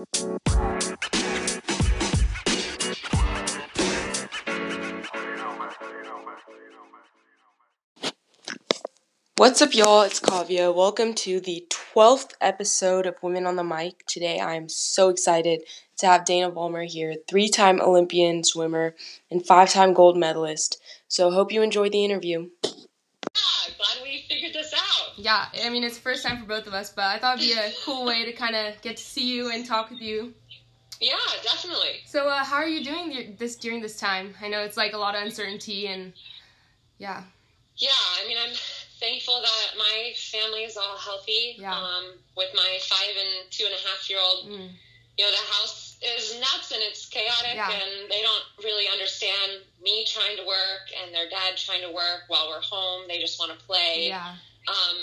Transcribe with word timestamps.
What's 0.00 0.22
up, 9.60 9.74
y'all? 9.74 10.00
It's 10.02 10.20
Kavya. 10.20 10.74
Welcome 10.74 11.12
to 11.16 11.40
the 11.40 11.66
12th 11.68 12.32
episode 12.40 13.04
of 13.04 13.22
Women 13.22 13.44
on 13.44 13.56
the 13.56 13.64
Mic. 13.64 14.06
Today, 14.06 14.40
I 14.40 14.54
am 14.54 14.70
so 14.70 15.10
excited 15.10 15.64
to 15.98 16.06
have 16.06 16.24
Dana 16.24 16.50
Vollmer 16.50 16.86
here, 16.86 17.16
three 17.28 17.50
time 17.50 17.78
Olympian 17.78 18.42
swimmer 18.42 18.94
and 19.30 19.44
five 19.44 19.68
time 19.68 19.92
gold 19.92 20.16
medalist. 20.16 20.80
So, 21.08 21.30
hope 21.30 21.52
you 21.52 21.60
enjoy 21.60 21.90
the 21.90 22.06
interview. 22.06 22.48
Yeah, 22.64 22.70
glad 23.76 24.02
we 24.02 24.24
figured 24.30 24.54
this 24.54 24.72
out. 24.72 25.09
Yeah, 25.22 25.46
I 25.64 25.68
mean, 25.70 25.84
it's 25.84 25.98
first 25.98 26.24
time 26.24 26.38
for 26.40 26.46
both 26.46 26.66
of 26.66 26.74
us, 26.74 26.90
but 26.90 27.04
I 27.04 27.18
thought 27.18 27.38
it'd 27.38 27.48
be 27.48 27.58
a 27.58 27.70
cool 27.84 28.04
way 28.06 28.24
to 28.24 28.32
kind 28.32 28.56
of 28.56 28.80
get 28.82 28.96
to 28.96 29.02
see 29.02 29.26
you 29.28 29.50
and 29.52 29.66
talk 29.66 29.90
with 29.90 30.00
you. 30.00 30.34
Yeah, 31.00 31.16
definitely. 31.42 32.00
So, 32.06 32.28
uh, 32.28 32.44
how 32.44 32.56
are 32.56 32.68
you 32.68 32.84
doing 32.84 33.36
this 33.38 33.56
during 33.56 33.80
this 33.80 33.98
time? 33.98 34.34
I 34.42 34.48
know 34.48 34.60
it's 34.62 34.76
like 34.76 34.92
a 34.92 34.98
lot 34.98 35.14
of 35.14 35.22
uncertainty 35.22 35.86
and 35.86 36.12
yeah. 36.98 37.22
Yeah, 37.76 37.88
I 38.22 38.28
mean, 38.28 38.36
I'm 38.38 38.54
thankful 38.98 39.40
that 39.40 39.78
my 39.78 40.12
family 40.16 40.64
is 40.64 40.76
all 40.76 40.98
healthy. 40.98 41.56
Yeah. 41.58 41.74
Um, 41.74 42.04
with 42.36 42.50
my 42.54 42.78
five 42.82 43.14
and 43.18 43.50
two 43.50 43.64
and 43.64 43.72
a 43.74 43.88
half 43.88 44.10
year 44.10 44.18
old, 44.20 44.46
Mm. 44.50 44.68
you 45.16 45.24
know, 45.24 45.30
the 45.30 45.52
house 45.52 45.96
is 46.02 46.38
nuts 46.38 46.72
and 46.72 46.82
it's 46.82 47.06
chaotic, 47.08 47.54
Yeah. 47.54 47.70
and 47.72 48.10
they 48.10 48.20
don't 48.20 48.44
really 48.62 48.86
understand 48.88 49.62
me 49.82 50.04
trying 50.04 50.36
to 50.36 50.44
work 50.46 50.92
and 51.02 51.14
their 51.14 51.28
dad 51.30 51.56
trying 51.56 51.80
to 51.82 51.90
work 51.90 52.24
while 52.28 52.48
we're 52.50 52.60
home. 52.60 53.08
They 53.08 53.18
just 53.20 53.38
want 53.38 53.58
to 53.58 53.64
play. 53.64 54.08
Yeah. 54.08 54.36
Um, 54.70 54.96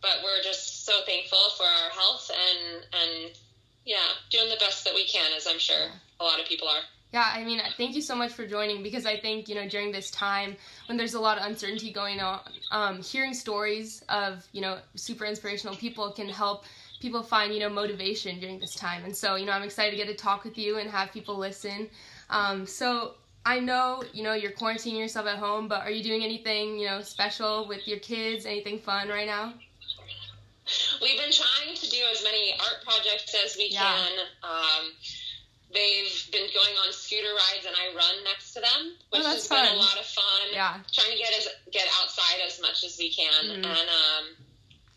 but 0.00 0.18
we're 0.24 0.42
just 0.42 0.84
so 0.84 0.92
thankful 1.06 1.38
for 1.56 1.64
our 1.64 1.90
health 1.90 2.30
and 2.30 2.84
and 2.92 3.36
yeah, 3.84 3.96
doing 4.30 4.48
the 4.48 4.56
best 4.60 4.84
that 4.84 4.94
we 4.94 5.06
can, 5.06 5.32
as 5.36 5.46
I'm 5.46 5.58
sure 5.58 5.86
a 6.20 6.24
lot 6.24 6.40
of 6.40 6.46
people 6.46 6.68
are. 6.68 6.82
Yeah, 7.12 7.30
I 7.30 7.44
mean, 7.44 7.60
thank 7.76 7.94
you 7.94 8.00
so 8.00 8.14
much 8.14 8.32
for 8.32 8.46
joining 8.46 8.82
because 8.82 9.04
I 9.04 9.18
think, 9.18 9.46
you 9.46 9.54
know, 9.54 9.68
during 9.68 9.92
this 9.92 10.10
time 10.10 10.56
when 10.86 10.96
there's 10.96 11.12
a 11.12 11.20
lot 11.20 11.36
of 11.36 11.44
uncertainty 11.44 11.92
going 11.92 12.20
on, 12.20 12.40
um, 12.70 13.02
hearing 13.02 13.34
stories 13.34 14.02
of, 14.08 14.46
you 14.52 14.62
know, 14.62 14.78
super 14.94 15.26
inspirational 15.26 15.76
people 15.76 16.10
can 16.12 16.28
help 16.28 16.64
people 17.00 17.22
find, 17.22 17.52
you 17.52 17.60
know, 17.60 17.68
motivation 17.68 18.40
during 18.40 18.58
this 18.58 18.74
time. 18.74 19.04
And 19.04 19.14
so, 19.14 19.34
you 19.34 19.44
know, 19.44 19.52
I'm 19.52 19.62
excited 19.62 19.90
to 19.90 19.96
get 19.98 20.06
to 20.06 20.14
talk 20.14 20.42
with 20.42 20.56
you 20.56 20.78
and 20.78 20.90
have 20.90 21.12
people 21.12 21.36
listen. 21.36 21.90
Um, 22.30 22.66
so, 22.66 23.16
I 23.44 23.58
know, 23.58 24.04
you 24.12 24.22
know, 24.22 24.34
you're 24.34 24.52
quarantining 24.52 24.98
yourself 24.98 25.26
at 25.26 25.38
home, 25.38 25.66
but 25.66 25.80
are 25.82 25.90
you 25.90 26.02
doing 26.02 26.22
anything, 26.22 26.78
you 26.78 26.86
know, 26.86 27.02
special 27.02 27.66
with 27.66 27.86
your 27.88 27.98
kids? 27.98 28.46
Anything 28.46 28.78
fun 28.78 29.08
right 29.08 29.26
now? 29.26 29.54
We've 31.02 31.18
been 31.18 31.32
trying 31.32 31.74
to 31.74 31.90
do 31.90 31.98
as 32.12 32.22
many 32.22 32.54
art 32.60 32.84
projects 32.84 33.34
as 33.44 33.56
we 33.56 33.66
Yeah. 33.70 33.80
can. 33.82 34.26
Um, 34.44 34.92
they've 35.74 36.28
been 36.30 36.48
going 36.54 36.76
on 36.86 36.92
scooter 36.92 37.34
rides, 37.34 37.66
and 37.66 37.74
I 37.76 37.92
run 37.96 38.22
next 38.24 38.52
to 38.54 38.60
them, 38.60 38.96
which 39.10 39.22
Oh, 39.24 39.28
has 39.30 39.48
been 39.48 39.66
a 39.66 39.74
lot 39.74 39.98
of 39.98 40.06
fun. 40.06 40.48
Yeah. 40.52 40.78
Trying 40.92 41.10
to 41.10 41.18
get 41.18 41.32
as 41.36 41.48
get 41.72 41.88
outside 42.00 42.40
as 42.46 42.60
much 42.60 42.84
as 42.84 42.96
we 42.96 43.12
can, 43.12 43.44
Mhm. 43.46 43.64
and 43.66 43.66
um, 43.90 44.36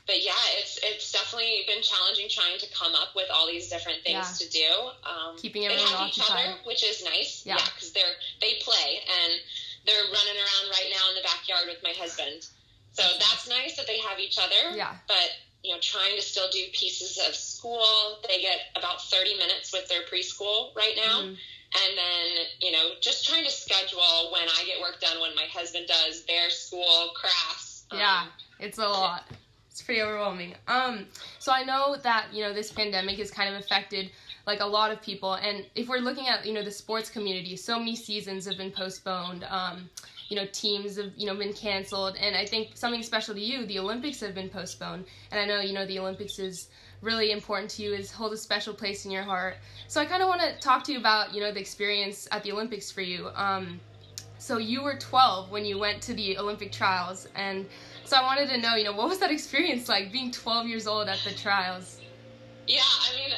but 0.08 0.23
yeah, 0.23 0.38
it's 0.58 0.80
it's 0.84 1.11
definitely 1.11 1.64
been 1.67 1.81
challenging 1.81 2.28
trying 2.30 2.59
to 2.59 2.67
come 2.73 2.94
up 2.95 3.16
with 3.16 3.30
all 3.34 3.48
these 3.48 3.70
different 3.70 4.03
things 4.03 4.39
Yeah. 4.39 4.45
to 4.45 4.50
do. 4.50 4.70
Um, 5.09 5.38
Keeping 5.38 5.64
they 5.64 5.73
everyone 5.73 5.94
have 5.94 6.08
each 6.09 6.20
other, 6.22 6.58
which 6.64 6.84
is 6.84 7.03
nice. 7.03 7.42
Yeah. 7.45 7.58
Yeah, 7.58 7.66
because 7.73 7.92
they're 7.92 8.16
they 8.42 8.56
play 8.61 9.02
and 9.08 9.33
they're 9.86 10.03
running 10.03 10.38
around 10.38 10.66
right 10.72 10.89
now 10.94 11.09
in 11.09 11.16
the 11.16 11.22
backyard 11.22 11.67
with 11.67 11.81
my 11.83 11.94
husband. 11.98 12.45
So 12.94 13.03
that's 13.20 13.50
nice 13.50 13.76
that 13.78 13.88
they 13.88 14.00
have 14.00 14.20
each 14.20 14.38
other. 14.38 14.76
Yeah. 14.76 14.95
But 15.08 15.30
you 15.64 15.73
know, 15.73 15.80
trying 15.81 16.16
to 16.16 16.22
still 16.22 16.50
do 16.52 16.64
pieces 16.73 17.17
of 17.28 17.33
school. 17.36 18.20
They 18.28 18.42
get 18.42 18.59
about 18.76 19.02
thirty 19.09 19.36
minutes 19.38 19.73
with 19.73 19.88
their 19.89 20.03
preschool 20.03 20.76
right 20.76 20.95
now. 20.95 21.22
Mhm. 21.22 21.38
And 21.76 21.98
then, 21.98 22.45
you 22.61 22.72
know, 22.72 22.92
just 23.02 23.26
trying 23.26 23.44
to 23.44 23.52
schedule 23.52 24.30
when 24.31 24.48
I 24.48 24.64
get 24.66 24.80
work 24.80 25.02
done, 25.02 25.20
when 25.20 25.36
my 25.36 25.45
husband 25.52 25.88
does 25.88 26.23
their 26.26 26.50
school 26.50 27.11
crafts. 27.15 27.83
Um, 27.92 27.99
Yeah, 27.99 28.27
it's 28.60 28.77
a 28.77 28.88
lot. 28.88 29.26
It's 29.75 29.81
pretty 29.81 30.02
overwhelming. 30.02 30.53
Um, 30.69 31.05
so 31.37 31.52
I 31.52 31.65
know 31.65 31.97
that 32.02 32.27
you 32.31 32.41
know 32.41 32.53
this 32.53 32.71
pandemic 32.71 33.17
has 33.17 33.30
kind 33.30 33.53
of 33.53 33.59
affected 33.59 34.09
like 34.47 34.61
a 34.61 34.65
lot 34.65 34.89
of 34.89 35.02
people, 35.02 35.33
and 35.33 35.65
if 35.75 35.89
we're 35.89 35.97
looking 35.97 36.30
at 36.30 36.45
you 36.45 36.53
know 36.53 36.63
the 36.63 36.71
sports 36.71 37.09
community, 37.09 37.58
so 37.58 37.77
many 37.77 37.93
seasons 37.93 38.45
have 38.45 38.55
been 38.55 38.71
postponed. 38.71 39.43
Um, 39.49 39.89
you 40.30 40.37
know, 40.37 40.45
teams 40.53 40.95
have 40.95 41.11
you 41.17 41.25
know 41.25 41.35
been 41.35 41.52
canceled, 41.52 42.15
and 42.15 42.37
I 42.37 42.45
think 42.45 42.69
something 42.75 43.03
special 43.03 43.35
to 43.35 43.41
you, 43.41 43.65
the 43.65 43.80
Olympics 43.80 44.21
have 44.21 44.33
been 44.33 44.47
postponed, 44.47 45.08
and 45.30 45.41
I 45.41 45.45
know 45.45 45.59
you 45.59 45.73
know 45.73 45.85
the 45.85 45.99
Olympics 45.99 46.39
is 46.39 46.69
really 47.02 47.33
important 47.33 47.69
to 47.71 47.83
you, 47.83 47.93
is 47.93 48.09
hold 48.09 48.31
a 48.31 48.37
special 48.37 48.73
place 48.73 49.03
in 49.03 49.11
your 49.11 49.23
heart. 49.23 49.58
So 49.89 49.99
I 49.99 50.05
kind 50.05 50.23
of 50.23 50.30
want 50.30 50.39
to 50.39 50.58
talk 50.61 50.85
to 50.85 50.93
you 50.93 50.99
about 50.99 51.33
you 51.33 51.41
know 51.41 51.52
the 51.52 51.59
experience 51.59 52.30
at 52.31 52.43
the 52.43 52.53
Olympics 52.53 52.91
for 52.91 53.02
you. 53.02 53.27
Um, 53.35 53.81
so 54.37 54.58
you 54.58 54.83
were 54.83 54.95
12 54.95 55.49
when 55.49 55.65
you 55.65 55.80
went 55.80 56.02
to 56.03 56.14
the 56.14 56.37
Olympic 56.37 56.71
trials, 56.71 57.27
and 57.35 57.65
so 58.05 58.17
I 58.17 58.23
wanted 58.23 58.49
to 58.49 58.58
know, 58.58 58.76
you 58.76 58.83
know, 58.86 58.93
what 58.93 59.10
was 59.10 59.20
that 59.20 59.32
experience 59.32 59.89
like 59.89 60.11
being 60.11 60.32
12 60.32 60.67
years 60.67 60.88
old 60.88 61.08
at 61.10 61.20
the 61.26 61.33
trials? 61.33 61.99
Yeah, 62.67 62.82
I 62.82 63.16
mean, 63.16 63.32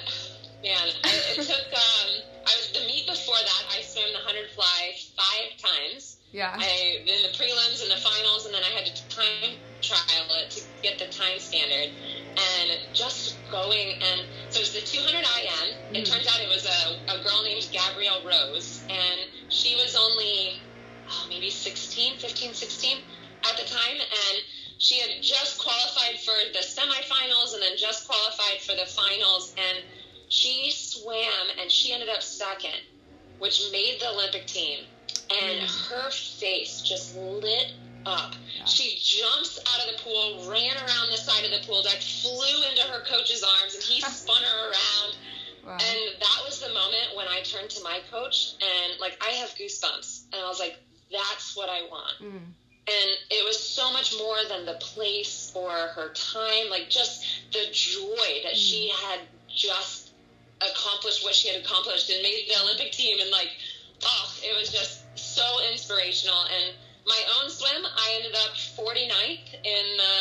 man, 0.63 0.87
it, 0.87 1.39
it 1.39 1.41
took. 1.47 1.67
Um, 1.73 2.09
I 2.47 2.53
was 2.55 2.71
the 2.71 2.87
meet 2.87 3.07
before 3.07 3.35
that. 3.35 3.63
I 3.75 3.81
swam 3.81 4.07
the 4.13 4.19
hundred 4.23 4.49
fly 4.55 4.95
five 5.17 5.57
times. 5.59 6.17
Yeah. 6.31 6.55
I 6.55 6.99
in 7.05 7.21
the 7.23 7.33
prelims 7.35 7.81
and 7.81 7.91
the 7.91 7.99
finals, 7.99 8.45
and 8.45 8.53
then 8.55 8.63
I 8.63 8.71
had 8.71 8.85
to 8.85 8.93
time 9.09 9.59
trial 9.81 10.27
it 10.43 10.51
to 10.51 10.61
get 10.83 10.99
the 10.99 11.07
time 11.11 11.39
standard. 11.39 11.91
And 12.37 12.69
just 12.93 13.49
going 13.49 13.97
and 13.99 14.21
so 14.49 14.59
it 14.59 14.69
was 14.69 14.73
the 14.73 14.81
200 14.85 15.17
IM. 15.25 15.67
It 15.95 16.05
Mhm. 16.05 16.11
turns 16.11 16.27
out 16.27 16.39
it 16.39 16.47
was 16.47 16.65
a, 16.65 17.11
a 17.19 17.23
girl 17.23 17.41
named 17.43 17.65
Gabrielle 17.73 18.21
Rose, 18.23 18.85
and 18.89 19.19
she 19.49 19.75
was 19.75 19.95
only 19.95 20.61
oh, 21.09 21.25
maybe 21.29 21.49
16, 21.49 22.17
15, 22.19 22.53
16 22.53 22.97
at 23.49 23.57
the 23.57 23.63
time, 23.65 23.97
and 23.99 24.37
she 24.77 24.99
had 24.99 25.21
just 25.21 25.59
qualified 25.59 26.19
for 26.19 26.35
the 26.53 26.59
semifinals 26.59 27.53
and 27.53 27.61
then 27.61 27.77
just 27.77 28.07
qualified 28.07 28.61
for 28.61 28.75
the 28.75 28.85
finals, 28.85 29.53
and 29.57 29.83
she 30.29 30.71
swam 30.71 31.47
and 31.61 31.71
she 31.71 31.93
ended 31.93 32.09
up 32.09 32.21
second, 32.21 32.79
which 33.39 33.61
made 33.71 33.97
the 33.99 34.09
Olympic 34.09 34.45
team. 34.47 34.85
And 35.29 35.59
Mm. 35.61 35.87
her 35.89 36.11
face 36.11 36.81
just 36.81 37.13
lit 37.15 37.73
up. 38.05 38.35
Yeah. 38.55 38.65
She 38.65 38.95
jumps 39.01 39.59
out 39.67 39.87
of 39.87 39.95
the 39.97 40.01
pool, 40.03 40.47
ran 40.49 40.77
around 40.77 41.09
the 41.11 41.17
side 41.17 41.43
of 41.43 41.51
the 41.51 41.59
pool 41.65 41.83
deck, 41.83 41.99
flew 42.01 42.63
into 42.69 42.83
her 42.83 43.01
coach's 43.03 43.43
arms, 43.43 43.75
and 43.75 43.83
he 43.83 43.99
spun 44.21 44.41
her 44.43 44.69
around. 44.69 45.17
Wow. 45.63 45.77
And 45.77 45.99
that 46.21 46.39
was 46.45 46.59
the 46.59 46.69
moment 46.69 47.15
when 47.15 47.27
I 47.27 47.41
turned 47.41 47.69
to 47.71 47.83
my 47.83 47.99
coach 48.09 48.55
and 48.61 48.99
like 48.99 49.17
I 49.21 49.31
have 49.31 49.49
goosebumps, 49.55 50.27
and 50.31 50.41
I 50.41 50.47
was 50.47 50.59
like, 50.59 50.77
"That's 51.11 51.55
what 51.57 51.67
I 51.69 51.81
want." 51.83 52.17
Mm. 52.21 52.53
And 52.87 53.09
it 53.29 53.43
was 53.45 53.59
so 53.59 53.91
much 53.91 54.15
more 54.17 54.37
than 54.47 54.65
the 54.65 54.75
place 54.79 55.51
or 55.55 55.69
her 55.69 56.13
time 56.13 56.69
like 56.69 56.89
just 56.89 57.25
the 57.51 57.65
joy 57.71 58.41
that 58.43 58.53
mm. 58.53 58.55
she 58.55 58.89
had 59.03 59.19
just 59.47 60.11
accomplished 60.61 61.23
what 61.23 61.35
she 61.35 61.49
had 61.49 61.61
accomplished 61.61 62.09
and 62.09 62.21
made 62.23 62.45
the 62.47 62.61
olympic 62.63 62.91
team. 62.91 63.17
And 63.19 63.29
like 63.29 63.49
oh 64.03 64.33
it 64.43 64.57
was 64.57 64.71
just 64.71 65.03
so 65.15 65.43
inspirational. 65.71 66.43
And 66.45 66.75
my 67.05 67.21
own 67.39 67.49
swim 67.49 67.83
i 67.85 68.13
ended 68.15 68.35
up 68.35 68.55
49th 68.55 69.53
in 69.63 69.85
the 69.97 70.15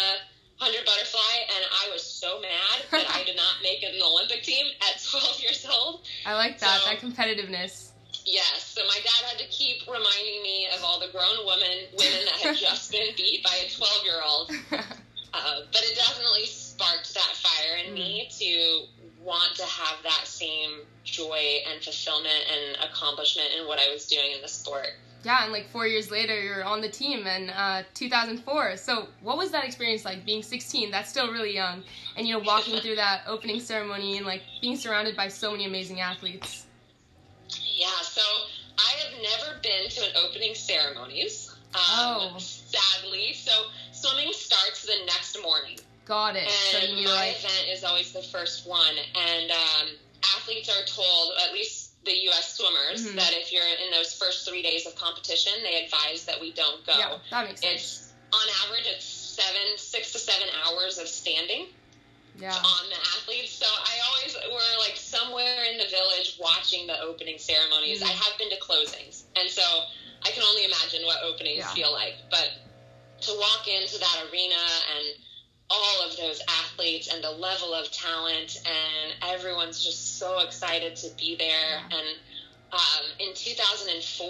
100 0.59 0.85
butterfly. 0.85 1.35
And 1.55 1.65
i 1.87 1.93
was 1.93 2.03
so 2.03 2.41
mad 2.41 2.83
that 2.91 3.07
i 3.15 3.25
did 3.27 3.37
not 3.37 3.63
make 3.63 3.83
an 3.83 3.95
olympic 4.03 4.43
team 4.43 4.67
at 4.91 5.03
12 5.11 5.41
years 5.41 5.67
old. 5.71 6.01
I 6.25 6.35
like 6.35 6.59
that, 6.59 6.81
So- 6.81 6.91
that 6.91 7.01
competitiveness. 7.01 7.91
Yes, 8.27 8.75
so 8.75 8.83
my 8.89 8.99
dad 9.05 9.25
had 9.31 9.39
to 9.39 9.47
keep 9.47 9.87
reminding 9.87 10.43
me 10.43 10.67
of 10.77 10.83
all 10.85 10.99
the 10.99 11.09
grown 11.13 11.47
women 11.47 11.87
women 11.97 12.25
that 12.27 12.41
had 12.43 12.57
just 12.57 12.91
been 12.91 13.15
beat 13.17 13.43
by 13.45 13.55
a 13.67 13.71
twelve 13.71 14.03
year 14.05 14.21
old. 14.27 14.51
Uh, 15.35 15.61
but 15.71 15.83
it 15.83 15.95
definitely 15.97 16.47
sparked 16.47 17.13
that 17.13 17.33
fire 17.35 17.77
in 17.85 17.93
me 17.93 18.27
to 18.31 18.85
want 19.23 19.55
to 19.55 19.65
have 19.65 20.03
that 20.03 20.23
same 20.25 20.81
joy 21.05 21.59
and 21.71 21.83
fulfillment 21.85 22.45
and 22.51 22.91
accomplishment 22.91 23.49
in 23.59 23.67
what 23.67 23.79
I 23.79 23.93
was 23.93 24.07
doing 24.07 24.33
in 24.35 24.41
the 24.41 24.49
sport. 24.49 24.87
yeah, 25.25 25.43
and 25.45 25.53
like 25.53 25.69
four 25.69 25.87
years 25.87 26.11
later, 26.11 26.41
you're 26.41 26.65
on 26.65 26.81
the 26.81 26.89
team 26.89 27.27
in 27.27 27.51
uh, 27.51 27.83
2004. 27.93 28.79
So 28.79 29.09
what 29.21 29.37
was 29.37 29.51
that 29.51 29.65
experience 29.65 30.07
like 30.07 30.25
being 30.25 30.43
16? 30.43 30.91
That's 30.91 31.11
still 31.11 31.31
really 31.31 31.53
young. 31.53 31.83
And, 32.17 32.27
you 32.27 32.33
know, 32.33 32.41
walking 32.41 32.81
through 32.81 32.97
that 32.97 33.23
opening 33.27 33.61
ceremony 33.61 34.17
and 34.17 34.25
like 34.25 34.43
being 34.63 34.77
surrounded 34.77 35.17
by 35.17 35.29
so 35.29 35.51
many 35.51 35.67
amazing 35.67 36.01
athletes. 36.01 36.66
Yeah, 37.77 38.01
so 38.03 38.23
I 38.79 38.93
have 39.05 39.13
never 39.23 39.61
been 39.63 39.89
to 39.91 40.01
an 40.07 40.13
opening 40.25 40.55
ceremonies. 40.55 41.51
Um, 41.75 41.77
Oh. 41.79 42.37
Sadly, 42.39 43.35
so 43.35 43.53
swimming 43.93 44.33
starts 44.33 44.87
the 44.87 44.97
next 45.05 45.41
morning. 45.43 45.79
Got 46.07 46.37
it. 46.37 46.49
So 46.49 46.79
And 46.79 46.99
you 46.99 47.07
my 47.07 47.15
like, 47.15 47.39
event 47.39 47.69
is 47.71 47.85
always 47.85 48.13
the 48.13 48.23
first 48.23 48.67
one. 48.67 48.95
And 49.15 49.51
um, 49.51 49.87
athletes 50.37 50.71
are 50.71 50.85
told, 50.87 51.33
at 51.47 51.53
least 51.53 51.91
the 52.05 52.17
U.S. 52.31 52.55
swimmers, 52.57 53.07
Mhm. 53.07 53.17
that 53.17 53.33
if 53.35 53.53
you're 53.53 53.67
in 53.85 53.91
those 53.91 54.15
first 54.15 54.49
three 54.49 54.63
days 54.63 54.87
of 54.87 54.95
competition, 54.97 55.53
they 55.63 55.85
advise 55.85 56.25
that 56.25 56.41
we 56.41 56.53
don't 56.53 56.85
go. 56.87 56.97
yeah, 56.99 57.19
that 57.31 57.47
makes 57.49 57.61
sense. 57.61 57.75
It's 57.75 58.13
on 58.33 58.49
average, 58.65 58.87
it's 58.87 59.05
seven, 59.05 59.77
six 59.77 60.13
to 60.13 60.19
seven 60.19 60.49
hours 60.65 60.99
of 60.99 61.09
standing 61.09 61.67
Yeah. 62.39 62.55
on 62.55 62.89
the 62.91 62.97
athletes. 63.17 63.53
So 63.53 63.67
I 63.67 63.95
always 64.09 64.37
were 64.53 64.79
like 64.81 64.97
somewhere 64.97 65.65
in 65.65 65.79
the 65.79 65.87
village 65.89 66.37
watching 66.41 66.87
the 66.87 67.01
opening 67.01 67.39
ceremonies. 67.39 68.03
Mm. 68.03 68.07
I 68.07 68.13
have 68.13 68.39
been 68.39 68.51
to 68.51 68.57
closings, 68.61 69.25
and 69.37 69.49
so 69.49 69.63
I 70.25 70.31
can 70.31 70.43
only 70.43 70.65
imagine 70.65 71.05
what 71.05 71.23
openings 71.23 71.59
Yeah. 71.59 71.75
feel 71.75 71.93
like. 71.93 72.15
But 72.31 72.51
to 73.23 73.33
walk 73.39 73.67
into 73.69 73.99
that 73.99 74.27
arena 74.31 74.55
and 74.97 75.17
all 75.71 76.03
of 76.09 76.17
those 76.17 76.41
athletes 76.49 77.09
and 77.13 77.23
the 77.25 77.31
level 77.31 77.75
of 77.75 77.91
talent, 77.91 78.57
and 78.67 79.15
everyone's 79.23 79.83
just 79.83 80.19
so 80.19 80.39
excited 80.41 80.95
to 80.97 81.09
be 81.17 81.37
there. 81.37 81.49
Yeah. 81.91 81.99
And 81.99 82.09
um, 82.73 83.05
in 83.19 83.35
2004, 83.35 84.29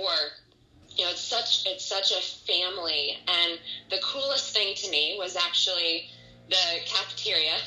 you 0.96 1.04
know, 1.04 1.10
it's 1.10 1.20
such 1.20 1.66
it's 1.66 1.84
such 1.84 2.10
a 2.12 2.20
family, 2.46 3.18
and 3.28 3.58
the 3.90 3.98
coolest 4.02 4.54
thing 4.54 4.74
to 4.76 4.90
me 4.90 5.16
was 5.18 5.36
actually 5.36 6.08
the 6.48 6.80
cafeteria, 6.84 7.58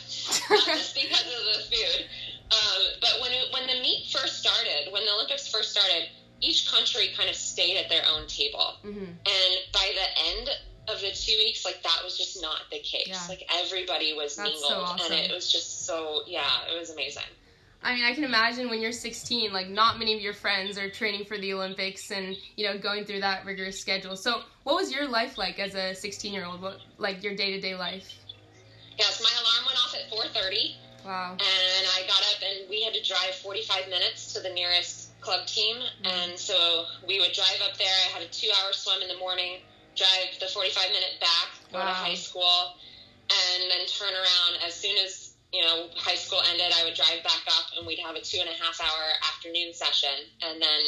not 0.50 0.66
just 0.66 0.96
because 0.96 1.26
of 1.26 1.44
the 1.54 1.76
food, 1.76 2.06
um, 2.52 2.82
but 3.02 3.22
when 3.22 3.32
it, 3.32 3.52
when 3.54 3.68
the 3.68 3.82
meet 3.82 4.08
first 4.12 4.40
started, 4.40 4.92
when 4.92 5.06
the 5.06 5.12
Olympics 5.12 5.48
first 5.48 5.72
started, 5.72 6.10
each 6.42 6.72
country 6.72 7.10
kind 7.18 7.30
of 7.30 7.36
stayed 7.36 7.78
at 7.78 7.90
their 7.90 8.04
own 8.16 8.28
table, 8.28 8.76
hmm 8.82 9.04
and 9.04 9.54
by 9.74 9.92
the 9.94 10.38
end 10.38 10.50
of 10.88 11.00
the 11.02 11.12
two 11.12 11.34
weeks, 11.38 11.66
like 11.66 11.82
that 11.84 12.00
was 12.04 12.18
just 12.18 12.42
not 12.42 12.62
the 12.72 12.80
case. 12.80 13.08
Yeah. 13.08 13.22
Like 13.28 13.44
everybody 13.54 14.14
was 14.14 14.36
That's 14.36 14.50
mingled, 14.50 14.72
so 14.72 14.76
awesome. 14.82 15.12
and 15.14 15.26
it 15.26 15.34
was 15.34 15.52
just 15.52 15.86
so 15.86 16.22
yeah, 16.26 16.48
it 16.74 16.80
was 16.80 16.90
amazing. 16.90 17.24
I 17.82 17.96
mean, 17.96 18.04
I 18.04 18.14
can 18.14 18.26
imagine 18.26 18.70
when 18.70 18.82
you're 18.82 18.92
16, 18.92 19.54
like 19.54 19.70
not 19.70 20.00
many 20.00 20.14
of 20.14 20.20
your 20.20 20.34
friends 20.34 20.78
are 20.78 20.90
training 20.90 21.26
for 21.26 21.38
the 21.38 21.54
Olympics 21.54 22.12
and 22.12 22.36
you 22.58 22.66
know 22.66 22.78
going 22.78 23.06
through 23.06 23.22
that 23.22 23.46
rigorous 23.46 23.80
schedule. 23.80 24.16
So, 24.18 24.42
what 24.64 24.76
was 24.76 24.92
your 24.92 25.08
life 25.08 25.38
like 25.38 25.60
as 25.60 25.76
a 25.76 25.94
16 25.94 26.34
year 26.34 26.46
old? 26.46 26.62
What 26.62 26.80
like 26.98 27.24
your 27.24 27.36
day 27.36 27.52
to 27.52 27.62
day 27.62 27.76
life? 27.76 28.12
Yes, 29.00 29.24
my 29.24 29.32
alarm 29.32 29.66
went 29.66 29.80
off 29.80 29.96
at 29.96 30.12
4:30. 30.12 30.76
Wow. 31.06 31.32
and 31.32 31.88
I 31.96 32.04
got 32.08 32.20
up 32.36 32.44
and 32.44 32.70
we 32.70 32.84
had 32.84 32.94
to 32.94 33.02
drive 33.02 33.34
45 33.36 33.88
minutes 33.88 34.34
to 34.34 34.42
the 34.42 34.50
nearest 34.50 35.10
club 35.22 35.48
team. 35.48 35.78
Mm-hmm. 35.78 36.06
And 36.06 36.40
so 36.40 36.86
we 37.08 37.20
would 37.20 37.32
drive 37.32 37.62
up 37.64 37.78
there. 37.78 37.88
I 37.88 38.20
had 38.20 38.22
a 38.22 38.28
two 38.28 38.50
hour 38.60 38.74
swim 38.74 39.02
in 39.02 39.08
the 39.08 39.18
morning, 39.18 39.62
drive 39.96 40.36
the 40.40 40.48
45 40.48 40.92
minute 40.92 41.16
back, 41.20 41.50
go 41.72 41.80
to 41.80 41.86
high 41.86 42.16
school, 42.16 42.76
and 43.30 43.72
then 43.72 43.88
turn 43.88 44.14
around. 44.14 44.60
As 44.68 44.76
soon 44.76 44.98
as, 44.98 45.34
you 45.54 45.62
know, 45.62 45.88
high 45.96 46.16
school 46.20 46.42
ended, 46.52 46.72
I 46.76 46.84
would 46.84 46.96
drive 46.96 47.24
back 47.24 47.44
up 47.48 47.72
and 47.78 47.88
we'd 47.88 48.00
have 48.00 48.16
a 48.16 48.22
two 48.22 48.40
and 48.40 48.50
a 48.50 48.58
half 48.62 48.80
hour 48.82 49.04
afternoon 49.34 49.74
session 49.74 50.28
and 50.42 50.62
then 50.62 50.82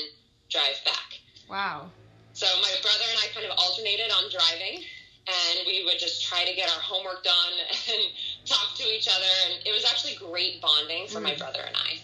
drive 0.50 0.80
back. 0.86 1.20
Wow. 1.50 1.90
So 2.34 2.48
my 2.62 2.74
brother 2.82 3.08
and 3.10 3.20
I 3.20 3.28
kind 3.34 3.46
of 3.46 3.58
alternated 3.58 4.12
on 4.12 4.32
driving, 4.32 4.84
and 5.28 5.60
we 5.68 5.84
would 5.86 6.00
just 6.00 6.24
try 6.28 6.44
to 6.46 6.54
get 6.56 6.70
our 6.70 6.82
homework 6.82 7.24
done 7.24 7.54
and 7.94 8.02
talk 8.46 8.76
to 8.78 8.84
each 8.84 9.08
other. 9.08 9.26
And 9.46 9.62
it 9.66 9.72
was 9.74 9.86
actually 9.86 10.16
great 10.16 10.62
bonding 10.62 11.08
for 11.08 11.20
my 11.22 11.32
Mhm. 11.34 11.40
brother 11.40 11.62
and 11.66 11.76
I. 11.76 12.00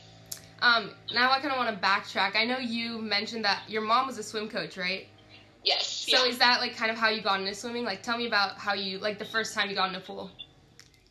Um, 0.59 0.95
now 1.13 1.31
I 1.31 1.39
kind 1.39 1.51
of 1.51 1.57
want 1.57 1.69
to 1.69 1.85
backtrack. 1.85 2.35
I 2.35 2.43
know 2.45 2.57
you 2.57 2.99
mentioned 2.99 3.45
that 3.45 3.63
your 3.67 3.81
mom 3.81 4.07
was 4.07 4.17
a 4.17 4.23
swim 4.23 4.49
coach, 4.49 4.77
right? 4.77 5.07
Yes. 5.63 5.87
So 6.09 6.23
yeah. 6.23 6.29
is 6.31 6.37
that 6.39 6.61
like 6.61 6.75
kind 6.75 6.89
of 6.91 6.97
how 6.97 7.09
you 7.09 7.21
got 7.21 7.39
into 7.39 7.53
swimming? 7.53 7.83
Like, 7.85 8.01
tell 8.01 8.17
me 8.17 8.25
about 8.27 8.57
how 8.57 8.73
you 8.73 8.99
like 8.99 9.19
the 9.19 9.25
first 9.25 9.53
time 9.53 9.69
you 9.69 9.75
got 9.75 9.87
in 9.87 9.93
the 9.93 9.99
pool. 9.99 10.31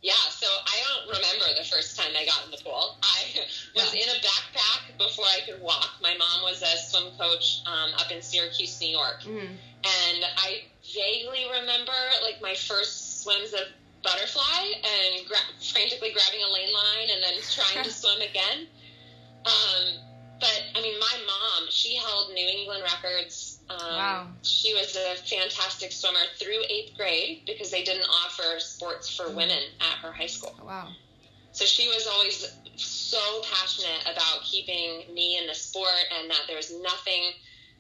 yeah. 0.03 0.13
So 0.31 0.47
I 0.47 0.77
don't 0.87 1.17
remember 1.17 1.47
the 1.59 1.65
first 1.65 1.97
time 1.97 2.11
I 2.17 2.25
got 2.25 2.45
in 2.45 2.51
the 2.51 2.59
pool. 2.59 2.97
I 3.03 3.45
was 3.75 3.95
Yeah. 3.95 4.03
in 4.03 4.09
a 4.09 4.19
backpack 4.21 4.97
before 4.99 5.25
I 5.27 5.41
could 5.47 5.61
walk. 5.61 5.91
My 6.01 6.17
mom 6.17 6.43
was 6.43 6.63
a 6.63 6.77
swim 6.79 7.13
coach 7.19 7.63
um, 7.67 7.91
up 7.99 8.11
in 8.11 8.23
Syracuse, 8.23 8.81
New 8.81 8.91
York. 8.91 9.23
hmm 9.23 9.57
and 9.85 10.25
I 10.39 10.63
vaguely 10.95 11.47
remember 11.61 11.93
like 12.23 12.41
my 12.43 12.55
first 12.55 13.23
swims 13.23 13.53
of 13.53 13.61
butterfly 14.03 14.63
and 14.85 15.27
gra- 15.27 15.37
frantically 15.73 16.13
grabbing 16.13 16.43
a 16.43 16.53
lane 16.53 16.73
line 16.73 17.09
and 17.13 17.23
then 17.23 17.35
trying 17.51 17.85
to 17.85 17.91
swim 18.01 18.21
again. 18.23 18.67
Um, 19.45 19.99
but 20.41 20.63
I 20.75 20.83
mean, 20.83 20.99
my 20.99 21.17
mom, 21.27 21.69
she 21.71 21.97
held 21.97 22.33
New 22.33 22.47
England 22.47 22.83
records. 22.83 23.61
Um, 23.71 23.79
Wow. 23.79 24.29
She 24.43 24.75
was 24.75 24.97
a 24.97 25.17
fantastic 25.23 25.93
swimmer 25.93 26.21
through 26.39 26.63
eighth 26.69 26.97
grade 26.97 27.43
because 27.47 27.71
they 27.71 27.83
didn't 27.83 28.07
offer 28.09 28.61
sports 28.61 29.09
for 29.09 29.25
Mhm. 29.25 29.35
women 29.35 29.63
at 29.81 29.99
her 29.99 30.13
high 30.13 30.27
school. 30.27 30.55
Wow. 30.63 30.95
So 31.53 31.65
she 31.65 31.89
was 31.89 32.07
always 32.07 32.47
so 32.77 33.43
passionate 33.51 34.03
about 34.05 34.45
keeping 34.45 35.13
me 35.15 35.39
in 35.39 35.47
the 35.47 35.55
sport 35.55 36.05
and 36.19 36.31
that 36.31 36.43
there 36.47 36.57
was 36.57 36.71
nothing 36.71 37.33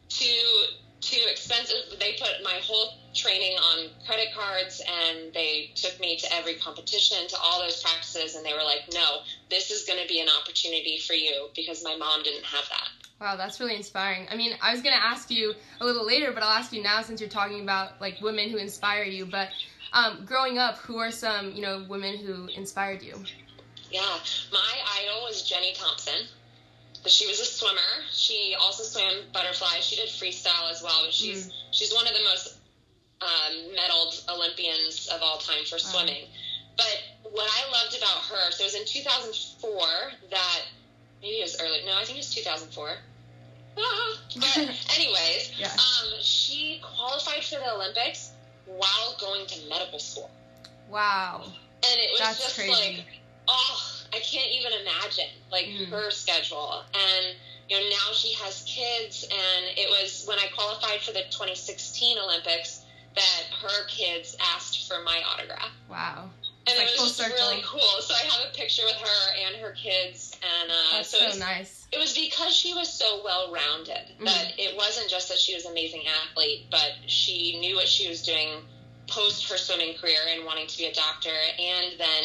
too 0.08 0.66
too 1.00 1.22
expensive. 1.28 1.98
They 1.98 2.14
put 2.18 2.42
my 2.42 2.60
whole 2.62 2.94
training 3.14 3.56
on 3.56 3.88
credit 4.06 4.28
cards 4.34 4.82
and 4.86 5.32
they 5.32 5.70
took 5.74 5.98
me 6.00 6.16
to 6.18 6.32
every 6.34 6.54
competition, 6.54 7.26
to 7.28 7.36
all 7.42 7.60
those 7.60 7.82
practices, 7.82 8.34
and 8.34 8.44
they 8.44 8.52
were 8.52 8.64
like, 8.64 8.82
no, 8.92 9.18
this 9.50 9.70
is 9.70 9.84
going 9.84 10.00
to 10.00 10.08
be 10.08 10.20
an 10.20 10.28
opportunity 10.40 10.98
for 10.98 11.14
you 11.14 11.48
because 11.54 11.82
my 11.82 11.96
mom 11.96 12.22
didn't 12.22 12.44
have 12.44 12.64
that. 12.68 12.88
Wow, 13.20 13.36
that's 13.36 13.60
really 13.60 13.76
inspiring. 13.76 14.26
I 14.30 14.36
mean, 14.36 14.56
I 14.62 14.72
was 14.72 14.82
gonna 14.82 14.96
ask 14.96 15.30
you 15.30 15.54
a 15.80 15.84
little 15.84 16.04
later, 16.04 16.32
but 16.32 16.42
I'll 16.42 16.58
ask 16.58 16.70
you 16.72 16.82
now 16.82 17.00
since 17.00 17.18
you're 17.18 17.30
talking 17.30 17.62
about 17.62 17.98
like 17.98 18.20
women 18.20 18.50
who 18.50 18.58
inspire 18.58 19.04
you. 19.04 19.24
But 19.24 19.48
um, 19.94 20.26
growing 20.26 20.58
up, 20.58 20.76
who 20.76 20.98
are 20.98 21.10
some 21.10 21.52
you 21.52 21.62
know 21.62 21.86
women 21.88 22.18
who 22.18 22.48
inspired 22.48 23.02
you? 23.02 23.14
Yeah, 23.90 24.02
my 24.52 24.74
idol 25.00 25.22
was 25.22 25.48
Jenny 25.48 25.72
Thompson. 25.72 26.26
She 27.06 27.26
was 27.26 27.40
a 27.40 27.44
swimmer. 27.44 27.80
She 28.12 28.54
also 28.60 28.82
swam 28.82 29.22
butterfly. 29.32 29.80
She 29.80 29.96
did 29.96 30.08
freestyle 30.08 30.70
as 30.70 30.82
well. 30.82 31.04
But 31.04 31.14
she's 31.14 31.52
she's 31.70 31.94
one 31.94 32.06
of 32.06 32.12
the 32.14 32.24
most 32.24 32.58
um, 33.20 33.52
medaled 33.74 34.28
Olympians 34.28 35.08
of 35.08 35.20
all 35.22 35.38
time 35.38 35.64
for 35.64 35.78
swimming. 35.78 36.24
But 36.76 37.02
what 37.32 37.48
I 37.50 37.70
loved 37.72 37.96
about 37.96 38.22
her, 38.24 38.50
so 38.50 38.62
it 38.62 38.66
was 38.66 38.74
in 38.74 38.84
2004 38.84 39.80
that 40.30 40.60
maybe 41.22 41.36
it 41.36 41.42
was 41.42 41.60
early. 41.60 41.78
No, 41.86 41.96
I 41.96 42.04
think 42.04 42.18
it 42.18 42.20
was 42.20 42.34
2004. 42.34 42.90
Ah, 43.78 44.18
but 44.36 44.56
anyways, 44.96 45.52
Yeah. 45.58 45.72
um, 45.72 46.12
she 46.20 46.80
qualified 46.82 47.44
for 47.44 47.56
the 47.56 47.72
Olympics 47.74 48.32
while 48.66 49.16
going 49.20 49.46
to 49.46 49.68
medical 49.68 49.98
school, 49.98 50.30
Wow. 50.90 51.42
and 51.44 52.00
it 52.00 52.10
was 52.10 52.20
That's 52.20 52.38
just 52.42 52.54
crazy. 52.56 52.72
like 52.72 53.06
oh, 53.48 53.95
I 54.12 54.20
can't 54.20 54.50
even 54.52 54.72
imagine 54.72 55.30
like 55.50 55.66
Mhm. 55.66 55.88
her 55.90 56.10
schedule. 56.10 56.84
And 56.94 57.36
you 57.68 57.80
know, 57.80 57.88
now 57.88 58.12
she 58.12 58.32
has 58.34 58.62
kids, 58.66 59.24
and 59.24 59.64
it 59.76 59.88
was 59.90 60.24
when 60.26 60.38
I 60.38 60.46
qualified 60.54 61.02
for 61.02 61.12
the 61.12 61.22
2016 61.30 62.16
Olympics 62.18 62.82
that 63.14 63.42
her 63.60 63.84
kids 63.88 64.36
asked 64.40 64.86
for 64.86 65.02
my 65.02 65.20
autograph. 65.32 65.72
Wow. 65.88 66.30
And 66.68 66.78
like 66.78 66.88
it 66.88 67.00
was 67.00 67.16
just 67.16 67.16
circle. 67.16 67.34
really 67.48 67.62
cool. 67.64 68.00
So 68.02 68.14
I 68.14 68.18
have 68.28 68.50
a 68.50 68.54
picture 68.56 68.84
with 68.84 68.96
her 68.96 69.34
and 69.46 69.56
her 69.56 69.72
kids, 69.72 70.32
and 70.42 70.70
uh, 70.70 70.74
That's 70.92 71.10
so, 71.10 71.18
so 71.18 71.24
it 71.24 71.28
was, 71.28 71.38
nice. 71.38 71.86
it 71.92 71.98
was 71.98 72.14
because 72.16 72.54
she 72.54 72.74
was 72.74 72.92
so 72.92 73.22
well 73.24 73.52
rounded 73.52 74.14
that 74.24 74.52
it 74.58 74.76
wasn't 74.76 75.08
just 75.08 75.28
that 75.28 75.38
she 75.38 75.54
was 75.54 75.64
an 75.64 75.72
amazing 75.72 76.02
athlete, 76.06 76.66
but 76.70 76.92
she 77.06 77.58
knew 77.60 77.76
what 77.76 77.88
she 77.88 78.08
was 78.08 78.22
doing 78.22 78.62
post 79.08 79.48
her 79.48 79.56
swimming 79.56 79.96
career 79.96 80.18
and 80.28 80.44
wanting 80.44 80.66
to 80.66 80.76
be 80.78 80.86
a 80.86 80.92
doctor, 80.92 81.30
and 81.58 81.98
then 81.98 82.22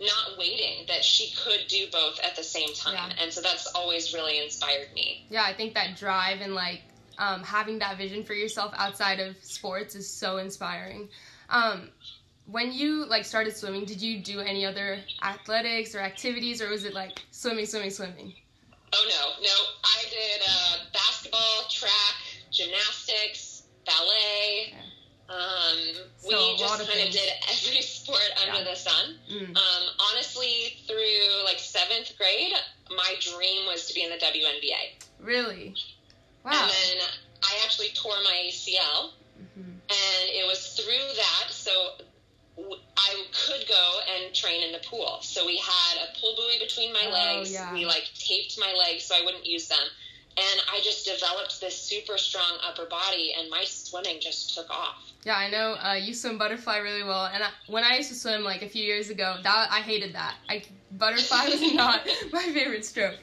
not 0.00 0.38
waiting 0.38 0.84
that 0.88 1.04
she 1.04 1.34
could 1.36 1.66
do 1.68 1.86
both 1.90 2.20
at 2.20 2.36
the 2.36 2.42
same 2.42 2.72
time. 2.74 2.94
Yeah. 2.94 3.22
And 3.22 3.32
so 3.32 3.40
that's 3.40 3.66
always 3.68 4.12
really 4.12 4.42
inspired 4.42 4.88
me. 4.94 5.26
Yeah, 5.30 5.44
I 5.44 5.54
think 5.54 5.74
that 5.74 5.96
drive 5.96 6.40
and 6.40 6.54
like 6.54 6.82
um, 7.18 7.42
having 7.42 7.78
that 7.78 7.96
vision 7.96 8.24
for 8.24 8.34
yourself 8.34 8.72
outside 8.76 9.20
of 9.20 9.36
sports 9.42 9.94
is 9.94 10.08
so 10.08 10.36
inspiring. 10.36 11.08
Um, 11.48 11.90
when 12.46 12.72
you 12.72 13.06
like 13.06 13.24
started 13.24 13.56
swimming, 13.56 13.84
did 13.84 14.00
you 14.00 14.20
do 14.22 14.40
any 14.40 14.64
other 14.64 14.98
athletics 15.22 15.94
or 15.94 16.00
activities, 16.00 16.62
or 16.62 16.68
was 16.68 16.84
it 16.84 16.94
like 16.94 17.18
swimming, 17.30 17.66
swimming, 17.66 17.90
swimming? 17.90 18.34
Oh 18.92 19.06
no, 19.08 19.42
no! 19.42 19.54
I 19.84 20.04
did 20.10 20.42
uh, 20.48 20.76
basketball, 20.92 21.68
track, 21.68 22.14
gymnastics, 22.50 23.64
ballet. 23.84 24.74
Um, 25.28 25.78
So 26.18 26.28
we 26.52 26.56
just 26.58 26.80
of 26.80 26.86
kind 26.88 27.00
of 27.00 27.12
things. 27.12 27.14
did 27.14 27.30
every 27.50 27.82
sport 27.82 28.20
under 28.46 28.58
Yeah. 28.62 28.70
the 28.70 28.76
sun. 28.76 29.18
Mm. 29.30 29.56
Um, 29.56 29.82
honestly, 30.10 30.76
through 30.86 31.44
like 31.44 31.58
seventh 31.58 32.16
grade, 32.16 32.52
my 32.90 33.14
dream 33.20 33.66
was 33.66 33.86
to 33.88 33.94
be 33.94 34.02
in 34.02 34.10
the 34.10 34.18
WNBA. 34.18 35.02
Really? 35.20 35.74
Wow. 36.44 36.52
And 36.52 36.70
then 36.70 36.96
I 37.42 37.58
actually 37.64 37.88
tore 37.94 38.16
my 38.22 38.42
ACL, 38.46 39.12
Mhm. 39.38 39.80
and 39.90 40.28
it 40.30 40.46
was 40.46 40.74
through 40.78 41.14
that. 41.16 41.52
So 41.52 41.96
I 42.96 43.24
could 43.32 43.68
go 43.68 44.00
and 44.14 44.34
train 44.34 44.62
in 44.62 44.72
the 44.72 44.78
pool. 44.78 45.18
So 45.22 45.44
we 45.44 45.58
had 45.58 45.98
a 45.98 46.18
pull 46.18 46.34
buoy 46.36 46.58
between 46.58 46.92
my 46.92 47.04
Oh, 47.06 47.10
legs. 47.10 47.50
yeah. 47.52 47.72
We 47.72 47.84
like 47.84 48.08
taped 48.18 48.58
my 48.58 48.72
legs 48.72 49.04
so 49.04 49.14
I 49.14 49.20
wouldn't 49.22 49.44
use 49.44 49.68
them. 49.68 49.86
And 50.38 50.62
I 50.70 50.80
just 50.80 51.04
developed 51.06 51.60
this 51.60 51.80
super 51.80 52.16
strong 52.18 52.58
upper 52.62 52.84
body, 52.86 53.32
and 53.34 53.48
my 53.50 53.64
swimming 53.64 54.20
just 54.20 54.54
took 54.54 54.70
off. 54.70 55.05
Yeah, 55.26 55.36
I 55.36 55.50
know 55.50 55.74
uh, 55.84 55.94
you 55.94 56.14
swim 56.14 56.38
butterfly 56.38 56.76
really 56.76 57.02
well, 57.02 57.26
and 57.26 57.42
I, 57.42 57.48
when 57.66 57.82
I 57.82 57.96
used 57.96 58.10
to 58.10 58.14
swim 58.14 58.44
like 58.44 58.62
a 58.62 58.68
few 58.68 58.84
years 58.84 59.10
ago, 59.10 59.38
that 59.42 59.68
I 59.72 59.80
hated 59.80 60.14
that. 60.14 60.36
I 60.48 60.62
butterfly 60.92 61.48
was 61.48 61.72
not 61.74 62.06
my 62.32 62.44
favorite 62.44 62.84
stroke. 62.84 63.16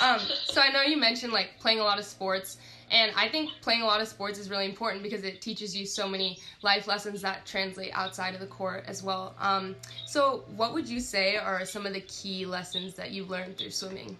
Um, 0.00 0.20
so 0.46 0.62
I 0.62 0.72
know 0.72 0.80
you 0.80 0.96
mentioned 0.96 1.34
like 1.34 1.50
playing 1.60 1.80
a 1.80 1.82
lot 1.82 1.98
of 1.98 2.06
sports, 2.06 2.56
and 2.90 3.12
I 3.14 3.28
think 3.28 3.50
playing 3.60 3.82
a 3.82 3.84
lot 3.84 4.00
of 4.00 4.08
sports 4.08 4.38
is 4.38 4.48
really 4.48 4.64
important 4.64 5.02
because 5.02 5.22
it 5.22 5.42
teaches 5.42 5.76
you 5.76 5.84
so 5.84 6.08
many 6.08 6.38
life 6.62 6.86
lessons 6.86 7.20
that 7.20 7.44
translate 7.44 7.90
outside 7.92 8.32
of 8.32 8.40
the 8.40 8.46
court 8.46 8.84
as 8.86 9.02
well. 9.02 9.34
Um, 9.38 9.76
so 10.06 10.44
what 10.56 10.72
would 10.72 10.88
you 10.88 10.98
say 10.98 11.36
are 11.36 11.66
some 11.66 11.84
of 11.84 11.92
the 11.92 12.00
key 12.00 12.46
lessons 12.46 12.94
that 12.94 13.10
you've 13.10 13.28
learned 13.28 13.58
through 13.58 13.72
swimming? 13.72 14.16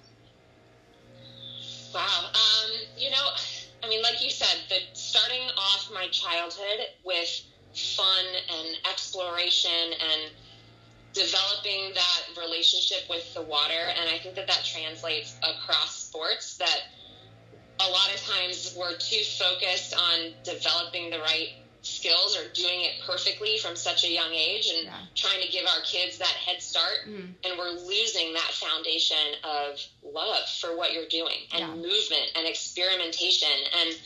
Wow. 1.95 2.33
Um, 2.35 2.71
you 2.99 3.09
know, 3.09 3.31
I 3.83 3.89
mean, 3.89 4.03
like 4.03 4.23
you 4.23 4.31
said, 4.31 4.59
the 4.69 4.77
starting 4.93 5.49
off 5.57 5.91
my 5.93 6.07
childhood 6.09 6.87
with 7.05 7.29
fun 7.75 8.25
and 8.53 8.77
exploration 8.91 9.71
and 9.93 10.33
developing 11.13 11.93
that 11.95 12.41
relationship 12.41 13.09
with 13.09 13.33
the 13.35 13.43
water, 13.43 13.83
and 13.99 14.09
I 14.09 14.19
think 14.19 14.37
that 14.37 14.47
that 14.47 14.65
translates 14.65 15.39
across 15.43 16.07
sports. 16.07 16.57
That 16.59 16.81
a 17.81 17.89
lot 17.91 18.15
of 18.15 18.21
times 18.21 18.77
we're 18.79 18.97
too 18.97 19.23
focused 19.39 19.95
on 19.95 20.35
developing 20.45 21.11
the 21.11 21.19
right 21.19 21.49
skills 21.91 22.37
or 22.37 22.49
doing 22.55 22.83
it 22.83 22.93
perfectly 23.05 23.59
from 23.59 23.75
such 23.77 24.05
a 24.05 24.11
young 24.11 24.33
age 24.33 24.69
and 24.69 24.85
Yeah. 24.85 25.07
trying 25.17 25.43
to 25.43 25.49
give 25.49 25.67
our 25.67 25.81
kids 25.83 26.19
that 26.19 26.35
head 26.47 26.63
start 26.63 27.07
Mhm. 27.07 27.35
and 27.45 27.59
we're 27.59 27.71
losing 27.71 28.33
that 28.35 28.53
foundation 28.55 29.35
of 29.43 29.81
love 30.03 30.49
for 30.49 30.77
what 30.77 30.93
you're 30.93 31.09
doing 31.09 31.47
and 31.53 31.61
Yeah. 31.61 31.75
movement 31.75 32.31
and 32.37 32.47
experimentation 32.47 33.51
and 33.73 34.01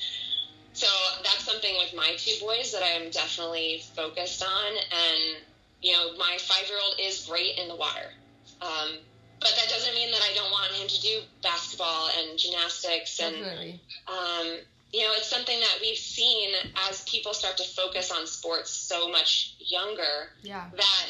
so 0.72 0.88
that's 1.22 1.44
something 1.44 1.76
with 1.78 1.92
my 1.92 2.16
two 2.16 2.36
boys 2.40 2.72
that 2.72 2.82
I'm 2.82 3.10
definitely 3.10 3.84
focused 3.94 4.42
on 4.42 4.76
and 4.76 5.36
you 5.80 5.92
know 5.92 6.14
my 6.14 6.38
five 6.38 6.66
year 6.68 6.78
old 6.80 6.98
is 6.98 7.24
great 7.26 7.58
in 7.58 7.68
the 7.68 7.76
water 7.76 8.12
um, 8.60 8.98
but 9.40 9.54
that 9.56 9.68
doesn't 9.68 9.94
mean 9.94 10.10
that 10.10 10.22
I 10.22 10.32
don't 10.34 10.50
want 10.50 10.72
him 10.72 10.88
to 10.88 11.00
do 11.00 11.22
basketball 11.42 12.08
and 12.18 12.38
gymnastics 12.38 13.20
and 13.20 13.36
um, 14.06 14.58
you 14.94 15.02
know, 15.02 15.12
it's 15.16 15.26
something 15.28 15.58
that 15.58 15.78
we've 15.80 15.98
seen 15.98 16.54
as 16.88 17.02
people 17.02 17.34
start 17.34 17.56
to 17.56 17.64
focus 17.64 18.12
on 18.12 18.28
sports 18.28 18.70
so 18.70 19.08
much 19.08 19.56
younger 19.58 20.30
Yeah. 20.42 20.70
that, 20.76 21.06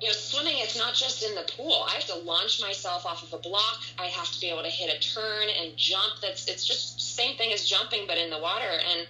you 0.00 0.08
know, 0.08 0.12
swimming, 0.12 0.58
it's 0.58 0.76
not 0.76 0.94
just 0.94 1.22
in 1.22 1.32
the 1.36 1.48
pool. 1.56 1.84
I 1.88 1.92
have 1.92 2.06
to 2.06 2.16
launch 2.16 2.60
myself 2.60 3.06
off 3.06 3.22
of 3.22 3.32
a 3.32 3.38
block. 3.38 3.84
I 3.98 4.06
have 4.06 4.28
to 4.32 4.40
be 4.40 4.48
able 4.48 4.64
to 4.64 4.68
hit 4.68 4.92
a 4.92 4.98
turn 4.98 5.48
and 5.48 5.76
jump. 5.76 6.20
That's, 6.20 6.48
it's 6.48 6.66
just 6.66 7.00
same 7.14 7.36
thing 7.36 7.52
as 7.52 7.64
jumping, 7.64 8.08
but 8.08 8.18
in 8.18 8.30
the 8.30 8.38
water. 8.40 8.64
And 8.68 9.06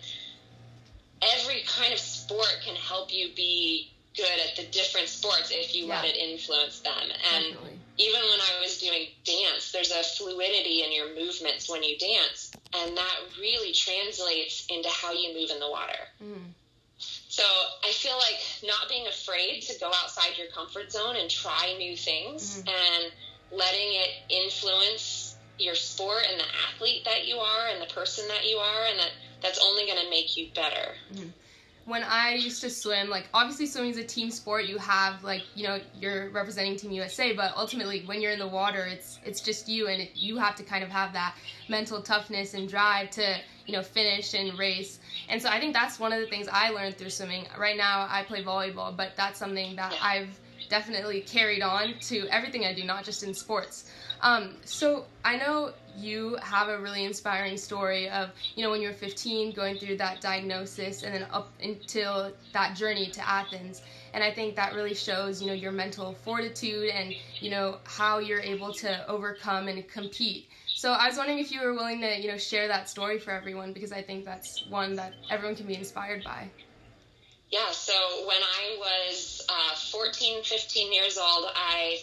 every 1.22 1.62
kind 1.62 1.94
of 1.94 1.98
sport 1.98 2.58
can 2.62 2.76
help 2.76 3.10
you 3.10 3.30
be 3.34 3.90
good 4.18 4.38
at 4.42 4.56
the 4.58 4.66
different 4.72 5.08
sports 5.08 5.50
if 5.54 5.74
you 5.74 5.86
let 5.86 6.04
Yeah. 6.04 6.10
it 6.10 6.16
influence 6.16 6.80
them. 6.80 7.10
And 7.32 7.44
Definitely. 7.54 7.80
even 7.96 8.20
when 8.20 8.40
I 8.40 8.60
was 8.60 8.78
doing 8.78 9.06
dance, 9.24 9.70
there's 9.70 9.92
a 9.92 10.02
fluidity 10.02 10.82
in 10.82 10.92
your 10.92 11.14
movements 11.14 11.68
when 11.68 11.82
you 11.82 11.96
dance, 11.96 12.50
and 12.74 12.98
that 12.98 13.16
really 13.38 13.72
translates 13.72 14.66
into 14.68 14.90
how 14.90 15.12
you 15.12 15.32
move 15.32 15.50
in 15.50 15.60
the 15.60 15.70
water. 15.70 16.08
Mhm. 16.20 16.54
So 17.28 17.44
I 17.84 17.92
feel 17.92 18.16
like 18.18 18.40
not 18.64 18.88
being 18.88 19.06
afraid 19.06 19.62
to 19.62 19.78
go 19.78 19.86
outside 20.02 20.36
your 20.36 20.48
comfort 20.48 20.90
zone 20.90 21.14
and 21.16 21.30
try 21.30 21.74
new 21.78 21.96
things 21.96 22.58
and 22.66 23.12
letting 23.50 23.94
it 23.94 24.10
influence 24.28 25.36
your 25.58 25.76
sport 25.76 26.24
and 26.28 26.40
the 26.40 26.54
athlete 26.68 27.04
that 27.04 27.26
you 27.26 27.38
are 27.38 27.68
and 27.68 27.80
the 27.80 27.86
person 27.86 28.26
that 28.28 28.44
you 28.44 28.56
are, 28.58 28.84
and 28.86 28.98
that 28.98 29.12
that's 29.42 29.58
only 29.64 29.86
going 29.86 30.02
to 30.02 30.10
make 30.10 30.36
you 30.36 30.50
better. 30.54 30.96
When 31.88 32.04
I 32.04 32.34
used 32.34 32.60
to 32.60 32.70
swim, 32.70 33.08
like 33.08 33.28
obviously 33.32 33.64
swimming 33.64 33.92
is 33.92 33.96
a 33.96 34.04
team 34.04 34.30
sport. 34.30 34.66
You 34.66 34.76
have 34.76 35.24
like 35.24 35.42
you 35.54 35.66
know 35.66 35.80
you're 35.98 36.30
representing 36.30 36.76
Team 36.76 36.92
USA, 36.92 37.32
but 37.32 37.52
ultimately 37.56 38.02
when 38.04 38.20
you're 38.20 38.32
in 38.32 38.38
the 38.38 38.46
water, 38.46 38.84
it's 38.84 39.18
it's 39.24 39.40
just 39.40 39.68
you, 39.68 39.88
and 39.88 40.02
it, 40.02 40.10
you 40.14 40.36
have 40.36 40.54
to 40.56 40.62
kind 40.62 40.84
of 40.84 40.90
have 40.90 41.14
that 41.14 41.34
mental 41.68 42.02
toughness 42.02 42.52
and 42.52 42.68
drive 42.68 43.10
to 43.12 43.38
you 43.66 43.72
know 43.72 43.82
finish 43.82 44.34
and 44.34 44.58
race. 44.58 45.00
And 45.30 45.40
so 45.40 45.48
I 45.48 45.58
think 45.58 45.72
that's 45.72 45.98
one 45.98 46.12
of 46.12 46.20
the 46.20 46.26
things 46.26 46.46
I 46.52 46.70
learned 46.70 46.98
through 46.98 47.10
swimming. 47.10 47.46
Right 47.58 47.76
now 47.76 48.06
I 48.10 48.22
play 48.22 48.44
volleyball, 48.44 48.94
but 48.94 49.12
that's 49.16 49.38
something 49.38 49.74
that 49.76 49.94
I've 50.02 50.38
definitely 50.68 51.22
carried 51.22 51.62
on 51.62 51.94
to 52.00 52.26
everything 52.28 52.66
I 52.66 52.74
do, 52.74 52.84
not 52.84 53.02
just 53.04 53.22
in 53.22 53.32
sports. 53.32 53.90
Um, 54.20 54.56
so 54.64 55.06
I 55.24 55.36
know 55.36 55.72
you 55.96 56.36
have 56.42 56.68
a 56.68 56.78
really 56.78 57.04
inspiring 57.04 57.56
story 57.56 58.08
of 58.08 58.30
you 58.54 58.62
know 58.62 58.70
when 58.70 58.80
you 58.80 58.88
were 58.88 58.94
15 58.94 59.52
going 59.52 59.78
through 59.78 59.96
that 59.96 60.20
diagnosis 60.20 61.02
and 61.02 61.14
then 61.14 61.26
up 61.32 61.50
until 61.62 62.32
that 62.52 62.76
journey 62.76 63.10
to 63.10 63.28
Athens. 63.28 63.82
And 64.12 64.22
I 64.24 64.32
think 64.32 64.56
that 64.56 64.74
really 64.74 64.94
shows 64.94 65.40
you 65.40 65.48
know 65.48 65.54
your 65.54 65.72
mental 65.72 66.14
fortitude 66.24 66.90
and 66.90 67.14
you 67.40 67.50
know 67.50 67.78
how 67.84 68.18
you're 68.18 68.40
able 68.40 68.72
to 68.74 69.08
overcome 69.08 69.68
and 69.68 69.86
compete. 69.88 70.48
So 70.74 70.92
I 70.92 71.08
was 71.08 71.16
wondering 71.16 71.38
if 71.38 71.50
you 71.50 71.60
were 71.60 71.74
willing 71.74 72.00
to 72.00 72.20
you 72.20 72.28
know 72.28 72.38
share 72.38 72.68
that 72.68 72.88
story 72.88 73.18
for 73.18 73.32
everyone 73.32 73.72
because 73.72 73.92
I 73.92 74.02
think 74.02 74.24
that's 74.24 74.64
one 74.68 74.94
that 74.96 75.14
everyone 75.30 75.56
can 75.56 75.66
be 75.66 75.76
inspired 75.76 76.24
by. 76.24 76.50
Yeah, 77.50 77.70
so 77.70 77.94
when 78.26 78.42
I 78.42 78.76
was 78.78 79.46
uh, 79.48 79.74
14, 79.90 80.42
15 80.44 80.92
years 80.92 81.16
old, 81.16 81.46
I, 81.54 81.96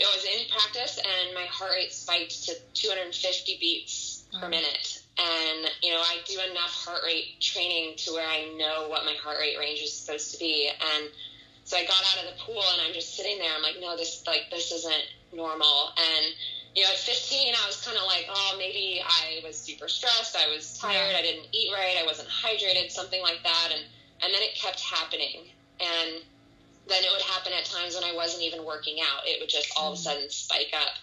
I 0.00 0.16
was 0.16 0.24
in 0.24 0.48
practice 0.50 0.98
and 0.98 1.34
my 1.34 1.44
heart 1.44 1.72
rate 1.72 1.92
spiked 1.92 2.44
to 2.44 2.54
250 2.74 3.58
beats 3.60 4.24
per 4.40 4.48
minute. 4.48 5.02
And, 5.18 5.70
you 5.82 5.92
know, 5.92 6.00
I 6.00 6.18
do 6.26 6.40
enough 6.50 6.72
heart 6.72 7.02
rate 7.04 7.40
training 7.40 7.96
to 7.98 8.12
where 8.12 8.26
I 8.26 8.48
know 8.56 8.88
what 8.88 9.04
my 9.04 9.14
heart 9.22 9.38
rate 9.38 9.58
range 9.58 9.80
is 9.80 9.92
supposed 9.92 10.32
to 10.32 10.38
be. 10.38 10.68
And 10.68 11.10
so 11.64 11.76
I 11.76 11.84
got 11.84 12.02
out 12.12 12.24
of 12.24 12.34
the 12.34 12.42
pool 12.42 12.62
and 12.72 12.82
I'm 12.82 12.94
just 12.94 13.14
sitting 13.16 13.38
there. 13.38 13.52
I'm 13.54 13.62
like, 13.62 13.76
no, 13.80 13.96
this, 13.96 14.24
like, 14.26 14.48
this 14.50 14.72
isn't 14.72 15.04
normal. 15.32 15.92
And, 15.98 16.26
you 16.74 16.82
know, 16.82 16.88
at 16.88 16.96
15, 16.96 17.54
I 17.54 17.66
was 17.66 17.84
kind 17.84 17.98
of 17.98 18.04
like, 18.06 18.26
oh, 18.30 18.54
maybe 18.58 19.02
I 19.04 19.44
was 19.44 19.56
super 19.56 19.88
stressed. 19.88 20.34
I 20.34 20.48
was 20.48 20.78
tired. 20.78 21.14
I 21.14 21.22
didn't 21.22 21.48
eat 21.52 21.70
right. 21.72 21.96
I 22.00 22.06
wasn't 22.06 22.28
hydrated, 22.28 22.90
something 22.90 23.20
like 23.22 23.42
that. 23.44 23.68
And, 23.72 23.84
and 24.24 24.32
then 24.32 24.42
it 24.42 24.54
kept 24.56 24.80
happening. 24.80 25.52
And 25.78 26.24
then 26.88 27.04
it 27.04 27.10
would 27.10 27.22
happen 27.22 27.52
at 27.52 27.64
times 27.64 27.94
when 27.94 28.04
I 28.04 28.14
wasn't 28.14 28.42
even 28.42 28.64
working 28.64 28.98
out. 29.00 29.22
It 29.26 29.40
would 29.40 29.48
just 29.48 29.72
all 29.76 29.92
of 29.92 29.98
a 29.98 30.00
sudden 30.00 30.30
spike 30.30 30.72
up. 30.74 30.94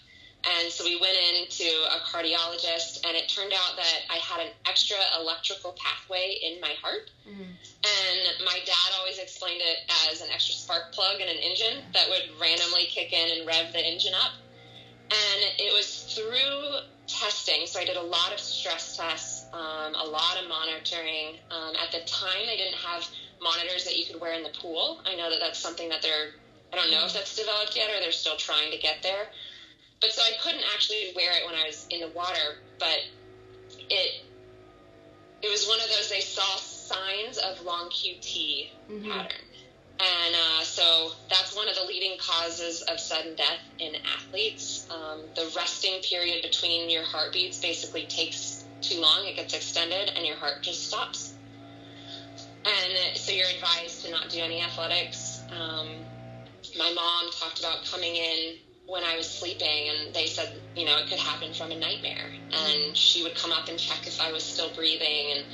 And 0.45 0.71
so 0.71 0.86
we 0.86 0.95
went 0.95 1.17
into 1.17 1.67
a 1.67 2.00
cardiologist, 2.00 3.05
and 3.05 3.17
it 3.17 3.27
turned 3.27 3.51
out 3.51 3.75
that 3.75 4.00
I 4.09 4.15
had 4.17 4.39
an 4.39 4.51
extra 4.65 4.95
electrical 5.19 5.74
pathway 5.74 6.39
in 6.41 6.62
my 6.62 6.74
heart. 6.81 7.12
Mhm. 7.27 7.57
And 7.83 8.45
my 8.45 8.59
dad 8.65 8.93
always 9.00 9.17
explained 9.17 9.62
it 9.62 9.79
as 10.09 10.21
an 10.21 10.29
extra 10.31 10.55
spark 10.55 10.93
plug 10.93 11.19
in 11.19 11.27
an 11.27 11.38
engine 11.38 11.91
that 11.93 12.09
would 12.09 12.39
randomly 12.39 12.86
kick 12.86 13.12
in 13.12 13.38
and 13.38 13.48
rev 13.48 13.74
the 13.74 13.86
engine 13.86 14.13
up. 14.13 14.31
And 15.12 15.43
it 15.57 15.74
was 15.74 16.13
through 16.13 16.81
testing. 17.07 17.67
So 17.67 17.79
I 17.79 17.86
did 17.86 17.98
a 17.98 18.01
lot 18.01 18.31
of 18.31 18.39
stress 18.39 18.95
tests, 18.95 19.45
um, 19.51 19.95
a 19.95 20.05
lot 20.05 20.38
of 20.41 20.48
monitoring. 20.48 21.39
Um, 21.50 21.75
at 21.75 21.91
the 21.91 22.00
time, 22.01 22.45
they 22.45 22.55
didn't 22.55 22.77
have 22.77 23.05
monitors 23.41 23.84
that 23.86 23.98
you 23.98 24.05
could 24.05 24.19
wear 24.19 24.34
in 24.34 24.43
the 24.43 24.50
pool. 24.62 25.01
I 25.05 25.15
know 25.15 25.29
that 25.29 25.39
that's 25.39 25.60
something 25.60 25.89
that 25.89 26.01
they're, 26.01 26.31
I 26.74 26.77
don't 26.77 26.91
know 26.91 27.05
if 27.05 27.13
that's 27.13 27.36
developed 27.36 27.75
yet 27.75 27.89
or 27.89 28.00
they're 28.00 28.12
still 28.12 28.36
trying 28.36 28.72
to 28.72 28.77
get 28.77 28.98
there. 29.03 29.29
But 30.01 30.12
so 30.12 30.22
I 30.22 30.31
couldn't 30.41 30.63
actually 30.74 31.12
wear 31.15 31.31
it 31.31 31.46
when 31.46 31.55
I 31.55 31.65
was 31.65 31.86
in 31.89 32.00
the 32.01 32.10
water, 32.10 32.58
but 32.79 32.98
it 33.89 34.12
it 35.41 35.50
was 35.50 35.67
one 35.67 35.79
of 35.79 35.88
those 35.89 36.10
they 36.10 36.19
saw 36.19 36.58
signs 36.58 37.38
of 37.38 37.62
long 37.62 37.89
QT 37.89 38.72
Mhm. 38.89 39.10
pattern. 39.10 39.46
And 40.00 40.36
uh, 40.36 40.63
so 40.63 41.12
that's 41.29 41.53
one 41.55 41.67
of 41.67 41.75
the 41.75 41.84
leading 41.84 42.17
causes 42.17 42.81
of 42.84 43.00
sudden 43.00 43.36
death 43.36 43.60
in 43.79 43.96
athletes. 44.05 44.86
Um, 44.89 45.29
the 45.36 45.51
resting 45.55 46.01
period 46.01 46.41
between 46.41 46.89
your 46.89 47.03
heartbeats 47.03 47.60
basically 47.60 48.05
takes 48.08 48.65
too 48.81 49.00
long, 49.01 49.27
it 49.27 49.36
gets 49.36 49.53
extended, 49.53 50.12
and 50.15 50.25
your 50.25 50.38
heart 50.38 50.63
just 50.63 50.86
stops. 50.88 51.38
And 52.65 52.93
so 53.15 53.31
you're 53.31 53.47
advised 53.55 54.03
to 54.05 54.11
not 54.11 54.29
do 54.29 54.39
any 54.41 54.61
athletics. 54.61 55.45
Um, 55.51 56.05
my 56.77 56.91
mom 56.93 57.31
talked 57.39 57.59
about 57.59 57.85
coming 57.89 58.15
in 58.15 58.55
when 58.85 59.03
I 59.03 59.15
was 59.15 59.29
sleeping, 59.29 59.89
and 59.89 60.13
they 60.13 60.25
said, 60.25 60.61
you 60.75 60.85
know, 60.85 60.97
it 60.97 61.07
could 61.07 61.19
happen 61.19 61.53
from 61.53 61.71
a 61.71 61.75
nightmare. 61.75 62.29
And 62.51 62.97
she 62.97 63.23
would 63.23 63.35
come 63.35 63.51
up 63.51 63.69
and 63.69 63.79
check 63.79 64.07
if 64.07 64.19
I 64.19 64.31
was 64.31 64.43
still 64.43 64.73
breathing. 64.75 65.31
And 65.37 65.45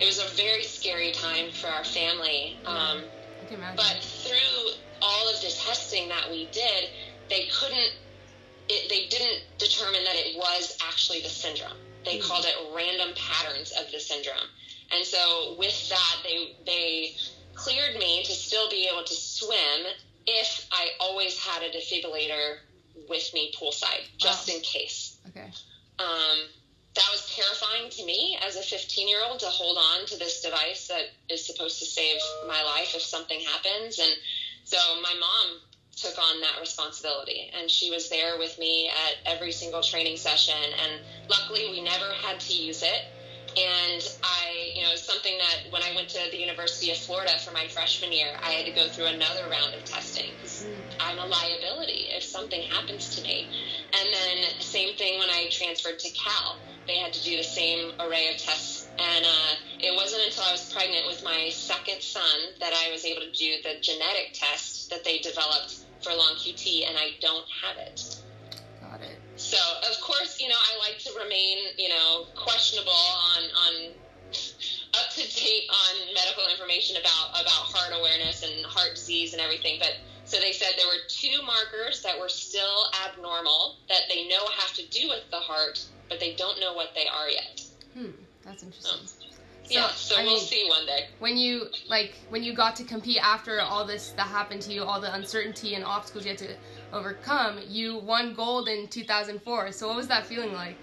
it 0.00 0.06
was 0.06 0.18
a 0.18 0.34
very 0.36 0.62
scary 0.64 1.12
time 1.12 1.50
for 1.50 1.68
our 1.68 1.84
family. 1.84 2.60
Um, 2.64 3.10
I 3.42 3.44
can 3.46 3.58
imagine. 3.58 3.76
but 3.76 3.96
through 4.02 4.70
all 5.02 5.28
of 5.28 5.40
the 5.40 5.50
testing 5.50 6.08
that 6.08 6.30
we 6.30 6.50
did, 6.50 6.90
they 7.28 7.48
couldn't, 7.60 7.92
it, 8.68 8.88
they 8.88 9.06
didn't 9.08 9.42
determine 9.58 10.04
that 10.04 10.16
it 10.16 10.36
was 10.36 10.76
actually 10.82 11.20
the 11.20 11.28
syndrome. 11.28 11.76
They 12.04 12.18
Mhm. 12.18 12.22
called 12.22 12.44
it 12.46 12.54
random 12.72 13.14
patterns 13.16 13.72
of 13.72 13.90
the 13.90 14.00
syndrome. 14.00 14.48
And 14.92 15.04
so 15.04 15.56
with 15.58 15.88
that, 15.88 16.16
they, 16.24 16.54
they 16.66 17.10
cleared 17.54 17.96
me 17.96 18.24
to 18.24 18.32
still 18.32 18.68
be 18.70 18.88
able 18.92 19.04
to 19.04 19.14
swim 19.14 19.86
if 20.26 20.66
I 20.72 20.88
always 21.00 21.38
had 21.38 21.62
a 21.62 21.70
defibrillator 21.70 22.56
with 23.08 23.28
me 23.34 23.52
poolside, 23.60 24.08
just 24.18 24.48
Wow. 24.48 24.54
in 24.56 24.60
case. 24.62 25.18
okay. 25.28 25.50
Um, 25.98 26.38
that 26.94 27.08
was 27.10 27.28
terrifying 27.34 27.90
to 27.90 28.04
me 28.04 28.38
as 28.46 28.56
a 28.56 28.62
15 28.62 29.08
year 29.08 29.20
old 29.24 29.40
to 29.40 29.46
hold 29.46 29.76
on 29.78 30.06
to 30.06 30.16
this 30.16 30.40
device 30.42 30.86
that 30.88 31.02
is 31.28 31.44
supposed 31.44 31.78
to 31.80 31.84
save 31.86 32.20
my 32.46 32.62
life 32.62 32.94
if 32.94 33.02
something 33.02 33.40
happens. 33.40 33.98
And 33.98 34.12
so 34.64 34.78
my 35.02 35.12
mom 35.18 35.60
took 35.96 36.16
on 36.18 36.40
that 36.40 36.60
responsibility 36.60 37.50
and 37.52 37.70
she 37.70 37.90
was 37.90 38.08
there 38.08 38.38
with 38.38 38.56
me 38.58 38.88
at 38.88 39.32
every 39.32 39.50
single 39.52 39.82
training 39.82 40.16
session. 40.16 40.54
And 40.84 41.00
luckily, 41.28 41.68
we 41.70 41.82
never 41.82 42.12
had 42.22 42.38
to 42.40 42.52
use 42.54 42.82
it. 42.82 43.00
And 43.56 44.02
I, 44.22 44.72
you 44.74 44.82
know, 44.82 44.96
something 44.96 45.38
that 45.38 45.72
when 45.72 45.82
I 45.82 45.94
went 45.94 46.08
to 46.10 46.30
the 46.30 46.38
University 46.40 46.90
of 46.90 46.96
Florida 46.96 47.32
for 47.38 47.52
my 47.52 47.66
freshman 47.68 48.12
year, 48.12 48.28
I 48.42 48.50
had 48.50 48.66
to 48.66 48.72
go 48.72 48.88
through 48.88 49.06
another 49.06 49.48
round 49.50 49.74
of 49.74 49.84
testing 49.84 50.34
I'm 51.00 51.18
a 51.18 51.26
liability 51.26 52.08
if 52.10 52.24
something 52.24 52.62
happens 52.62 53.14
to 53.16 53.22
me. 53.22 53.50
And 53.98 54.08
then 54.12 54.44
same 54.60 54.94
thing 54.96 55.18
when 55.18 55.30
I 55.30 55.48
transferred 55.50 55.98
to 55.98 56.08
Cal. 56.10 56.58
they 56.86 56.98
had 56.98 57.12
to 57.12 57.22
do 57.22 57.36
the 57.36 57.42
same 57.42 57.92
array 58.00 58.28
of 58.28 58.38
tests. 58.38 58.90
And 58.98 59.24
uh, 59.24 59.52
it 59.80 59.94
wasn't 59.96 60.22
until 60.26 60.44
I 60.44 60.52
was 60.52 60.70
pregnant 60.72 61.06
with 61.06 61.22
my 61.24 61.50
second 61.50 62.00
son 62.00 62.38
that 62.60 62.72
I 62.72 62.90
was 62.92 63.04
able 63.04 63.22
to 63.22 63.32
do 63.32 63.54
the 63.62 63.80
genetic 63.82 64.32
test 64.34 64.90
that 64.90 65.04
they 65.04 65.18
developed 65.18 65.84
for 66.02 66.10
long 66.10 66.36
QT, 66.36 66.88
and 66.88 66.96
I 66.98 67.16
don't 67.20 67.46
have 67.62 67.76
it. 67.78 68.23
So 69.36 69.58
of 69.90 70.00
course, 70.00 70.40
you 70.40 70.48
know, 70.48 70.54
I 70.54 70.78
like 70.78 70.98
to 71.00 71.10
remain, 71.18 71.58
you 71.76 71.88
know, 71.88 72.26
questionable 72.34 72.92
on 72.92 73.42
on 73.44 73.74
up 74.94 75.10
to 75.14 75.22
date 75.22 75.66
on 75.70 76.14
medical 76.14 76.44
information 76.50 76.96
about 76.96 77.30
about 77.30 77.66
heart 77.70 77.92
awareness 77.98 78.42
and 78.42 78.64
heart 78.66 78.94
disease 78.94 79.32
and 79.32 79.42
everything. 79.42 79.78
But 79.78 79.96
so 80.24 80.38
they 80.40 80.52
said 80.52 80.70
there 80.78 80.86
were 80.86 81.04
two 81.08 81.42
markers 81.44 82.02
that 82.02 82.18
were 82.18 82.28
still 82.28 82.86
abnormal 83.06 83.76
that 83.88 84.02
they 84.08 84.26
know 84.28 84.42
have 84.58 84.72
to 84.74 84.86
do 84.88 85.08
with 85.08 85.22
the 85.30 85.36
heart, 85.36 85.84
but 86.08 86.20
they 86.20 86.34
don't 86.34 86.58
know 86.60 86.72
what 86.74 86.94
they 86.94 87.06
are 87.06 87.28
yet. 87.28 87.62
Hmm, 87.94 88.10
that's 88.44 88.62
interesting. 88.62 89.00
Um, 89.00 89.06
yeah, 89.68 89.88
so 89.88 90.16
I 90.16 90.24
we'll 90.24 90.34
mean, 90.34 90.40
see 90.40 90.66
one 90.68 90.86
day. 90.86 91.08
When 91.18 91.36
you 91.36 91.66
like 91.88 92.14
when 92.28 92.42
you 92.42 92.54
got 92.54 92.76
to 92.76 92.84
compete 92.84 93.18
after 93.22 93.60
all 93.60 93.84
this 93.84 94.10
that 94.16 94.26
happened 94.26 94.62
to 94.62 94.72
you, 94.72 94.84
all 94.84 95.00
the 95.00 95.12
uncertainty 95.14 95.74
and 95.74 95.84
obstacles 95.84 96.24
you 96.24 96.30
had 96.30 96.38
to 96.38 96.56
overcome, 96.94 97.58
you 97.68 97.98
won 97.98 98.34
gold 98.34 98.68
in 98.68 98.88
2004. 98.88 99.72
So 99.72 99.88
what 99.88 99.96
was 99.96 100.08
that 100.08 100.26
feeling 100.26 100.52
like? 100.52 100.78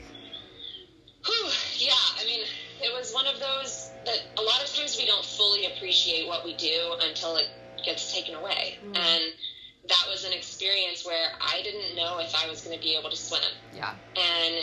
Whew, 1.25 1.49
yeah, 1.77 1.93
I 2.19 2.25
mean, 2.25 2.41
it 2.81 2.93
was 2.93 3.13
one 3.13 3.27
of 3.27 3.39
those 3.39 3.91
that 4.05 4.19
a 4.37 4.41
lot 4.41 4.63
of 4.63 4.73
times 4.73 4.97
we 4.97 5.05
don't 5.05 5.25
fully 5.25 5.65
appreciate 5.65 6.27
what 6.27 6.43
we 6.43 6.55
do 6.55 6.95
until 7.01 7.37
it 7.37 7.47
gets 7.85 8.13
taken 8.13 8.35
away. 8.35 8.77
Mm. 8.83 8.97
And 8.97 9.23
that 9.89 10.05
was 10.09 10.25
an 10.25 10.33
experience 10.33 11.05
where 11.05 11.29
I 11.39 11.61
didn't 11.63 11.95
know 11.95 12.19
if 12.19 12.33
I 12.35 12.47
was 12.49 12.61
going 12.61 12.77
to 12.77 12.83
be 12.83 12.95
able 12.95 13.09
to 13.09 13.15
swim. 13.15 13.41
Yeah. 13.75 13.93
And 14.15 14.55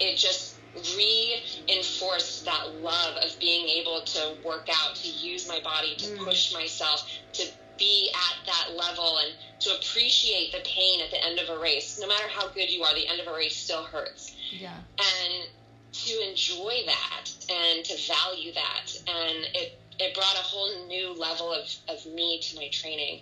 it 0.00 0.16
just 0.16 0.56
reinforced 0.96 2.44
that 2.44 2.74
love 2.80 3.16
of 3.16 3.38
being 3.38 3.68
able 3.68 4.00
to 4.02 4.34
work 4.44 4.68
out, 4.74 4.96
to 4.96 5.08
use 5.08 5.46
my 5.48 5.60
body, 5.60 5.94
to 5.96 6.06
Mm. 6.06 6.24
push 6.24 6.52
myself, 6.52 7.08
to 7.34 7.46
be 7.78 8.10
at 8.14 8.46
that 8.46 8.76
level 8.76 9.18
and 9.18 9.34
to 9.64 9.74
appreciate 9.74 10.52
the 10.52 10.60
pain 10.64 11.00
at 11.00 11.10
the 11.10 11.24
end 11.24 11.38
of 11.38 11.48
a 11.48 11.58
race. 11.58 11.98
No 12.00 12.06
matter 12.06 12.28
how 12.28 12.48
good 12.48 12.70
you 12.70 12.82
are, 12.84 12.94
the 12.94 13.08
end 13.08 13.20
of 13.20 13.26
a 13.26 13.32
race 13.32 13.56
still 13.56 13.82
hurts 13.82 14.34
Yeah. 14.50 14.76
and 14.98 15.48
to 15.92 16.28
enjoy 16.28 16.82
that 16.86 17.30
and 17.48 17.84
to 17.84 17.96
value 18.08 18.52
that 18.52 18.86
and 19.06 19.44
it 19.54 19.78
it 20.00 20.12
brought 20.12 20.34
a 20.34 20.42
whole 20.42 20.88
new 20.88 21.12
level 21.14 21.52
of, 21.52 21.64
of 21.88 22.04
me 22.06 22.40
to 22.40 22.56
my 22.56 22.68
training 22.72 23.20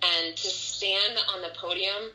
and 0.00 0.36
to 0.36 0.48
stand 0.48 1.18
on 1.34 1.42
the 1.42 1.50
podium 1.56 2.10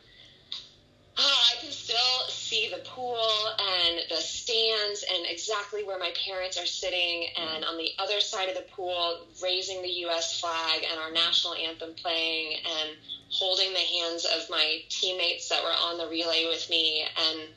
ah, 1.20 1.52
I 1.52 1.60
can 1.60 1.70
still 1.70 2.28
see 2.28 2.70
the 2.70 2.82
pool 2.88 3.16
and 3.58 4.00
the 4.08 4.16
stands 4.16 5.04
and 5.12 5.26
exactly 5.28 5.84
where 5.84 5.98
my 5.98 6.12
parents 6.26 6.58
are 6.58 6.66
sitting 6.66 7.26
and 7.36 7.64
on 7.64 7.76
the 7.76 7.90
other 7.98 8.20
side 8.20 8.48
of 8.48 8.54
the 8.54 8.64
pool 8.72 9.20
raising 9.42 9.82
the 9.82 10.06
US 10.06 10.40
flag 10.40 10.84
and 10.90 10.98
our 10.98 11.12
national 11.12 11.54
anthem 11.54 11.94
playing 11.94 12.56
and 12.56 12.96
holding 13.30 13.72
the 13.72 13.78
hands 13.78 14.24
of 14.24 14.48
my 14.50 14.82
teammates 14.88 15.48
that 15.48 15.62
were 15.62 15.70
on 15.70 15.98
the 15.98 16.08
relay 16.08 16.46
with 16.48 16.68
me 16.70 17.04
and 17.16 17.48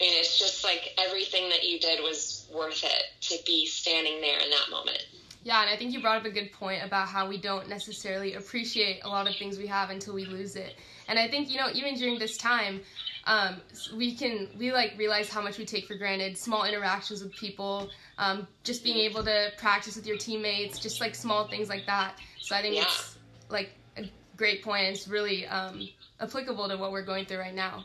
it's 0.00 0.38
just 0.38 0.64
like 0.64 0.94
everything 0.98 1.48
that 1.50 1.62
you 1.62 1.78
did 1.78 2.00
was 2.00 2.46
worth 2.52 2.82
it 2.82 3.04
to 3.20 3.38
be 3.46 3.66
standing 3.66 4.20
there 4.20 4.38
in 4.40 4.50
that 4.50 4.70
moment. 4.70 5.06
Yeah, 5.44 5.62
and 5.62 5.70
I 5.70 5.76
think 5.76 5.92
you 5.92 6.00
brought 6.00 6.18
up 6.18 6.24
a 6.24 6.30
good 6.30 6.52
point 6.52 6.84
about 6.84 7.08
how 7.08 7.28
we 7.28 7.36
don't 7.38 7.68
necessarily 7.68 8.34
appreciate 8.34 9.00
a 9.04 9.08
lot 9.08 9.28
of 9.28 9.34
things 9.36 9.58
we 9.58 9.66
have 9.66 9.90
until 9.90 10.14
we 10.14 10.24
lose 10.24 10.56
it. 10.56 10.76
And 11.08 11.18
I 11.18 11.28
think 11.28 11.50
you 11.50 11.58
know 11.58 11.68
even 11.72 11.94
during 11.94 12.18
this 12.18 12.36
time, 12.36 12.80
um, 13.24 13.56
we 13.96 14.14
can 14.14 14.48
we 14.58 14.72
like 14.72 14.94
realize 14.96 15.28
how 15.28 15.42
much 15.42 15.58
we 15.58 15.64
take 15.64 15.86
for 15.86 15.94
granted. 15.94 16.36
Small 16.38 16.64
interactions 16.64 17.22
with 17.22 17.32
people, 17.34 17.90
um, 18.18 18.46
just 18.64 18.82
being 18.84 18.98
able 18.98 19.22
to 19.24 19.50
practice 19.58 19.96
with 19.96 20.06
your 20.06 20.16
teammates, 20.18 20.78
just 20.78 21.00
like 21.00 21.14
small 21.14 21.46
things 21.48 21.68
like 21.68 21.86
that. 21.86 22.14
So 22.40 22.54
I 22.56 22.62
think 22.62 22.76
Yeah. 22.76 22.82
it's 22.82 23.16
like 23.48 23.70
a 23.96 24.04
great 24.36 24.62
point. 24.62 24.84
It's 24.86 25.08
really 25.08 25.46
um, 25.46 25.88
applicable 26.20 26.68
to 26.68 26.76
what 26.76 26.92
we're 26.92 27.02
going 27.04 27.26
through 27.26 27.38
right 27.38 27.54
now. 27.54 27.84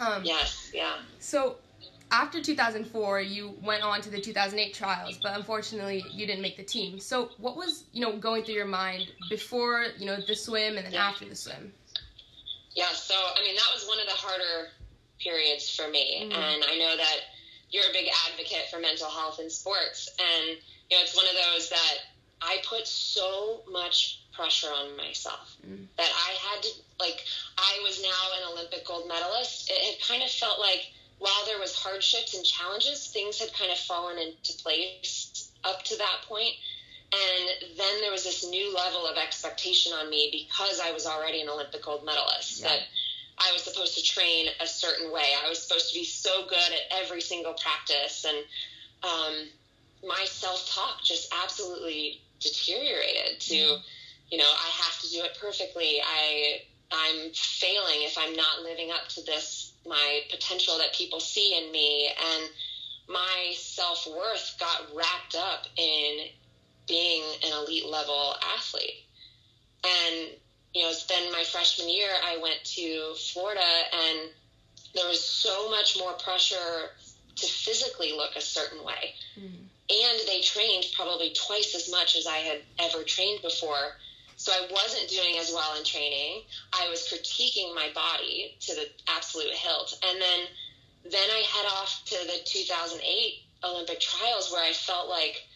Um, 0.00 0.22
Yes, 0.24 0.70
yeah. 0.72 0.94
so 1.18 1.56
after 2.10 2.40
2004, 2.40 3.20
you 3.20 3.54
went 3.62 3.82
on 3.82 4.00
to 4.00 4.10
the 4.10 4.20
2008 4.20 4.72
trials, 4.72 5.18
but 5.22 5.36
unfortunately, 5.36 6.04
you 6.12 6.26
didn't 6.26 6.40
make 6.40 6.56
the 6.56 6.62
team. 6.62 6.98
So 7.00 7.30
what 7.38 7.56
was 7.56 7.84
you 7.92 8.00
know 8.02 8.16
going 8.16 8.44
through 8.44 8.54
your 8.54 8.64
mind 8.66 9.08
before 9.28 9.86
you 9.98 10.06
know 10.06 10.16
the 10.26 10.34
swim 10.34 10.76
and 10.76 10.86
then 10.86 10.92
Yeah. 10.94 11.08
after 11.08 11.24
the 11.26 11.34
swim? 11.34 11.72
Yeah, 12.78 12.92
so 12.94 13.14
I 13.36 13.42
mean 13.42 13.56
that 13.56 13.70
was 13.74 13.88
one 13.88 13.98
of 13.98 14.06
the 14.06 14.14
harder 14.14 14.70
periods 15.18 15.68
for 15.68 15.88
me, 15.88 16.22
Mm. 16.22 16.32
and 16.32 16.64
I 16.64 16.78
know 16.78 16.96
that 16.96 17.18
you're 17.70 17.90
a 17.90 17.92
big 17.92 18.08
advocate 18.28 18.70
for 18.70 18.78
mental 18.78 19.10
health 19.10 19.40
in 19.40 19.50
sports, 19.50 20.08
and 20.18 20.46
you 20.88 20.96
know 20.96 21.02
it's 21.02 21.16
one 21.16 21.26
of 21.26 21.34
those 21.34 21.68
that 21.70 21.94
I 22.40 22.62
put 22.64 22.86
so 22.86 23.64
much 23.66 24.20
pressure 24.32 24.72
on 24.72 24.96
myself 24.96 25.56
Mm. 25.66 25.88
that 25.96 26.12
I 26.28 26.30
had 26.46 26.62
to 26.62 26.70
like 27.00 27.24
I 27.58 27.80
was 27.82 28.00
now 28.00 28.22
an 28.38 28.44
Olympic 28.52 28.84
gold 28.86 29.08
medalist. 29.08 29.68
It 29.70 29.80
had 29.82 30.00
kind 30.00 30.22
of 30.22 30.30
felt 30.30 30.60
like 30.60 30.92
while 31.18 31.44
there 31.46 31.58
was 31.58 31.74
hardships 31.74 32.34
and 32.34 32.44
challenges, 32.46 33.08
things 33.08 33.40
had 33.40 33.52
kind 33.54 33.72
of 33.72 33.78
fallen 33.78 34.18
into 34.18 34.52
place 34.62 35.50
up 35.64 35.82
to 35.82 35.96
that 35.96 36.22
point. 36.28 36.54
And 37.12 37.76
then 37.78 38.00
there 38.00 38.10
was 38.10 38.24
this 38.24 38.46
new 38.46 38.74
level 38.74 39.06
of 39.06 39.16
expectation 39.16 39.92
on 39.92 40.10
me 40.10 40.28
because 40.30 40.78
I 40.80 40.90
was 40.92 41.06
already 41.06 41.40
an 41.40 41.48
Olympic 41.48 41.82
gold 41.82 42.04
medalist 42.04 42.60
Yeah. 42.60 42.68
that 42.68 42.80
I 43.38 43.52
was 43.52 43.62
supposed 43.62 43.94
to 43.96 44.02
train 44.02 44.48
a 44.60 44.66
certain 44.66 45.10
way. 45.10 45.34
I 45.42 45.48
was 45.48 45.62
supposed 45.62 45.88
to 45.92 45.94
be 45.98 46.04
so 46.04 46.44
good 46.46 46.72
at 46.72 46.82
every 46.90 47.20
single 47.20 47.54
practice. 47.54 48.24
And 48.24 48.44
um, 49.02 49.48
my 50.04 50.24
self 50.26 50.68
talk 50.68 51.02
just 51.02 51.32
absolutely 51.32 52.20
deteriorated 52.40 53.40
to, 53.40 53.54
Mhm. 53.54 53.82
you 54.30 54.38
know, 54.38 54.50
I 54.50 54.68
have 54.68 55.00
to 55.00 55.10
do 55.10 55.22
it 55.24 55.34
perfectly. 55.34 56.00
I, 56.02 56.62
I'm 56.90 57.32
failing 57.32 58.02
if 58.02 58.18
I'm 58.18 58.34
not 58.34 58.62
living 58.62 58.90
up 58.90 59.08
to 59.08 59.22
this, 59.22 59.72
my 59.86 60.24
potential 60.30 60.76
that 60.78 60.92
people 60.94 61.20
see 61.20 61.54
in 61.54 61.70
me. 61.70 62.08
And 62.08 62.50
my 63.08 63.54
self 63.56 64.06
worth 64.06 64.56
got 64.58 64.94
wrapped 64.94 65.34
up 65.34 65.66
in 65.76 66.28
being 66.88 67.22
an 67.44 67.52
elite 67.52 67.86
level 67.86 68.34
athlete. 68.56 69.04
And, 69.84 70.30
you 70.74 70.82
know, 70.82 70.92
then 71.08 71.32
my 71.32 71.44
freshman 71.44 71.88
year, 71.88 72.10
I 72.24 72.38
went 72.38 72.64
to 72.76 73.14
Florida 73.32 73.60
and 73.92 74.30
there 74.94 75.06
was 75.06 75.22
so 75.22 75.70
much 75.70 75.98
more 75.98 76.12
pressure 76.14 76.90
to 77.36 77.46
physically 77.46 78.12
look 78.12 78.34
a 78.36 78.40
certain 78.40 78.84
way. 78.84 79.14
Mm. 79.38 79.68
And 79.90 80.28
they 80.28 80.40
trained 80.40 80.84
probably 80.94 81.32
twice 81.46 81.74
as 81.74 81.90
much 81.90 82.16
as 82.16 82.26
I 82.26 82.38
had 82.38 82.58
ever 82.78 83.04
trained 83.04 83.42
before. 83.42 83.96
So 84.36 84.52
I 84.52 84.68
wasn't 84.70 85.08
doing 85.08 85.38
as 85.38 85.50
well 85.52 85.76
in 85.76 85.84
training. 85.84 86.42
I 86.72 86.88
was 86.90 87.08
critiquing 87.08 87.74
my 87.74 87.88
body 87.94 88.56
to 88.60 88.74
the 88.74 88.86
absolute 89.08 89.52
hilt. 89.52 89.98
And 90.06 90.20
then 90.20 90.40
then 91.04 91.30
I 91.30 91.42
head 91.54 91.66
off 91.72 92.02
to 92.06 92.16
the 92.26 92.38
2008 92.44 93.42
Olympic 93.64 94.00
trials 94.00 94.52
where 94.52 94.62
I 94.62 94.72
felt 94.72 95.08
like 95.08 95.46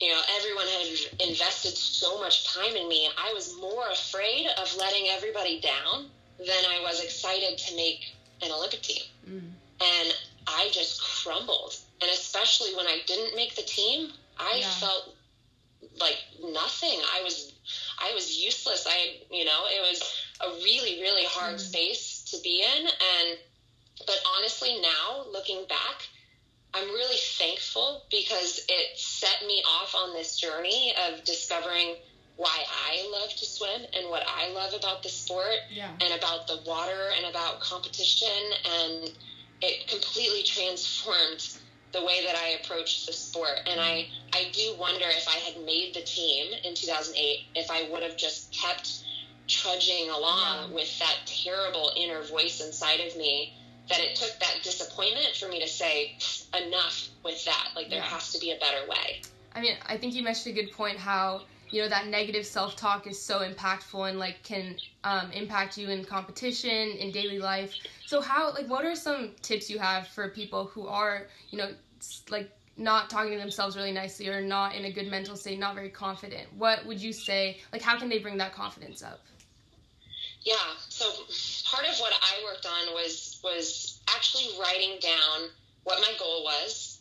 you 0.00 0.08
know 0.08 0.20
everyone 0.36 0.66
had 0.66 1.26
invested 1.28 1.76
so 1.76 2.20
much 2.20 2.44
time 2.52 2.76
in 2.76 2.88
me. 2.88 3.08
I 3.16 3.32
was 3.32 3.54
more 3.60 3.88
afraid 3.90 4.46
of 4.60 4.76
letting 4.76 5.08
everybody 5.08 5.60
down 5.60 6.10
than 6.38 6.64
I 6.68 6.80
was 6.82 7.02
excited 7.02 7.56
to 7.58 7.76
make 7.76 8.00
an 8.42 8.50
Olympic 8.52 8.82
team. 8.82 9.02
Mm. 9.26 9.50
And 9.80 10.14
I 10.46 10.68
just 10.72 11.00
crumbled. 11.02 11.74
And 12.02 12.10
especially 12.10 12.74
when 12.74 12.86
I 12.86 13.00
didn't 13.06 13.34
make 13.36 13.54
the 13.56 13.62
team, 13.62 14.10
I 14.38 14.56
Yeah. 14.56 14.70
felt 14.70 15.14
like 15.98 16.18
nothing. 16.42 17.00
I 17.14 17.22
was 17.22 17.52
I 17.98 18.12
was 18.12 18.36
useless. 18.36 18.86
I 18.86 19.20
you 19.30 19.44
know, 19.44 19.66
it 19.66 19.80
was 19.80 20.02
a 20.40 20.48
really 20.62 21.00
really 21.00 21.24
hard 21.24 21.56
Mm. 21.56 21.60
space 21.60 22.22
to 22.30 22.38
be 22.42 22.62
in 22.62 22.86
and 22.86 23.38
but 24.06 24.20
honestly 24.36 24.78
now 24.80 25.24
looking 25.32 25.64
back, 25.66 26.06
I'm 26.76 26.88
really 26.88 27.16
thankful 27.38 28.04
because 28.10 28.60
it 28.68 28.98
set 28.98 29.46
me 29.46 29.62
off 29.66 29.94
on 29.94 30.12
this 30.12 30.36
journey 30.36 30.92
of 31.08 31.24
discovering 31.24 31.94
why 32.36 32.64
I 32.68 33.08
love 33.10 33.30
to 33.34 33.46
swim 33.46 33.80
and 33.94 34.10
what 34.10 34.22
I 34.26 34.50
love 34.52 34.74
about 34.74 35.02
the 35.02 35.08
sport 35.08 35.56
Yeah. 35.70 35.90
and 36.02 36.12
about 36.12 36.46
the 36.46 36.60
water 36.66 37.12
and 37.16 37.24
about 37.24 37.60
competition 37.60 38.28
and 38.66 39.10
it 39.62 39.88
completely 39.88 40.42
transformed 40.42 41.48
the 41.92 42.04
way 42.04 42.22
that 42.26 42.36
I 42.36 42.48
approached 42.60 43.06
the 43.06 43.14
sport 43.14 43.60
and 43.66 43.80
I 43.80 44.06
I 44.34 44.50
do 44.52 44.74
wonder 44.78 45.06
if 45.08 45.26
I 45.28 45.38
had 45.38 45.56
made 45.64 45.94
the 45.94 46.02
team 46.02 46.52
in 46.62 46.74
2008 46.74 47.38
if 47.54 47.70
I 47.70 47.84
would 47.90 48.02
have 48.02 48.18
just 48.18 48.52
kept 48.52 49.02
trudging 49.48 50.10
along 50.10 50.68
Yeah. 50.68 50.74
with 50.74 50.98
that 50.98 51.16
terrible 51.24 51.90
inner 51.96 52.20
voice 52.22 52.60
inside 52.60 53.00
of 53.00 53.16
me 53.16 53.54
that 53.88 54.00
it 54.00 54.16
took 54.16 54.38
that 54.40 54.62
disappointment 54.62 55.36
for 55.36 55.48
me 55.48 55.60
to 55.60 55.68
say 55.68 56.16
enough 56.66 57.08
with 57.24 57.44
that. 57.44 57.70
Like 57.74 57.88
there 57.88 57.98
Yeah. 57.98 58.04
has 58.04 58.32
to 58.32 58.38
be 58.38 58.50
a 58.50 58.58
better 58.58 58.88
way. 58.88 59.20
I 59.54 59.60
mean, 59.60 59.76
I 59.86 59.96
think 59.96 60.14
you 60.14 60.22
mentioned 60.22 60.56
a 60.56 60.62
good 60.62 60.72
point 60.72 60.98
how 60.98 61.42
you 61.70 61.82
know 61.82 61.88
that 61.88 62.06
negative 62.06 62.46
self-talk 62.46 63.06
is 63.06 63.20
so 63.20 63.40
impactful 63.40 64.08
and 64.08 64.18
like 64.18 64.42
can 64.42 64.76
um, 65.04 65.30
impact 65.32 65.78
you 65.78 65.88
in 65.88 66.04
competition 66.04 66.90
in 66.90 67.12
daily 67.12 67.38
life. 67.38 67.76
So 68.06 68.20
how 68.20 68.52
like 68.52 68.68
what 68.68 68.84
are 68.84 68.94
some 68.94 69.32
tips 69.42 69.70
you 69.70 69.78
have 69.78 70.08
for 70.08 70.28
people 70.30 70.66
who 70.66 70.86
are 70.86 71.28
you 71.50 71.58
know 71.58 71.70
like 72.28 72.50
not 72.76 73.08
talking 73.08 73.32
to 73.32 73.38
themselves 73.38 73.76
really 73.76 73.92
nicely 73.92 74.28
or 74.28 74.40
not 74.40 74.74
in 74.74 74.84
a 74.84 74.92
good 74.92 75.08
mental 75.08 75.36
state 75.36 75.58
not 75.58 75.74
very 75.74 75.90
confident? 75.90 76.52
What 76.56 76.84
would 76.86 77.00
you 77.00 77.12
say 77.12 77.58
like 77.72 77.82
how 77.82 77.98
can 77.98 78.08
they 78.08 78.18
bring 78.18 78.36
that 78.38 78.52
confidence 78.52 79.02
up 79.02 79.20
yeah 80.46 80.72
so 80.88 81.04
part 81.68 81.84
of 81.86 81.98
what 81.98 82.14
i 82.22 82.42
worked 82.44 82.64
on 82.64 82.94
was 82.94 83.38
was 83.44 84.00
actually 84.16 84.48
writing 84.58 84.96
down 85.00 85.50
what 85.84 86.00
my 86.00 86.12
goal 86.18 86.42
was 86.44 86.96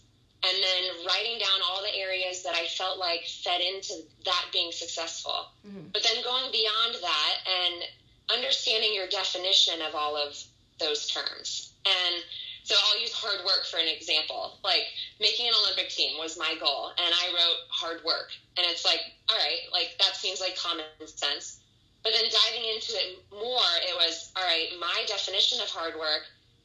and 0.46 0.58
then 0.62 1.06
writing 1.08 1.40
down 1.40 1.60
all 1.68 1.82
the 1.82 1.98
areas 1.98 2.44
that 2.44 2.54
I 2.56 2.68
felt 2.68 3.00
like 3.00 3.26
fed 3.44 3.62
into 3.62 3.94
that 4.26 4.46
being 4.54 4.72
successful. 4.72 5.48
Mm-hmm. 5.66 5.90
But 5.92 6.04
then 6.04 6.24
going 6.24 6.52
beyond 6.52 6.96
that 7.02 7.36
and 7.50 7.84
understanding 8.30 8.94
your 8.94 9.08
definition 9.08 9.82
of 9.82 9.96
all 9.96 10.16
of 10.16 10.38
those 10.80 11.08
terms. 11.08 11.74
And 11.86 12.24
so 12.64 12.76
I'll 12.76 13.02
use 13.02 13.14
hard 13.14 13.46
work 13.46 13.66
for 13.70 13.78
an 13.78 13.88
example. 13.88 14.58
Like 14.64 14.86
making 15.20 15.48
an 15.48 15.54
Olympic 15.64 15.90
team 15.90 16.18
was 16.20 16.38
my 16.38 16.56
goal, 16.60 16.90
and 16.90 17.14
I 17.14 17.28
wrote 17.34 17.60
hard 17.70 18.04
work. 18.04 18.30
And 18.58 18.66
it's 18.70 18.86
like, 18.86 19.00
all 19.30 19.38
right, 19.38 19.72
like 19.72 19.96
that 20.00 20.16
seems 20.16 20.42
like 20.42 20.58
common 20.58 20.86
sense. 21.06 21.60
But 22.06 22.14
then 22.14 22.30
diving 22.30 22.70
into 22.70 22.94
it 22.94 23.18
more, 23.34 23.74
it 23.82 23.96
was, 23.98 24.32
all 24.38 24.44
right, 24.44 24.70
my 24.80 25.04
definition 25.08 25.60
of 25.60 25.70
hard 25.70 25.96
work 25.98 26.22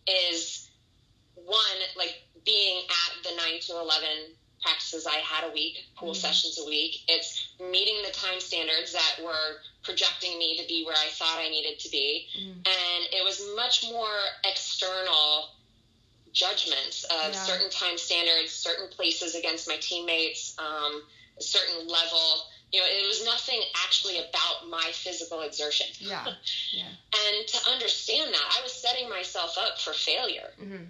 is 0.06 0.68
one, 1.34 1.80
like 1.96 2.20
being 2.44 2.84
at 2.84 3.24
the 3.24 3.34
9 3.36 3.60
to 3.68 3.72
11 3.72 4.36
practices 4.60 5.06
I 5.06 5.16
had 5.24 5.48
a 5.48 5.52
week, 5.54 5.78
pool 5.96 6.12
mm-hmm. 6.12 6.20
sessions 6.20 6.58
a 6.60 6.66
week. 6.68 6.96
It's 7.08 7.54
meeting 7.58 7.96
the 8.04 8.12
time 8.12 8.38
standards 8.38 8.92
that 8.92 9.24
were 9.24 9.64
projecting 9.82 10.38
me 10.38 10.58
to 10.60 10.68
be 10.68 10.84
where 10.84 10.96
I 10.96 11.08
thought 11.12 11.38
I 11.38 11.48
needed 11.48 11.78
to 11.80 11.90
be. 11.90 12.28
Mm-hmm. 12.38 12.58
And 12.58 13.04
it 13.10 13.24
was 13.24 13.40
much 13.56 13.90
more 13.90 14.18
external 14.44 15.56
judgments 16.32 17.04
of 17.04 17.32
yeah. 17.32 17.44
certain 17.44 17.70
time 17.70 17.96
standards, 17.96 18.52
certain 18.52 18.88
places 18.88 19.34
against 19.34 19.66
my 19.66 19.78
teammates, 19.80 20.54
um, 20.58 21.02
a 21.38 21.42
certain 21.42 21.88
level. 21.88 22.44
You 22.72 22.80
know, 22.80 22.86
it 22.86 23.06
was 23.06 23.24
nothing 23.24 23.60
actually 23.84 24.18
about 24.18 24.68
my 24.68 24.90
physical 24.92 25.40
exertion. 25.42 25.86
Yeah. 25.98 26.24
yeah. 26.72 26.84
and 26.86 27.48
to 27.48 27.70
understand 27.70 28.32
that, 28.32 28.58
I 28.58 28.62
was 28.62 28.72
setting 28.72 29.08
myself 29.08 29.58
up 29.58 29.78
for 29.80 29.92
failure. 29.92 30.50
Mm-hmm. 30.60 30.84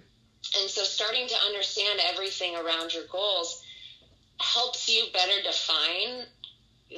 And 0.59 0.69
so 0.69 0.83
starting 0.83 1.27
to 1.27 1.35
understand 1.47 1.99
everything 2.11 2.55
around 2.55 2.93
your 2.93 3.05
goals 3.11 3.63
helps 4.39 4.89
you 4.89 5.05
better 5.13 5.41
define 5.43 6.25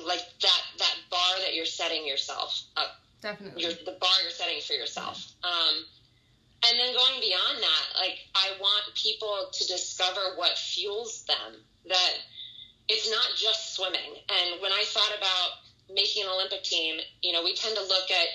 like 0.05 0.25
that 0.41 0.61
that 0.79 0.95
bar 1.11 1.39
that 1.41 1.53
you're 1.53 1.65
setting 1.65 2.07
yourself 2.07 2.63
up. 2.75 2.99
Definitely. 3.21 3.61
Your, 3.61 3.71
the 3.71 3.97
bar 3.99 4.11
you're 4.21 4.31
setting 4.31 4.59
for 4.61 4.73
yourself. 4.73 5.31
Um, 5.43 5.85
and 6.67 6.79
then 6.79 6.93
going 6.93 7.19
beyond 7.19 7.61
that, 7.61 7.99
like 7.99 8.19
I 8.35 8.51
want 8.59 8.95
people 8.95 9.49
to 9.51 9.67
discover 9.67 10.21
what 10.35 10.57
fuels 10.57 11.23
them. 11.25 11.61
That 11.87 12.13
it's 12.89 13.09
not 13.09 13.27
just 13.35 13.75
swimming. 13.75 14.19
And 14.29 14.61
when 14.61 14.71
I 14.71 14.83
thought 14.87 15.11
about 15.17 15.63
making 15.93 16.23
an 16.23 16.29
Olympic 16.29 16.63
team, 16.63 16.99
you 17.21 17.31
know, 17.31 17.43
we 17.43 17.55
tend 17.55 17.75
to 17.75 17.83
look 17.83 18.11
at 18.11 18.27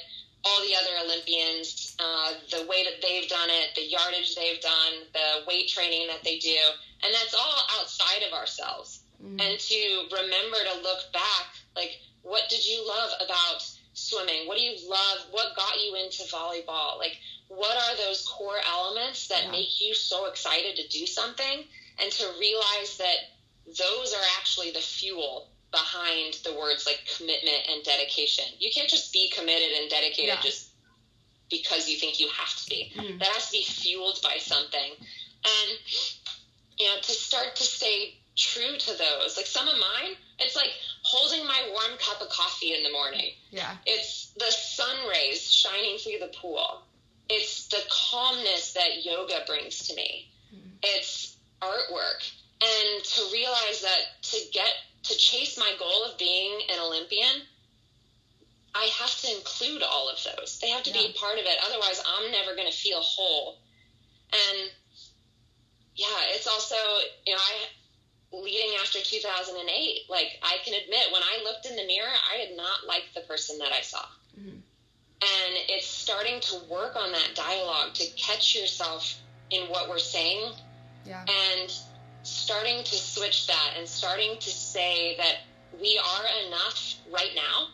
all 0.45 0.61
the 0.63 0.75
other 0.75 1.05
Olympians, 1.05 1.97
uh, 1.99 2.33
the 2.51 2.67
way 2.67 2.85
that 2.85 3.03
they've 3.03 3.29
done 3.29 3.49
it, 3.51 3.75
the 3.75 3.85
yardage 3.85 4.35
they've 4.35 4.61
done, 4.61 5.05
the 5.13 5.45
weight 5.47 5.69
training 5.69 6.07
that 6.09 6.23
they 6.23 6.39
do, 6.39 6.57
and 7.03 7.13
that's 7.13 7.35
all 7.35 7.63
outside 7.81 8.23
of 8.27 8.33
ourselves. 8.33 9.01
Mm-hmm. 9.23 9.41
And 9.41 9.59
to 9.59 10.09
remember 10.13 10.57
to 10.73 10.83
look 10.83 11.13
back, 11.13 11.47
like, 11.75 11.99
what 12.23 12.49
did 12.49 12.65
you 12.67 12.87
love 12.87 13.11
about 13.25 13.67
swimming? 13.95 14.47
What 14.47 14.59
do 14.59 14.63
you 14.63 14.77
love? 14.89 15.27
What 15.33 15.57
got 15.57 15.75
you 15.83 15.97
into 15.97 16.23
volleyball? 16.25 16.99
Like, 16.99 17.19
what 17.49 17.77
are 17.77 17.97
those 17.97 18.27
core 18.29 18.61
elements 18.71 19.29
that 19.29 19.45
yeah. 19.45 19.51
make 19.51 19.81
you 19.81 19.95
so 19.95 20.27
excited 20.27 20.77
to 20.77 20.87
do 20.89 21.07
something? 21.07 21.65
And 22.01 22.13
to 22.13 22.31
realize 22.39 22.97
that 22.99 23.17
those 23.77 24.15
are 24.15 24.25
actually 24.39 24.71
the 24.71 24.81
fuel 24.81 25.49
behind 25.71 26.35
the 26.45 26.55
words 26.59 26.87
like 26.87 27.01
commitment 27.17 27.69
and 27.71 27.85
dedication. 27.85 28.45
You 28.59 28.71
can't 28.73 28.89
just 28.89 29.13
be 29.13 29.31
committed 29.35 29.79
and 29.81 29.91
dedicated 29.91 30.35
yeah. 30.35 30.41
just 30.41 30.71
because 31.51 31.89
you 31.89 31.97
think 31.97 32.21
you 32.21 32.29
have 32.29 32.57
to 32.57 32.71
be. 32.71 32.93
Mm-hmm. 32.97 33.19
That 33.19 33.29
has 33.29 33.47
to 33.47 33.53
be 33.53 33.65
fueled 33.65 34.21
by 34.23 34.37
something. 34.39 34.93
And 35.45 35.79
you 36.79 36.87
know, 36.87 36.97
to 37.01 37.13
start 37.13 37.57
to 37.57 37.65
stay 37.65 38.15
true 38.37 38.77
to 38.79 38.91
those. 38.97 39.37
Like 39.37 39.47
some 39.47 39.69
of 39.69 39.75
mine, 39.79 40.17
it's 40.39 40.57
like 40.57 40.71
holding 41.03 41.45
my 41.47 41.69
warm 41.71 41.99
cup 41.99 42.23
of 42.23 42.29
coffee 42.29 42.75
in 42.75 42.83
the 42.83 42.93
morning. 42.93 43.33
Yeah. 43.51 43.77
It's 43.85 44.33
the 44.39 44.51
sun 44.51 45.09
rays 45.11 45.51
shining 45.51 45.99
through 45.99 46.21
the 46.21 46.33
pool. 46.41 46.83
It's 47.29 47.67
the 47.69 47.83
calmness 47.91 48.73
that 48.73 49.05
yoga 49.05 49.41
brings 49.47 49.89
to 49.89 49.95
me. 49.95 50.31
Mm-hmm. 50.55 50.69
It's 50.83 51.37
artwork. 51.61 52.31
And 52.61 53.05
to 53.05 53.23
realize 53.33 53.83
that 53.83 54.23
to 54.23 54.39
get 54.53 54.73
to 55.05 55.17
chase 55.17 55.59
my 55.59 55.73
goal 55.79 56.05
of 56.05 56.19
being 56.19 56.61
an 56.73 56.81
Olympian, 56.81 57.43
I 58.75 58.91
have 59.01 59.21
to 59.21 59.37
include 59.37 59.83
all 59.83 60.09
of 60.09 60.19
those. 60.25 60.59
They 60.61 60.71
have 60.71 60.83
to 60.85 60.91
yeah. 60.91 61.09
be 61.09 61.17
part 61.19 61.39
of 61.39 61.45
it. 61.45 61.59
Otherwise, 61.67 62.03
I'm 62.07 62.31
never 62.31 62.55
going 62.55 62.71
to 62.71 62.77
feel 62.77 63.01
whole. 63.01 63.59
And 64.33 64.71
yeah, 65.95 66.35
it's 66.35 66.47
also, 66.47 66.77
you 67.27 67.35
know, 67.35 67.41
I, 67.41 68.37
leading 68.37 68.77
after 68.81 69.01
2008, 69.01 70.03
like 70.09 70.39
I 70.43 70.59
can 70.65 70.75
admit 70.75 71.13
when 71.13 71.23
I 71.23 71.43
looked 71.45 71.67
in 71.67 71.77
the 71.77 71.87
mirror, 71.87 72.11
I 72.33 72.45
did 72.45 72.57
not 72.57 72.87
like 72.87 73.05
the 73.15 73.23
person 73.23 73.59
that 73.59 73.73
I 73.73 73.81
saw. 73.81 74.05
Mm-hmm. 74.39 74.59
And 75.21 75.55
it's 75.69 75.87
starting 75.87 76.41
to 76.41 76.61
work 76.71 76.95
on 76.95 77.11
that 77.13 77.35
dialogue 77.35 77.95
to 77.95 78.07
catch 78.17 78.55
yourself 78.55 79.19
in 79.51 79.63
what 79.69 79.89
we're 79.89 79.99
saying. 79.99 80.53
Yeah. 81.05 81.23
And 81.23 81.73
starting 82.49 82.83
to 82.83 82.95
switch 82.95 83.47
that 83.47 83.75
and 83.77 83.87
starting 83.87 84.35
to 84.39 84.49
say 84.49 85.15
that 85.19 85.37
we 85.79 86.01
are 86.03 86.25
enough 86.47 86.95
right 87.13 87.33
now. 87.35 87.69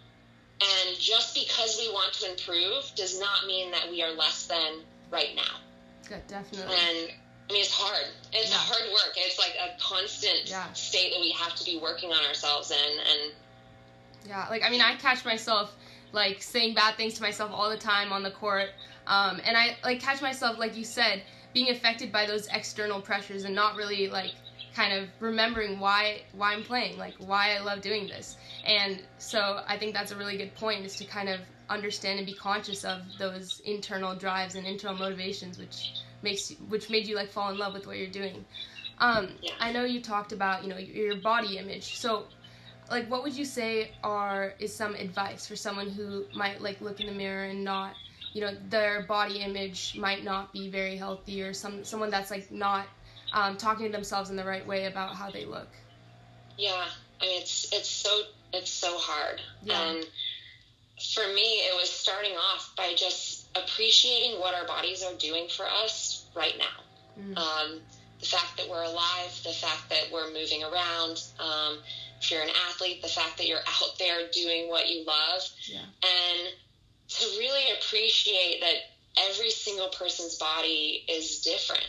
And 0.60 0.98
just 0.98 1.32
because 1.32 1.78
we 1.78 1.92
want 1.92 2.12
to 2.14 2.30
improve 2.30 2.90
does 2.96 3.20
not 3.20 3.46
mean 3.46 3.70
that 3.70 3.88
we 3.88 4.02
are 4.02 4.10
less 4.10 4.46
than 4.46 4.80
right 5.12 5.36
now. 5.36 5.60
Good, 6.08 6.26
definitely. 6.26 6.74
And 6.74 7.08
I 7.48 7.52
mean, 7.52 7.62
it's 7.62 7.72
hard. 7.72 8.06
It's 8.32 8.50
yeah. 8.50 8.56
hard 8.56 8.90
work. 8.90 9.14
It's 9.16 9.38
like 9.38 9.54
a 9.62 9.80
constant 9.80 10.42
yeah. 10.46 10.72
state 10.72 11.12
that 11.12 11.20
we 11.20 11.30
have 11.32 11.54
to 11.54 11.64
be 11.64 11.78
working 11.80 12.10
on 12.10 12.24
ourselves 12.24 12.72
in. 12.72 12.76
And 12.76 13.32
yeah, 14.26 14.48
like 14.50 14.64
I 14.64 14.70
mean, 14.70 14.80
I 14.80 14.96
catch 14.96 15.24
myself 15.24 15.72
like 16.10 16.42
saying 16.42 16.74
bad 16.74 16.96
things 16.96 17.14
to 17.14 17.22
myself 17.22 17.52
all 17.52 17.70
the 17.70 17.76
time 17.76 18.12
on 18.12 18.24
the 18.24 18.30
court, 18.30 18.70
um, 19.06 19.40
and 19.44 19.56
I 19.56 19.76
like 19.84 20.00
catch 20.00 20.20
myself, 20.20 20.58
like 20.58 20.76
you 20.76 20.84
said, 20.84 21.22
being 21.52 21.70
affected 21.70 22.10
by 22.10 22.26
those 22.26 22.48
external 22.48 23.00
pressures 23.00 23.44
and 23.44 23.54
not 23.54 23.76
really 23.76 24.08
like 24.08 24.32
kind 24.74 24.92
of 24.92 25.08
remembering 25.20 25.78
why 25.78 26.22
why 26.32 26.52
I'm 26.52 26.62
playing, 26.64 26.98
like 26.98 27.14
why 27.18 27.54
I 27.56 27.60
love 27.60 27.80
doing 27.80 28.06
this. 28.06 28.36
And 28.66 29.02
so 29.18 29.62
I 29.66 29.78
think 29.78 29.94
that's 29.94 30.12
a 30.12 30.16
really 30.16 30.36
good 30.36 30.54
point 30.54 30.84
is 30.84 30.96
to 30.96 31.04
kind 31.04 31.28
of 31.28 31.40
understand 31.70 32.18
and 32.18 32.26
be 32.26 32.34
conscious 32.34 32.84
of 32.84 33.00
those 33.18 33.60
internal 33.64 34.14
drives 34.14 34.54
and 34.54 34.66
internal 34.66 34.98
motivations 34.98 35.58
which 35.58 35.94
makes 36.22 36.50
which 36.68 36.90
made 36.90 37.06
you 37.06 37.16
like 37.16 37.30
fall 37.30 37.50
in 37.50 37.58
love 37.58 37.72
with 37.74 37.86
what 37.86 37.98
you're 37.98 38.06
doing. 38.08 38.44
Um, 38.98 39.30
I 39.60 39.72
know 39.72 39.84
you 39.84 40.00
talked 40.00 40.32
about 40.32 40.62
you 40.62 40.68
know 40.68 40.78
your 40.78 41.16
body 41.16 41.58
image. 41.58 41.96
So 41.96 42.24
like 42.90 43.08
what 43.10 43.22
would 43.22 43.36
you 43.36 43.44
say 43.44 43.92
are 44.02 44.54
is 44.58 44.74
some 44.74 44.94
advice 44.94 45.46
for 45.46 45.56
someone 45.56 45.88
who 45.88 46.24
might 46.34 46.60
like 46.60 46.80
look 46.80 47.00
in 47.00 47.06
the 47.06 47.12
mirror 47.12 47.44
and 47.44 47.64
not 47.64 47.94
you 48.32 48.40
know 48.40 48.54
their 48.68 49.02
body 49.02 49.38
image 49.38 49.96
might 49.96 50.24
not 50.24 50.52
be 50.52 50.68
very 50.68 50.96
healthy 50.96 51.42
or 51.42 51.54
some 51.54 51.84
someone 51.84 52.10
that's 52.10 52.30
like 52.30 52.50
not 52.50 52.86
um, 53.34 53.56
talking 53.56 53.86
to 53.86 53.92
themselves 53.92 54.30
in 54.30 54.36
the 54.36 54.44
right 54.44 54.66
way 54.66 54.86
about 54.86 55.14
how 55.16 55.30
they 55.30 55.44
look. 55.44 55.68
Yeah, 56.56 56.84
I 57.20 57.26
mean 57.26 57.42
it's 57.42 57.72
it's 57.72 57.88
so 57.88 58.22
it's 58.52 58.70
so 58.70 58.96
hard. 58.96 59.40
Yeah. 59.62 59.80
And 59.80 60.06
for 61.12 61.26
me, 61.34 61.42
it 61.42 61.74
was 61.74 61.90
starting 61.90 62.36
off 62.36 62.72
by 62.76 62.94
just 62.96 63.48
appreciating 63.56 64.40
what 64.40 64.54
our 64.54 64.66
bodies 64.66 65.02
are 65.02 65.14
doing 65.14 65.48
for 65.48 65.66
us 65.66 66.24
right 66.36 66.54
now. 66.56 67.20
Mm. 67.20 67.36
Um, 67.36 67.80
the 68.20 68.26
fact 68.26 68.56
that 68.56 68.70
we're 68.70 68.84
alive, 68.84 69.40
the 69.44 69.52
fact 69.52 69.90
that 69.90 70.06
we're 70.12 70.32
moving 70.32 70.62
around. 70.62 71.22
Um, 71.40 71.78
if 72.20 72.30
you're 72.30 72.42
an 72.42 72.50
athlete, 72.70 73.02
the 73.02 73.08
fact 73.08 73.36
that 73.38 73.48
you're 73.48 73.58
out 73.82 73.98
there 73.98 74.28
doing 74.32 74.68
what 74.68 74.88
you 74.88 75.04
love, 75.04 75.42
yeah. 75.66 75.80
and 75.80 76.54
to 77.08 77.26
really 77.38 77.64
appreciate 77.78 78.60
that 78.60 78.76
every 79.28 79.50
single 79.50 79.88
person's 79.88 80.38
body 80.38 81.04
is 81.08 81.42
different. 81.42 81.86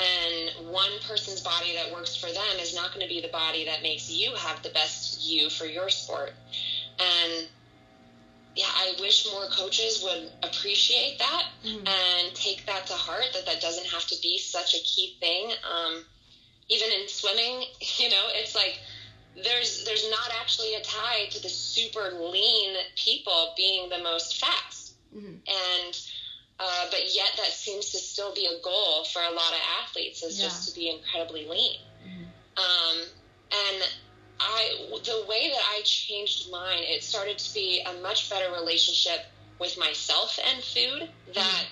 And 0.00 0.68
one 0.70 0.92
person's 1.08 1.40
body 1.40 1.74
that 1.74 1.92
works 1.92 2.14
for 2.14 2.26
them 2.26 2.58
is 2.60 2.74
not 2.74 2.94
going 2.94 3.06
to 3.06 3.12
be 3.12 3.20
the 3.20 3.28
body 3.28 3.64
that 3.64 3.82
makes 3.82 4.10
you 4.10 4.32
have 4.34 4.62
the 4.62 4.70
best 4.70 5.28
you 5.28 5.50
for 5.50 5.66
your 5.66 5.88
sport. 5.88 6.32
And 7.00 7.48
yeah, 8.54 8.66
I 8.66 8.94
wish 9.00 9.26
more 9.32 9.46
coaches 9.50 10.02
would 10.02 10.30
appreciate 10.42 11.18
that 11.18 11.46
mm-hmm. 11.64 11.86
and 11.86 12.34
take 12.34 12.66
that 12.66 12.86
to 12.86 12.92
heart 12.94 13.26
that 13.34 13.46
that 13.46 13.60
doesn't 13.60 13.86
have 13.86 14.06
to 14.06 14.16
be 14.20 14.38
such 14.38 14.74
a 14.74 14.78
key 14.78 15.16
thing. 15.20 15.50
Um, 15.68 16.04
even 16.68 16.88
in 17.00 17.08
swimming, 17.08 17.64
you 17.98 18.08
know, 18.08 18.24
it's 18.34 18.54
like 18.54 18.78
there's 19.44 19.84
there's 19.84 20.10
not 20.10 20.30
actually 20.40 20.74
a 20.74 20.80
tie 20.80 21.26
to 21.30 21.42
the 21.42 21.48
super 21.48 22.10
lean 22.12 22.76
people 22.96 23.52
being 23.56 23.88
the 23.88 23.98
most 23.98 24.38
fast, 24.38 24.94
Mhm. 25.14 25.40
and 25.46 26.00
uh, 26.58 26.86
but 26.90 27.14
yet 27.14 27.30
that 27.36 27.52
seems 27.52 27.90
to 27.90 27.98
still 27.98 28.32
be 28.34 28.46
a 28.46 28.60
goal 28.62 29.04
for 29.04 29.22
a 29.22 29.30
lot 29.30 29.52
of 29.52 29.60
athletes 29.80 30.22
is 30.22 30.38
Yeah. 30.38 30.46
just 30.48 30.68
to 30.68 30.74
be 30.74 30.88
incredibly 30.88 31.46
lean. 31.46 31.78
Mhm. 32.04 32.32
Um, 32.56 33.10
and 33.52 33.88
I 34.40 34.88
the 35.04 35.24
way 35.28 35.48
that 35.50 35.62
I 35.64 35.82
changed 35.82 36.48
mine, 36.50 36.82
it 36.84 37.02
started 37.02 37.38
to 37.38 37.52
be 37.54 37.80
a 37.86 37.92
much 37.94 38.28
better 38.28 38.50
relationship 38.52 39.24
with 39.58 39.76
myself 39.76 40.38
and 40.44 40.64
food. 40.64 41.08
That 41.34 41.66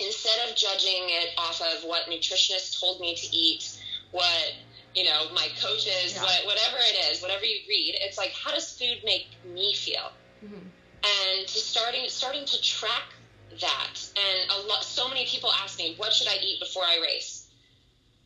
instead 0.00 0.48
of 0.48 0.56
judging 0.56 1.10
it 1.10 1.30
off 1.38 1.60
of 1.60 1.84
what 1.84 2.06
nutritionists 2.06 2.78
told 2.80 3.00
me 3.00 3.14
to 3.14 3.26
eat, 3.36 3.78
what 4.10 4.52
you 4.94 5.04
know 5.04 5.28
my 5.32 5.48
coaches, 5.60 6.12
Yeah. 6.14 6.22
what 6.22 6.44
whatever 6.46 6.78
it 6.78 6.96
is, 7.10 7.20
whatever 7.22 7.44
you 7.44 7.60
read, 7.68 7.96
it's 8.00 8.18
like 8.18 8.32
how 8.32 8.50
does 8.52 8.72
food 8.72 9.00
make 9.04 9.42
me 9.44 9.74
feel? 9.74 10.12
Mhm. 10.42 10.70
and 11.04 11.48
to 11.48 11.58
starting 11.60 12.08
starting 12.08 12.44
to 12.44 12.60
track 12.60 13.15
that 13.60 13.94
and 14.16 14.50
a 14.50 14.68
lot 14.68 14.82
so 14.84 15.08
many 15.08 15.24
people 15.26 15.50
ask 15.62 15.78
me 15.78 15.94
what 15.96 16.12
should 16.12 16.28
i 16.28 16.36
eat 16.42 16.58
before 16.60 16.82
i 16.84 16.98
race 17.02 17.46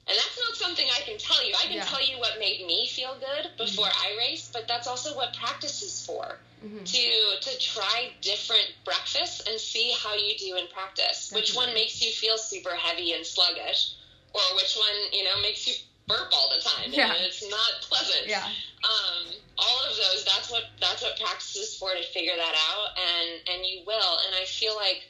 and 0.06 0.16
that's 0.16 0.38
not 0.38 0.56
something 0.56 0.86
i 0.96 1.00
can 1.02 1.18
tell 1.18 1.42
you 1.46 1.54
i 1.58 1.64
can 1.64 1.76
Yeah. 1.76 1.84
tell 1.84 2.02
you 2.02 2.18
what 2.18 2.38
made 2.38 2.64
me 2.66 2.86
feel 2.88 3.14
good 3.18 3.50
before 3.58 3.86
i 3.86 4.16
race 4.18 4.50
but 4.52 4.66
that's 4.68 4.86
also 4.86 5.14
what 5.14 5.34
practice 5.34 5.82
is 5.82 6.04
for 6.04 6.40
Mhm. 6.62 6.84
to 6.84 7.50
to 7.50 7.58
try 7.58 8.12
different 8.20 8.68
breakfasts 8.84 9.40
and 9.46 9.58
see 9.60 9.92
how 9.92 10.14
you 10.14 10.36
do 10.38 10.56
in 10.56 10.66
practice 10.68 11.30
which 11.32 11.54
one 11.54 11.72
makes 11.74 12.00
you 12.02 12.10
feel 12.12 12.36
super 12.38 12.74
heavy 12.74 13.12
and 13.12 13.26
sluggish 13.26 13.92
or 14.34 14.42
which 14.56 14.76
one 14.76 15.12
you 15.12 15.24
know 15.24 15.36
makes 15.40 15.66
you 15.66 15.74
burp 16.06 16.28
all 16.32 16.48
the 16.50 16.60
time 16.60 16.92
Yeah. 16.92 17.12
and 17.14 17.22
it's 17.24 17.42
not 17.48 17.72
pleasant 17.82 18.26
Yeah. 18.26 18.44
um, 18.82 19.32
all 19.58 19.84
of 19.84 19.96
those 19.96 20.24
that's 20.24 20.50
what 20.50 20.64
that's 20.80 21.02
what 21.02 21.18
practice 21.18 21.54
is 21.56 21.76
for 21.76 21.92
to 21.94 22.02
figure 22.02 22.36
that 22.36 22.54
out 22.70 22.88
and 22.98 23.28
and 23.48 23.64
you 23.66 23.82
will 23.86 24.18
and 24.26 24.34
i 24.34 24.44
feel 24.44 24.74
like 24.74 25.02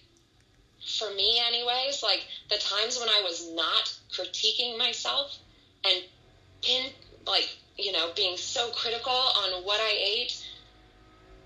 for 0.87 1.11
me 1.15 1.41
anyways 1.47 2.03
like 2.03 2.27
the 2.49 2.57
times 2.57 2.99
when 2.99 3.09
i 3.09 3.21
was 3.23 3.51
not 3.55 3.93
critiquing 4.13 4.79
myself 4.79 5.39
and 5.85 6.03
pin 6.63 6.91
like 7.27 7.49
you 7.77 7.93
know 7.93 8.11
being 8.17 8.37
so 8.37 8.71
critical 8.71 9.13
on 9.13 9.65
what 9.65 9.81
i 9.81 9.93
ate 9.93 10.45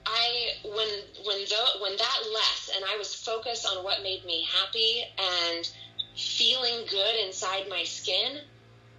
i 0.07 0.49
when 0.65 0.89
when 1.27 1.39
the, 1.45 1.81
when 1.83 1.97
that 1.97 2.19
left 2.33 2.71
and 2.77 2.85
i 2.85 2.97
was 2.97 3.15
focused 3.15 3.67
on 3.67 3.83
what 3.85 4.03
made 4.03 4.25
me 4.25 4.47
happy 4.61 5.03
and 5.19 5.69
feeling 6.17 6.85
good 6.89 7.17
inside 7.27 7.69
my 7.69 7.83
skin 7.83 8.39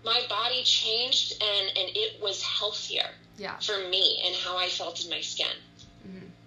my 0.04 0.22
body 0.30 0.64
changed 0.64 1.42
and 1.42 1.68
and 1.78 1.90
it 1.96 2.22
was 2.22 2.42
healthier 2.42 3.10
Yeah. 3.38 3.58
for 3.60 3.78
me 3.90 4.22
and 4.26 4.36
how 4.36 4.56
I 4.58 4.70
felt 4.70 5.04
in 5.04 5.10
my 5.10 5.20
skin. 5.22 5.58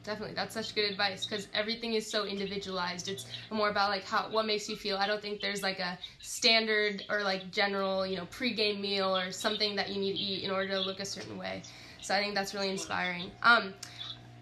Definitely, 0.08 0.36
that's 0.36 0.54
such 0.54 0.74
good 0.74 0.90
advice 0.90 1.26
because 1.26 1.48
everything 1.52 1.92
is 1.92 2.10
so 2.10 2.24
individualized. 2.24 3.10
It's 3.10 3.26
more 3.50 3.68
about 3.68 3.90
like 3.90 4.04
how 4.04 4.30
what 4.30 4.46
makes 4.46 4.66
you 4.66 4.74
feel. 4.74 4.96
I 4.96 5.06
don't 5.06 5.20
think 5.20 5.42
there's 5.42 5.62
like 5.62 5.80
a 5.80 5.98
standard 6.18 7.04
or 7.10 7.22
like 7.22 7.50
general, 7.50 8.06
you 8.06 8.16
know, 8.16 8.24
pregame 8.24 8.80
meal 8.80 9.14
or 9.14 9.30
something 9.30 9.76
that 9.76 9.90
you 9.90 10.00
need 10.00 10.14
to 10.14 10.18
eat 10.18 10.44
in 10.44 10.50
order 10.50 10.68
to 10.68 10.80
look 10.80 11.00
a 11.00 11.04
certain 11.04 11.36
way. 11.36 11.60
So 12.00 12.14
I 12.14 12.20
think 12.20 12.34
that's 12.34 12.54
really 12.54 12.70
inspiring. 12.70 13.30
Um, 13.42 13.74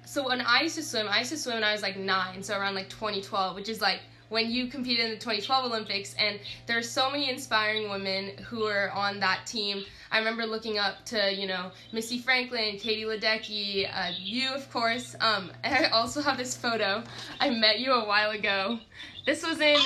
so 0.04 0.28
when 0.28 0.40
I 0.40 0.60
used 0.62 0.76
to 0.76 0.84
swim, 0.84 1.08
I 1.10 1.18
used 1.18 1.32
to 1.32 1.36
swim 1.36 1.56
when 1.56 1.64
I 1.64 1.72
was 1.72 1.82
like 1.82 1.96
nine, 1.96 2.44
so 2.44 2.56
around 2.56 2.76
like 2.76 2.88
2012, 2.88 3.56
which 3.56 3.68
is 3.68 3.80
like 3.80 4.02
when 4.28 4.50
you 4.50 4.66
competed 4.68 5.04
in 5.04 5.10
the 5.10 5.16
2012 5.16 5.64
Olympics, 5.66 6.14
and 6.18 6.38
there 6.66 6.78
are 6.78 6.82
so 6.82 7.10
many 7.10 7.30
inspiring 7.30 7.88
women 7.90 8.36
who 8.38 8.64
are 8.64 8.90
on 8.90 9.20
that 9.20 9.46
team. 9.46 9.84
I 10.10 10.18
remember 10.18 10.46
looking 10.46 10.78
up 10.78 11.04
to, 11.06 11.32
you 11.34 11.46
know, 11.46 11.70
Missy 11.92 12.18
Franklin, 12.18 12.78
Katie 12.78 13.04
Ledecky, 13.04 13.88
uh, 13.92 14.12
you, 14.18 14.50
of 14.50 14.70
course. 14.70 15.14
Um, 15.20 15.50
and 15.64 15.86
I 15.86 15.88
also 15.90 16.20
have 16.22 16.36
this 16.36 16.56
photo. 16.56 17.02
I 17.40 17.50
met 17.50 17.80
you 17.80 17.92
a 17.92 18.06
while 18.06 18.30
ago. 18.30 18.78
This 19.24 19.46
was 19.46 19.60
in 19.60 19.78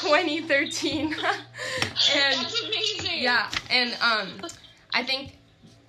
2013. 0.00 1.04
and 1.14 1.14
That's 1.14 2.62
amazing. 2.62 3.22
yeah, 3.22 3.50
and 3.70 3.94
um, 4.02 4.50
I 4.92 5.02
think 5.04 5.36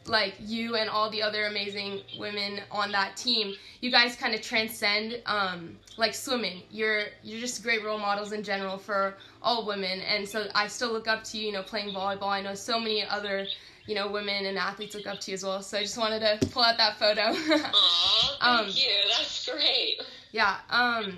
like 0.05 0.33
you 0.39 0.75
and 0.75 0.89
all 0.89 1.09
the 1.09 1.21
other 1.21 1.45
amazing 1.45 2.01
women 2.19 2.59
on 2.71 2.91
that 2.91 3.15
team, 3.15 3.55
you 3.81 3.91
guys 3.91 4.15
kind 4.15 4.33
of 4.33 4.41
transcend 4.41 5.21
um, 5.25 5.77
like 5.97 6.13
swimming. 6.13 6.63
You're 6.71 7.03
you're 7.23 7.39
just 7.39 7.61
great 7.63 7.83
role 7.83 7.99
models 7.99 8.31
in 8.31 8.43
general 8.43 8.77
for 8.77 9.15
all 9.41 9.65
women, 9.65 10.01
and 10.01 10.27
so 10.27 10.47
I 10.55 10.67
still 10.67 10.91
look 10.91 11.07
up 11.07 11.23
to 11.25 11.37
you. 11.37 11.47
You 11.47 11.53
know, 11.53 11.63
playing 11.63 11.93
volleyball. 11.93 12.29
I 12.29 12.41
know 12.41 12.55
so 12.55 12.79
many 12.79 13.05
other 13.05 13.45
you 13.85 13.95
know 13.95 14.09
women 14.11 14.45
and 14.45 14.57
athletes 14.57 14.95
look 14.95 15.07
up 15.07 15.19
to 15.21 15.31
you 15.31 15.35
as 15.35 15.43
well. 15.43 15.61
So 15.61 15.77
I 15.77 15.81
just 15.81 15.97
wanted 15.97 16.19
to 16.19 16.47
pull 16.47 16.63
out 16.63 16.77
that 16.77 16.97
photo. 16.97 17.21
Aw, 17.21 17.33
thank 17.35 17.71
Um, 18.41 18.65
you. 18.67 18.89
That's 19.09 19.47
great. 19.49 20.01
Yeah. 20.31 20.57
Um, 20.69 21.17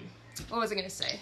what 0.49 0.59
was 0.59 0.71
I 0.71 0.75
gonna 0.75 0.89
say? 0.89 1.19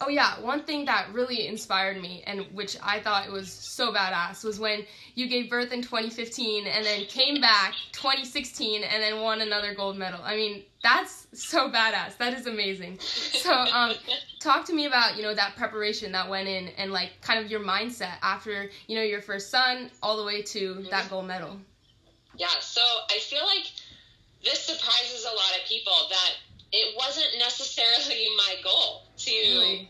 Oh 0.00 0.08
yeah, 0.08 0.40
one 0.40 0.64
thing 0.64 0.84
that 0.86 1.12
really 1.12 1.46
inspired 1.46 2.00
me 2.00 2.22
and 2.26 2.46
which 2.52 2.76
I 2.82 2.98
thought 3.00 3.30
was 3.30 3.52
so 3.52 3.92
badass 3.92 4.42
was 4.42 4.58
when 4.58 4.84
you 5.14 5.28
gave 5.28 5.48
birth 5.48 5.72
in 5.72 5.82
2015 5.82 6.66
and 6.66 6.84
then 6.84 7.04
came 7.06 7.40
back 7.40 7.74
2016 7.92 8.82
and 8.82 9.02
then 9.02 9.20
won 9.20 9.40
another 9.40 9.72
gold 9.74 9.96
medal. 9.96 10.20
I 10.22 10.34
mean, 10.34 10.64
that's 10.82 11.28
so 11.32 11.70
badass. 11.70 12.16
That 12.18 12.34
is 12.34 12.46
amazing. 12.46 12.98
So, 12.98 13.52
um, 13.52 13.94
talk 14.40 14.66
to 14.66 14.74
me 14.74 14.86
about 14.86 15.16
you 15.16 15.22
know 15.22 15.34
that 15.34 15.54
preparation 15.56 16.12
that 16.12 16.28
went 16.28 16.48
in 16.48 16.68
and 16.76 16.92
like 16.92 17.12
kind 17.20 17.44
of 17.44 17.50
your 17.50 17.60
mindset 17.60 18.14
after 18.20 18.70
you 18.88 18.96
know 18.96 19.02
your 19.02 19.22
first 19.22 19.50
son 19.50 19.90
all 20.02 20.16
the 20.16 20.24
way 20.24 20.42
to 20.42 20.86
that 20.90 21.08
gold 21.08 21.26
medal. 21.26 21.56
Yeah, 22.36 22.48
so 22.60 22.80
I 23.10 23.18
feel 23.20 23.44
like 23.46 23.70
this 24.44 24.64
surprises 24.64 25.24
a 25.24 25.34
lot 25.34 25.60
of 25.60 25.68
people 25.68 25.92
that 26.10 26.32
it 26.74 26.96
wasn't 26.98 27.30
necessarily 27.38 28.26
my 28.36 28.56
goal 28.64 29.06
to 29.18 29.30
Really? 29.30 29.88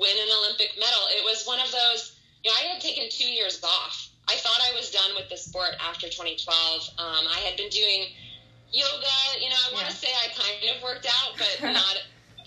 win 0.00 0.16
an 0.16 0.30
Olympic 0.40 0.72
medal. 0.78 1.04
It 1.12 1.24
was 1.24 1.44
one 1.46 1.60
of 1.60 1.70
those, 1.70 2.16
you 2.42 2.50
know, 2.50 2.56
I 2.56 2.72
had 2.72 2.80
taken 2.80 3.08
two 3.10 3.28
years 3.30 3.60
off. 3.62 4.08
I 4.28 4.36
thought 4.36 4.60
I 4.64 4.72
was 4.74 4.90
done 4.90 5.12
with 5.16 5.28
the 5.28 5.36
sport 5.36 5.76
after 5.80 6.08
2012. 6.08 6.88
Um, 6.98 7.24
I 7.28 7.40
had 7.44 7.56
been 7.56 7.68
doing 7.68 8.08
yoga, 8.72 9.16
you 9.40 9.50
know, 9.50 9.56
I 9.68 9.72
want 9.72 9.84
Yeah. 9.84 9.92
to 9.92 9.96
say 9.96 10.08
I 10.12 10.28
kind 10.32 10.76
of 10.76 10.82
worked 10.82 11.06
out, 11.06 11.36
but 11.38 11.60
not 11.72 11.96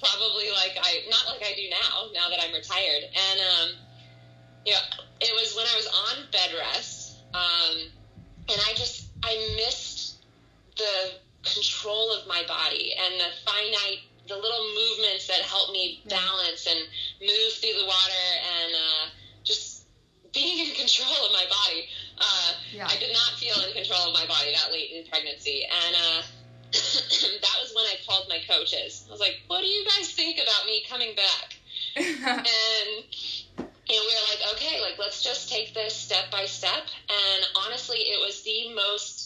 probably 0.02 0.50
like 0.52 0.78
I, 0.82 1.06
not 1.10 1.28
like 1.28 1.44
I 1.46 1.54
do 1.54 1.70
now, 1.70 2.10
now 2.14 2.30
that 2.30 2.42
I'm 2.42 2.54
retired. 2.54 3.04
And, 3.14 3.40
um, 3.40 3.68
you 4.66 4.74
know, 4.74 4.80
it 5.22 5.32
was 5.34 5.56
when 5.56 5.66
I 5.68 5.76
was 5.78 5.88
on 5.88 6.26
bed 6.32 6.50
rest, 6.58 7.24
um, 7.34 7.78
and 8.50 8.60
I 8.68 8.74
just, 8.76 9.12
I 9.24 9.38
missed 9.58 10.26
the 10.78 11.20
control 11.44 12.12
of 12.14 12.28
my 12.28 12.44
body 12.48 12.94
and 12.98 13.20
the 13.20 13.32
finite, 13.46 14.02
the 14.28 14.36
little 14.36 14.66
movements 14.76 15.28
that 15.28 15.42
help 15.42 15.72
me 15.72 16.02
balance 16.10 16.68
and 16.68 16.80
move 17.22 17.52
through 17.60 17.78
the 17.80 17.86
water 17.86 18.28
and 18.62 18.74
uh, 18.74 19.06
just 19.44 19.86
being 20.34 20.68
in 20.68 20.76
control 20.82 21.26
of 21.26 21.32
my 21.32 21.46
body. 21.50 21.88
Uh, 22.18 22.52
Yeah. 22.74 22.88
I 22.88 22.98
did 22.98 23.14
not 23.14 23.38
feel 23.40 23.56
in 23.66 23.74
control 23.74 24.08
of 24.10 24.14
my 24.14 24.26
body 24.26 24.52
that 24.54 24.72
late 24.72 24.92
in 24.92 25.06
pregnancy, 25.10 25.64
and 25.66 25.96
uh, 25.96 26.22
that 26.74 27.56
was 27.62 27.72
when 27.76 27.86
I 27.86 27.96
called 28.06 28.28
my 28.28 28.40
coaches. 28.48 29.06
I 29.08 29.12
was 29.12 29.20
like, 29.20 29.38
"What 29.48 29.62
do 29.62 29.68
you 29.68 29.86
guys 29.86 30.12
think 30.12 30.38
about 30.38 30.66
me 30.66 30.84
coming 30.90 31.16
back?" 31.16 31.56
and 31.96 33.06
you 33.90 33.96
know, 33.96 34.02
we 34.06 34.14
were 34.14 34.28
like, 34.30 34.54
okay, 34.56 34.82
like 34.82 35.00
let's 35.00 35.24
just 35.24 35.50
take 35.50 35.74
this 35.74 35.94
step 35.96 36.30
by 36.32 36.46
step. 36.46 36.88
And 37.10 37.46
honestly, 37.66 38.00
it 38.00 38.20
was 38.20 38.42
the 38.44 38.74
most 38.74 39.17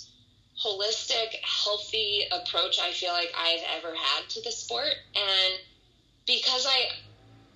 holistic, 0.64 1.36
healthy 1.44 2.24
approach 2.32 2.80
I 2.80 2.92
feel 2.92 3.12
like 3.12 3.34
I've 3.38 3.62
ever 3.78 3.96
had 3.96 4.30
to 4.30 4.42
the 4.42 4.52
sport. 4.52 4.94
And 5.16 5.54
because 6.28 6.66
I, 6.68 6.90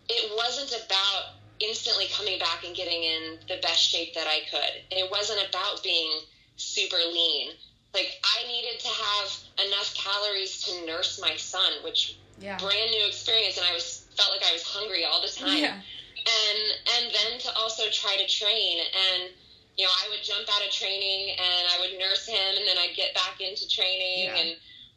it 0.09 0.31
wasn't 0.35 0.83
about 0.85 1.35
instantly 1.59 2.05
coming 2.11 2.39
back 2.39 2.63
and 2.65 2.75
getting 2.75 3.03
in 3.03 3.39
the 3.47 3.57
best 3.61 3.81
shape 3.81 4.13
that 4.15 4.27
I 4.27 4.39
could. 4.49 4.83
It 4.91 5.09
wasn't 5.09 5.47
about 5.49 5.83
being 5.83 6.11
super 6.57 6.97
lean. 6.97 7.51
Like 7.93 8.11
I 8.23 8.47
needed 8.47 8.79
to 8.79 8.89
have 8.89 9.67
enough 9.67 9.95
calories 9.95 10.61
to 10.63 10.85
nurse 10.85 11.19
my 11.21 11.35
son, 11.37 11.71
which 11.83 12.17
yeah. 12.39 12.57
brand 12.57 12.91
new 12.91 13.07
experience, 13.07 13.57
and 13.57 13.65
I 13.65 13.73
was 13.73 14.05
felt 14.17 14.31
like 14.31 14.43
I 14.43 14.51
was 14.53 14.63
hungry 14.63 15.05
all 15.05 15.21
the 15.21 15.31
time 15.31 15.57
Yeah. 15.57 15.75
and 15.75 16.59
and 16.97 17.13
then 17.13 17.39
to 17.39 17.55
also 17.55 17.83
try 17.91 18.15
to 18.17 18.27
train 18.27 18.79
and 18.79 19.29
you 19.77 19.85
know 19.85 19.91
I 19.91 20.09
would 20.09 20.23
jump 20.23 20.47
out 20.49 20.65
of 20.65 20.71
training 20.71 21.35
and 21.37 21.67
I 21.73 21.79
would 21.81 21.99
nurse 21.99 22.25
him 22.27 22.57
and 22.57 22.67
then 22.67 22.77
I'd 22.77 22.95
get 22.95 23.13
back 23.13 23.41
into 23.41 23.67
training 23.69 24.25
Yeah. 24.25 24.35
and 24.37 24.49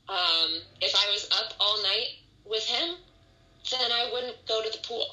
um, 0.09 0.51
if 0.81 0.95
I 0.95 1.11
was 1.13 1.29
up 1.33 1.55
all 1.61 1.83
night 1.83 2.19
with 2.45 2.65
him 2.65 2.97
then 3.71 3.91
I 3.93 4.11
wouldn't 4.13 4.37
go 4.47 4.63
to 4.63 4.71
the 4.71 4.79
pool 4.87 5.07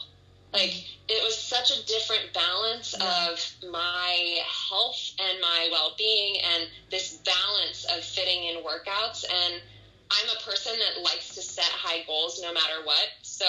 like 0.54 0.72
it 1.10 1.22
was 1.24 1.38
such 1.38 1.72
a 1.72 1.86
different 1.86 2.34
balance. 2.34 2.96
Yeah. 2.98 3.28
of 3.32 3.72
my 3.72 4.40
health 4.70 5.12
and 5.20 5.42
my 5.42 5.68
well-being 5.72 6.38
and 6.42 6.70
this 6.90 7.20
balance 7.26 7.86
of 7.86 8.04
fitting 8.04 8.46
in 8.46 8.64
workouts 8.64 9.26
and 9.28 9.62
I'm 10.12 10.30
a 10.38 10.44
person 10.50 10.74
that 10.80 11.02
likes 11.04 11.34
to 11.36 11.42
set 11.42 11.66
high 11.66 12.04
goals 12.08 12.40
no 12.42 12.54
matter 12.54 12.86
what 12.86 13.10
so 13.22 13.46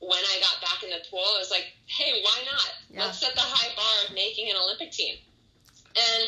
when 0.00 0.18
I 0.18 0.40
got 0.40 0.60
back 0.62 0.82
in 0.82 0.88
the 0.90 1.04
pool, 1.10 1.20
it 1.36 1.40
was 1.40 1.50
like, 1.50 1.72
hey, 1.86 2.22
why 2.22 2.38
not? 2.50 2.72
Yeah. 2.88 3.04
Let's 3.04 3.18
set 3.20 3.34
the 3.34 3.42
high 3.42 3.68
bar 3.76 4.08
of 4.08 4.14
making 4.14 4.48
an 4.48 4.56
Olympic 4.56 4.92
team. 4.92 5.16
And 5.94 6.24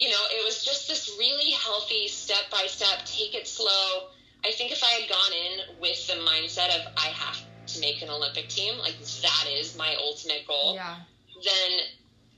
you 0.00 0.10
know, 0.10 0.22
it 0.32 0.44
was 0.44 0.64
just 0.64 0.88
this 0.88 1.15
really 1.26 1.52
healthy 1.52 2.08
step 2.08 2.50
by 2.50 2.66
step, 2.66 3.04
take 3.04 3.34
it 3.34 3.46
slow. 3.46 4.08
I 4.44 4.52
think 4.52 4.70
if 4.72 4.82
I 4.82 4.88
had 4.88 5.08
gone 5.08 5.32
in 5.32 5.80
with 5.80 6.06
the 6.06 6.14
mindset 6.14 6.74
of 6.76 6.86
I 6.96 7.08
have 7.08 7.38
to 7.68 7.80
make 7.80 8.02
an 8.02 8.10
Olympic 8.10 8.48
team, 8.48 8.78
like 8.78 8.96
that 8.98 9.44
is 9.50 9.76
my 9.76 9.94
ultimate 9.98 10.46
goal, 10.46 10.74
Yeah. 10.74 10.96
then 11.44 11.80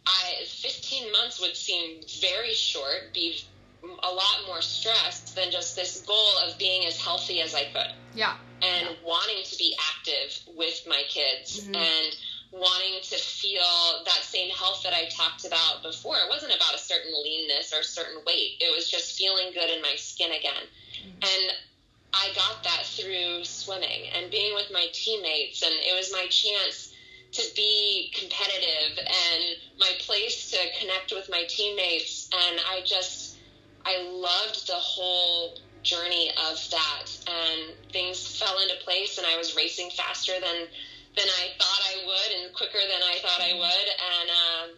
I 0.06 0.44
15 0.46 1.12
months 1.12 1.38
would 1.40 1.56
seem 1.56 2.00
very 2.20 2.54
short, 2.54 3.12
be 3.12 3.38
a 3.82 4.10
lot 4.10 4.46
more 4.46 4.62
stressed 4.62 5.34
than 5.36 5.50
just 5.50 5.76
this 5.76 6.02
goal 6.06 6.38
of 6.38 6.58
being 6.58 6.86
as 6.86 6.98
healthy 6.98 7.40
as 7.40 7.54
I 7.54 7.64
could 7.66 7.92
Yeah. 8.12 8.36
and 8.62 8.96
wanting 9.02 9.44
to 9.44 9.56
be 9.56 9.76
active 9.78 10.40
with 10.48 10.86
my 10.86 11.02
kids 11.04 11.60
Mhm. 11.60 11.76
and 11.76 12.16
wanting 12.52 13.00
to 13.02 13.16
feel 13.16 14.04
that 14.04 14.22
same 14.22 14.50
health 14.50 14.82
that 14.82 14.94
I 14.94 15.08
talked 15.08 15.44
about 15.44 15.82
before. 15.82 16.16
It 16.16 16.30
wasn't 16.30 16.54
about 16.54 16.74
a 16.74 16.78
certain 16.78 17.12
leanness 17.22 17.72
or 17.72 17.80
a 17.80 17.84
certain 17.84 18.22
weight. 18.26 18.56
It 18.60 18.74
was 18.74 18.90
just 18.90 19.18
feeling 19.18 19.52
good 19.52 19.68
in 19.70 19.82
my 19.82 19.94
skin 19.96 20.32
again. 20.32 20.64
Mm-hmm. 21.04 21.18
And 21.22 21.52
I 22.14 22.28
got 22.34 22.62
that 22.64 22.84
through 22.84 23.44
swimming 23.44 24.08
and 24.14 24.30
being 24.30 24.54
with 24.54 24.70
my 24.72 24.86
teammates 24.92 25.62
and 25.62 25.72
it 25.72 25.94
was 25.94 26.10
my 26.10 26.26
chance 26.30 26.94
to 27.32 27.42
be 27.54 28.10
competitive 28.18 28.98
and 28.98 29.44
my 29.78 29.92
place 30.00 30.50
to 30.50 30.58
connect 30.80 31.12
with 31.12 31.28
my 31.30 31.44
teammates 31.48 32.30
and 32.32 32.60
I 32.66 32.80
just 32.84 33.36
I 33.84 34.02
loved 34.10 34.66
the 34.66 34.74
whole 34.74 35.58
journey 35.82 36.30
of 36.50 36.58
that 36.70 37.06
and 37.26 37.92
things 37.92 38.38
fell 38.38 38.58
into 38.58 38.74
place 38.84 39.18
and 39.18 39.26
I 39.26 39.36
was 39.36 39.54
racing 39.54 39.90
faster 39.90 40.32
than 40.40 40.66
than 41.16 41.26
I 41.26 41.48
thought 41.58 41.82
I 41.92 42.06
would 42.06 42.30
and 42.42 42.54
quicker 42.54 42.78
than 42.78 43.02
I 43.02 43.18
thought 43.22 43.40
I 43.40 43.52
would 43.54 43.88
and 44.12 44.30
um, 44.30 44.76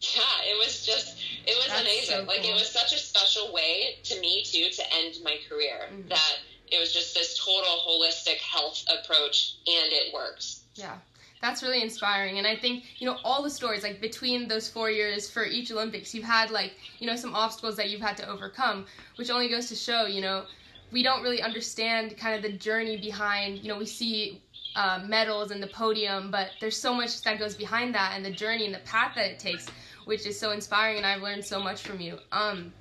yeah 0.00 0.50
it 0.50 0.58
was 0.58 0.84
just 0.84 1.18
it 1.46 1.56
was 1.56 1.68
That's 1.68 1.80
amazing 1.80 2.16
so 2.16 2.22
like 2.24 2.44
it 2.44 2.52
was 2.54 2.68
such 2.70 2.92
a 2.92 2.98
special 2.98 3.52
way 3.52 3.98
to 4.04 4.20
me 4.20 4.42
too 4.44 4.68
to 4.70 4.82
end 4.94 5.14
my 5.24 5.38
career 5.48 5.88
Mhm. 5.90 6.08
that 6.08 6.38
it 6.68 6.78
was 6.80 6.92
just 6.92 7.14
this 7.14 7.38
total 7.38 7.78
holistic 7.86 8.38
health 8.38 8.84
approach 8.88 9.54
and 9.66 9.92
it 9.92 10.12
works 10.12 10.62
Yeah. 10.74 10.98
That's 11.42 11.62
really 11.62 11.82
inspiring. 11.82 12.38
And 12.38 12.46
I 12.46 12.56
think, 12.56 12.84
you 12.98 13.06
know, 13.06 13.18
all 13.22 13.42
the 13.42 13.50
stories, 13.50 13.82
like 13.82 14.00
between 14.00 14.48
those 14.48 14.68
four 14.70 14.90
years 14.90 15.28
for 15.28 15.44
each 15.44 15.70
Olympics, 15.70 16.14
you've 16.14 16.24
had, 16.24 16.50
like, 16.50 16.72
you 16.98 17.06
know, 17.06 17.14
some 17.14 17.34
obstacles 17.34 17.76
that 17.76 17.90
you've 17.90 18.00
had 18.00 18.16
to 18.16 18.28
overcome, 18.28 18.86
which 19.16 19.28
only 19.30 19.48
goes 19.48 19.68
to 19.68 19.74
show, 19.76 20.06
you 20.06 20.22
know, 20.22 20.46
we 20.92 21.02
don't 21.02 21.22
really 21.22 21.42
understand 21.42 22.16
kind 22.16 22.34
of 22.34 22.42
the 22.42 22.56
journey 22.56 22.96
behind, 22.96 23.58
you 23.58 23.68
know, 23.68 23.78
we 23.78 23.84
see 23.86 24.40
uh, 24.76 25.00
medals 25.06 25.50
and 25.50 25.62
the 25.62 25.66
podium, 25.66 26.30
but 26.30 26.50
there's 26.60 26.76
so 26.76 26.94
much 26.94 27.20
that 27.22 27.38
goes 27.38 27.56
behind 27.56 27.94
that 27.94 28.12
and 28.14 28.24
the 28.24 28.30
journey 28.30 28.66
and 28.66 28.74
the 28.74 28.80
path 28.80 29.12
that 29.16 29.26
it 29.30 29.38
takes, 29.38 29.66
which 30.04 30.26
is 30.26 30.38
so 30.38 30.52
inspiring. 30.52 30.98
And 30.98 31.06
I've 31.06 31.22
learned 31.22 31.44
so 31.44 31.60
much 31.60 31.82
from 31.82 32.00
you. 32.00 32.18
Um, 32.30 32.72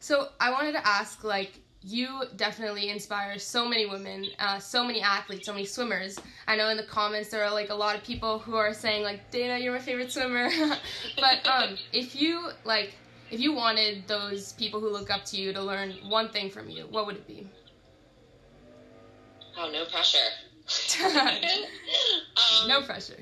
so 0.00 0.28
I 0.40 0.50
wanted 0.50 0.72
to 0.72 0.86
ask, 0.86 1.22
like, 1.22 1.60
you 1.82 2.22
definitely 2.36 2.88
inspire 2.88 3.38
so 3.38 3.68
many 3.68 3.86
women, 3.86 4.26
uh, 4.40 4.58
so 4.58 4.84
many 4.84 5.00
athletes, 5.00 5.46
so 5.46 5.52
many 5.52 5.64
swimmers. 5.64 6.18
I 6.48 6.56
know 6.56 6.70
in 6.70 6.76
the 6.76 6.82
comments 6.82 7.28
there 7.28 7.44
are 7.44 7.52
like 7.52 7.70
a 7.70 7.74
lot 7.74 7.94
of 7.94 8.02
people 8.02 8.38
who 8.40 8.56
are 8.56 8.74
saying 8.74 9.04
like, 9.04 9.30
Dana, 9.30 9.58
you're 9.58 9.72
my 9.72 9.78
favorite 9.78 10.10
swimmer. 10.10 10.50
but 11.16 11.46
um, 11.46 11.76
if 11.92 12.20
you 12.20 12.48
like, 12.64 12.94
if 13.30 13.38
you 13.38 13.52
wanted 13.52 14.08
those 14.08 14.54
people 14.54 14.80
who 14.80 14.90
look 14.90 15.10
up 15.10 15.24
to 15.26 15.36
you 15.36 15.52
to 15.52 15.62
learn 15.62 15.94
one 16.08 16.30
thing 16.30 16.50
from 16.50 16.68
you, 16.68 16.86
what 16.90 17.06
would 17.06 17.16
it 17.16 17.26
be? 17.28 17.48
oh 19.58 19.70
no 19.70 19.84
pressure 19.86 20.18
um, 21.04 22.68
no 22.68 22.82
pressure. 22.82 23.16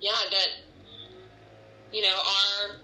yeah 0.00 0.12
that 0.30 0.48
you 1.92 2.02
know 2.02 2.16
our 2.16 2.76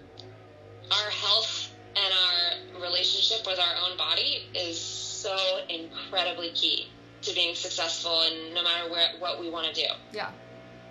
our 0.91 1.09
health 1.11 1.71
and 1.95 2.13
our 2.13 2.81
relationship 2.81 3.45
with 3.45 3.59
our 3.59 3.89
own 3.89 3.97
body 3.97 4.49
is 4.53 4.79
so 4.79 5.35
incredibly 5.69 6.51
key 6.51 6.87
to 7.21 7.33
being 7.33 7.55
successful 7.55 8.21
and 8.21 8.53
no 8.53 8.63
matter 8.63 8.91
where, 8.91 9.07
what 9.19 9.39
we 9.39 9.49
want 9.49 9.73
to 9.73 9.81
do. 9.81 9.87
Yeah, 10.13 10.29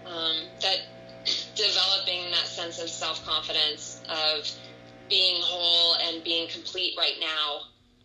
um, 0.07 0.37
that 0.61 0.79
developing 1.55 2.31
that 2.33 2.47
sense 2.47 2.81
of 2.81 2.89
self-confidence 2.89 4.03
of 4.09 4.51
being 5.09 5.41
whole 5.43 5.97
and 5.97 6.25
being 6.25 6.49
complete 6.49 6.95
right 6.99 7.17
now 7.21 7.61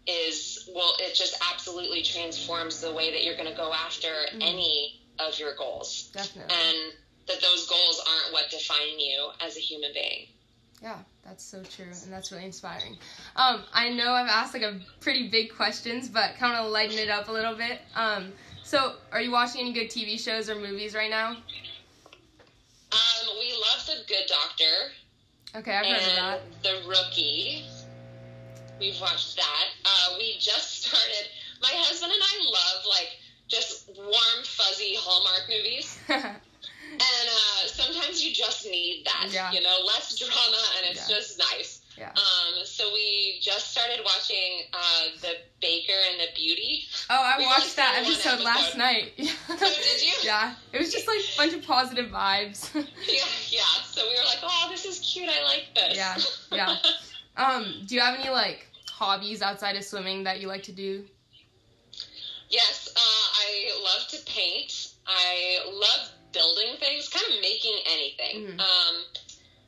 is 0.09 0.69
well 0.73 0.93
it 0.99 1.15
just 1.15 1.35
absolutely 1.53 2.01
transforms 2.01 2.81
the 2.81 2.91
way 2.91 3.11
that 3.11 3.23
you're 3.23 3.35
going 3.35 3.49
to 3.49 3.55
go 3.55 3.71
after 3.73 4.07
Mhm. 4.33 4.41
any 4.41 4.99
of 5.19 5.37
your 5.37 5.53
goals 5.55 6.09
definitely. 6.13 6.55
and 6.55 6.93
that 7.27 7.39
those 7.41 7.67
goals 7.67 8.01
aren't 8.07 8.33
what 8.33 8.49
define 8.49 8.99
you 8.99 9.29
as 9.39 9.55
a 9.55 9.59
human 9.59 9.91
being 9.93 10.27
Yeah, 10.81 10.99
that's 11.23 11.43
so 11.43 11.61
true, 11.63 11.91
and 12.03 12.11
that's 12.13 12.31
really 12.31 12.45
inspiring. 12.45 12.97
Um, 13.35 13.65
I 13.73 13.89
know 13.89 14.13
I've 14.13 14.29
asked 14.29 14.53
like 14.53 14.63
a 14.63 14.79
pretty 15.01 15.27
big 15.27 15.53
questions, 15.53 16.07
but 16.07 16.35
kind 16.37 16.55
of 16.55 16.71
lighten 16.71 16.97
it 16.97 17.09
up 17.09 17.27
a 17.27 17.31
little 17.33 17.53
bit. 17.53 17.81
Um, 17.95 18.31
so, 18.63 18.95
are 19.11 19.19
you 19.21 19.29
watching 19.29 19.59
any 19.59 19.73
good 19.73 19.89
TV 19.89 20.17
shows 20.17 20.49
or 20.49 20.55
movies 20.55 20.95
right 20.95 21.09
now? 21.09 21.31
um, 22.91 23.27
we 23.39 23.51
love 23.51 23.85
the 23.85 23.97
good 24.07 24.25
doctor 24.27 24.93
Okay, 25.55 25.75
I've 25.75 25.85
heard 25.85 25.97
of 25.97 26.15
that. 26.15 26.41
the 26.63 26.87
rookie 26.87 27.63
we've 28.79 28.99
watched 29.01 29.35
that 29.35 29.65
uh, 29.85 30.15
we 30.17 30.35
just 30.39 30.83
started 30.87 31.25
my 31.61 31.71
husband 31.73 32.11
and 32.11 32.21
i 32.23 32.35
love 32.45 32.85
like 32.89 33.09
just 33.47 33.89
warm 33.97 34.39
fuzzy 34.43 34.95
hallmark 34.97 35.49
movies 35.49 35.97
and 36.09 36.23
uh, 37.29 37.67
sometimes 37.67 38.23
you 38.23 38.33
just 38.33 38.65
need 38.65 39.05
that 39.05 39.27
Yeah. 39.31 39.51
you 39.51 39.61
know 39.61 39.77
less 39.85 40.17
drama 40.17 40.57
and 40.77 40.91
it's 40.95 41.09
Yeah. 41.09 41.15
just 41.17 41.37
nice 41.39 41.81
Yeah. 41.97 42.09
um, 42.11 42.65
so 42.65 42.91
we 42.93 43.39
just 43.41 43.71
started 43.71 43.99
watching 44.05 44.63
uh, 44.73 45.03
the 45.21 45.33
baker 45.61 45.97
and 46.11 46.19
the 46.19 46.27
beauty 46.35 46.85
oh, 47.09 47.15
I 47.21 47.37
we 47.37 47.45
watched 47.45 47.75
that 47.75 47.95
one 48.01 48.11
episode 48.11 48.39
last 48.43 48.75
episode. 48.75 48.77
night. 48.77 49.11
did 49.17 50.01
you? 50.01 50.13
Yeah, 50.23 50.53
it 50.73 50.79
was 50.79 50.91
just 50.93 51.07
like 51.07 51.19
a 51.19 51.37
bunch 51.37 51.53
of 51.53 51.67
positive 51.67 52.09
vibes. 52.11 52.69
yeah 52.73 53.25
yeah 53.49 53.61
so 53.85 54.01
we 54.07 54.13
were 54.15 54.25
like 54.25 54.39
oh 54.43 54.67
this 54.71 54.85
is 54.85 54.99
cute 54.99 55.29
i 55.29 55.43
like 55.43 55.67
this 55.75 55.97
Yeah, 55.97 56.17
yeah. 56.51 56.75
um, 57.37 57.65
do 57.85 57.95
you 57.95 58.01
have 58.01 58.17
any 58.19 58.29
like 58.29 58.67
hobbies 58.99 59.41
outside 59.41 59.75
of 59.77 59.83
swimming 59.85 60.23
that 60.25 60.41
you 60.41 60.47
like 60.47 60.63
to 60.63 60.73
do? 60.73 61.05
Yes, 62.49 62.89
uh, 62.95 62.99
I 62.99 63.71
love 63.83 64.07
to 64.09 64.17
paint. 64.25 64.89
I 65.07 65.59
love 65.71 66.09
building 66.33 66.75
things, 66.79 67.07
kind 67.09 67.25
of 67.33 67.41
making 67.41 67.77
anything. 67.85 68.35
Mhm. 68.47 68.59
Um, 68.59 68.95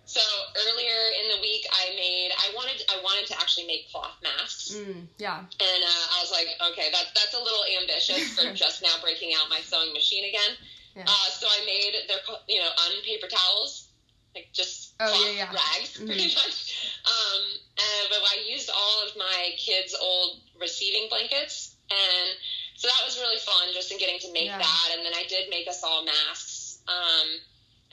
so 0.05 0.19
earlier 0.67 0.99
in 1.23 1.29
the 1.29 1.39
week, 1.41 1.65
I 1.71 1.95
made. 1.95 2.31
I 2.37 2.51
wanted. 2.55 2.83
I 2.89 2.99
wanted 3.01 3.27
to 3.27 3.39
actually 3.39 3.67
make 3.67 3.89
cloth 3.91 4.17
masks, 4.21 4.71
Mm, 4.75 5.07
yeah. 5.17 5.39
and 5.39 5.81
uh, 5.93 6.05
I 6.15 6.17
was 6.21 6.31
like, 6.31 6.47
okay, 6.71 6.91
that 6.91 7.05
that's 7.15 7.33
a 7.33 7.39
little 7.41 7.63
ambitious 7.81 8.35
for 8.35 8.51
just 8.65 8.81
now 8.81 8.95
breaking 9.01 9.31
out 9.39 9.47
my 9.49 9.61
sewing 9.61 9.93
machine 9.93 10.25
again. 10.25 10.57
Yeah. 10.97 11.05
Uh, 11.07 11.29
so 11.31 11.47
I 11.47 11.63
made. 11.65 11.93
They're 12.09 12.35
you 12.49 12.59
know 12.59 12.69
unpaper 12.91 13.27
towels, 13.27 13.87
like 14.35 14.49
just 14.51 14.80
Oh, 14.99 15.25
yeah, 15.25 15.31
yeah. 15.31 15.51
rags, 15.51 15.97
Mhm. 15.97 16.05
pretty 16.05 16.35
much. 16.35 16.91
Um, 17.05 17.41
and, 17.77 18.09
but 18.09 18.19
I 18.31 18.43
used 18.45 18.69
all 18.69 19.07
of 19.07 19.15
my 19.15 19.55
kids' 19.57 19.95
old 19.95 20.41
receiving 20.59 21.07
blankets, 21.09 21.75
and 21.89 22.37
so 22.75 22.87
that 22.87 23.05
was 23.05 23.17
really 23.17 23.39
fun, 23.39 23.73
just 23.73 23.91
in 23.91 23.97
getting 23.97 24.19
to 24.19 24.31
make 24.31 24.45
Yeah. 24.45 24.57
that. 24.59 24.89
And 24.93 25.05
then 25.05 25.13
I 25.13 25.23
did 25.25 25.49
make 25.49 25.67
us 25.67 25.83
all 25.83 26.03
masks. 26.03 26.79
Um, 26.87 27.27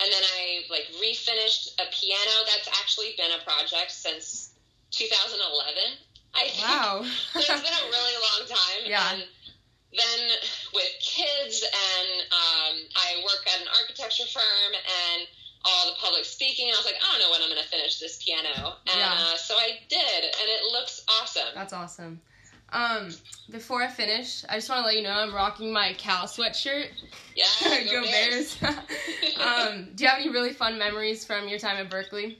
and 0.00 0.12
then 0.12 0.22
I 0.22 0.64
like 0.70 0.86
refinished 1.00 1.74
a 1.80 1.86
piano. 1.90 2.44
That's 2.46 2.68
actually 2.80 3.14
been 3.16 3.32
a 3.32 3.42
project 3.44 3.90
since 3.92 4.50
2011. 4.90 5.98
I 6.34 6.48
think. 6.48 6.62
Wow. 6.62 7.04
So 7.32 7.38
it's 7.40 7.48
been 7.48 7.72
a 7.72 7.90
really 7.90 8.16
long 8.20 8.48
time. 8.48 8.82
Yeah. 8.84 9.12
And 9.12 9.24
then 9.92 10.30
with 10.74 10.90
kids, 11.00 11.62
and 11.64 12.20
um, 12.32 12.74
I 12.96 13.22
work 13.24 13.46
at 13.48 13.60
an 13.60 13.68
architecture 13.80 14.26
firm, 14.26 14.72
and 14.74 15.26
all 15.68 15.86
the 15.90 15.96
public 16.00 16.24
speaking. 16.24 16.66
I 16.68 16.76
was 16.76 16.84
like, 16.86 16.96
I 16.96 17.12
don't 17.12 17.20
know 17.26 17.30
when 17.30 17.42
I'm 17.42 17.48
going 17.48 17.62
to 17.62 17.68
finish 17.68 17.98
this 17.98 18.22
piano, 18.24 18.74
and 18.86 18.98
Yeah. 18.98 19.12
uh, 19.12 19.36
so 19.36 19.54
I 19.54 19.78
did, 19.88 20.24
and 20.24 20.48
it 20.48 20.72
looks 20.72 21.04
awesome. 21.20 21.48
That's 21.54 21.72
awesome. 21.72 22.20
Um, 22.70 23.08
before 23.50 23.82
I 23.82 23.88
finish, 23.88 24.44
I 24.48 24.56
just 24.56 24.68
want 24.68 24.82
to 24.82 24.86
let 24.86 24.96
you 24.96 25.02
know 25.02 25.12
I'm 25.12 25.34
rocking 25.34 25.72
my 25.72 25.94
Cal 25.94 26.26
sweatshirt. 26.26 26.88
Yeah, 27.34 27.46
Go 27.90 28.02
Bears. 28.02 28.58
um, 28.62 29.88
do 29.94 30.04
you 30.04 30.10
have 30.10 30.20
any 30.20 30.28
really 30.28 30.52
fun 30.52 30.78
memories 30.78 31.24
from 31.24 31.48
your 31.48 31.58
time 31.58 31.78
at 31.78 31.88
Berkeley? 31.90 32.38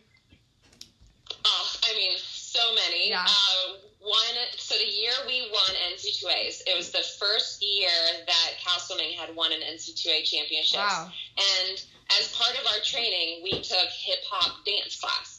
Oh, 1.47 1.73
I 1.85 1.95
mean, 1.97 2.17
so 2.49 2.75
many. 2.75 3.11
Yeah. 3.11 3.25
Uh, 3.27 3.79
one, 4.01 4.37
so 4.57 4.75
the 4.77 4.85
year 4.85 5.13
we 5.27 5.51
won 5.53 5.71
NCAAs, 5.93 6.63
it 6.67 6.77
was 6.77 6.91
the 6.91 7.05
first 7.19 7.63
year 7.63 7.91
that 8.27 8.51
Cal 8.65 8.79
Swimming 8.79 9.17
had 9.19 9.35
won 9.35 9.53
an 9.53 9.61
NCAA 9.61 10.25
championship. 10.25 10.79
Wow. 10.79 11.11
And 11.37 11.83
as 12.19 12.33
part 12.35 12.59
of 12.59 12.67
our 12.67 12.81
training, 12.83 13.41
we 13.43 13.61
took 13.61 13.89
hip 13.91 14.21
hop 14.31 14.65
dance 14.65 15.01
class. 15.01 15.38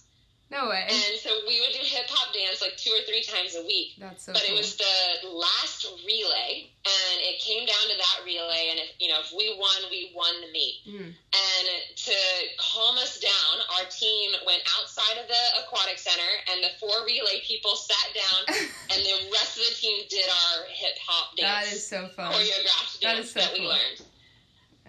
No 0.50 0.66
way. 0.68 0.82
And 0.89 1.14
so 1.22 1.30
we 1.45 1.62
would 1.62 1.70
do 1.78 1.86
hip 1.86 2.10
hop 2.10 2.34
dance 2.34 2.58
like 2.58 2.74
two 2.76 2.89
or 2.89 3.06
three 3.06 3.22
times 3.22 3.54
a 3.54 3.62
week. 3.70 3.93
That's 4.02 4.26
so 4.26 4.34
but 4.34 4.41
cool. 4.41 4.56
it 4.56 4.58
was 4.58 4.74
the 4.82 5.30
last 5.30 5.86
relay, 6.02 6.74
and 6.89 7.16
it 7.22 7.38
came 7.38 7.70
down 7.70 7.86
to 7.86 7.95
that 8.02 8.26
relay. 8.26 8.74
And 8.74 8.82
if 8.82 8.89
you 8.97 9.14
know, 9.14 9.22
if 9.22 9.30
we 9.30 9.54
won, 9.62 9.78
we 9.93 10.10
won 10.18 10.34
the 10.41 10.50
meet. 10.50 10.82
Mm. 10.89 11.14
And 11.14 11.66
to 12.02 12.18
calm 12.58 12.97
us 12.97 13.22
down, 13.22 13.54
our 13.78 13.86
team 13.93 14.34
went 14.41 14.66
outside 14.82 15.22
of 15.22 15.30
the 15.30 15.43
aquatic 15.62 16.02
center, 16.02 16.32
and 16.50 16.66
the 16.66 16.74
four 16.82 16.97
relay 17.06 17.45
people 17.45 17.78
sat 17.78 18.10
down, 18.18 18.58
and 18.89 19.00
the 19.06 19.18
rest 19.30 19.54
of 19.62 19.70
the 19.70 19.76
team 19.78 20.02
did 20.10 20.26
our 20.26 20.66
hip 20.74 20.97
hop 21.06 21.38
dance, 21.38 21.70
That 21.70 21.74
is 21.78 21.86
so 21.86 22.10
fun. 22.18 22.34
choreographed 22.34 23.00
dance 23.06 23.28
is 23.30 23.32
so 23.38 23.39
that 23.45 23.54
we 23.54 23.60
cool. 23.60 23.70
learned. 23.70 24.02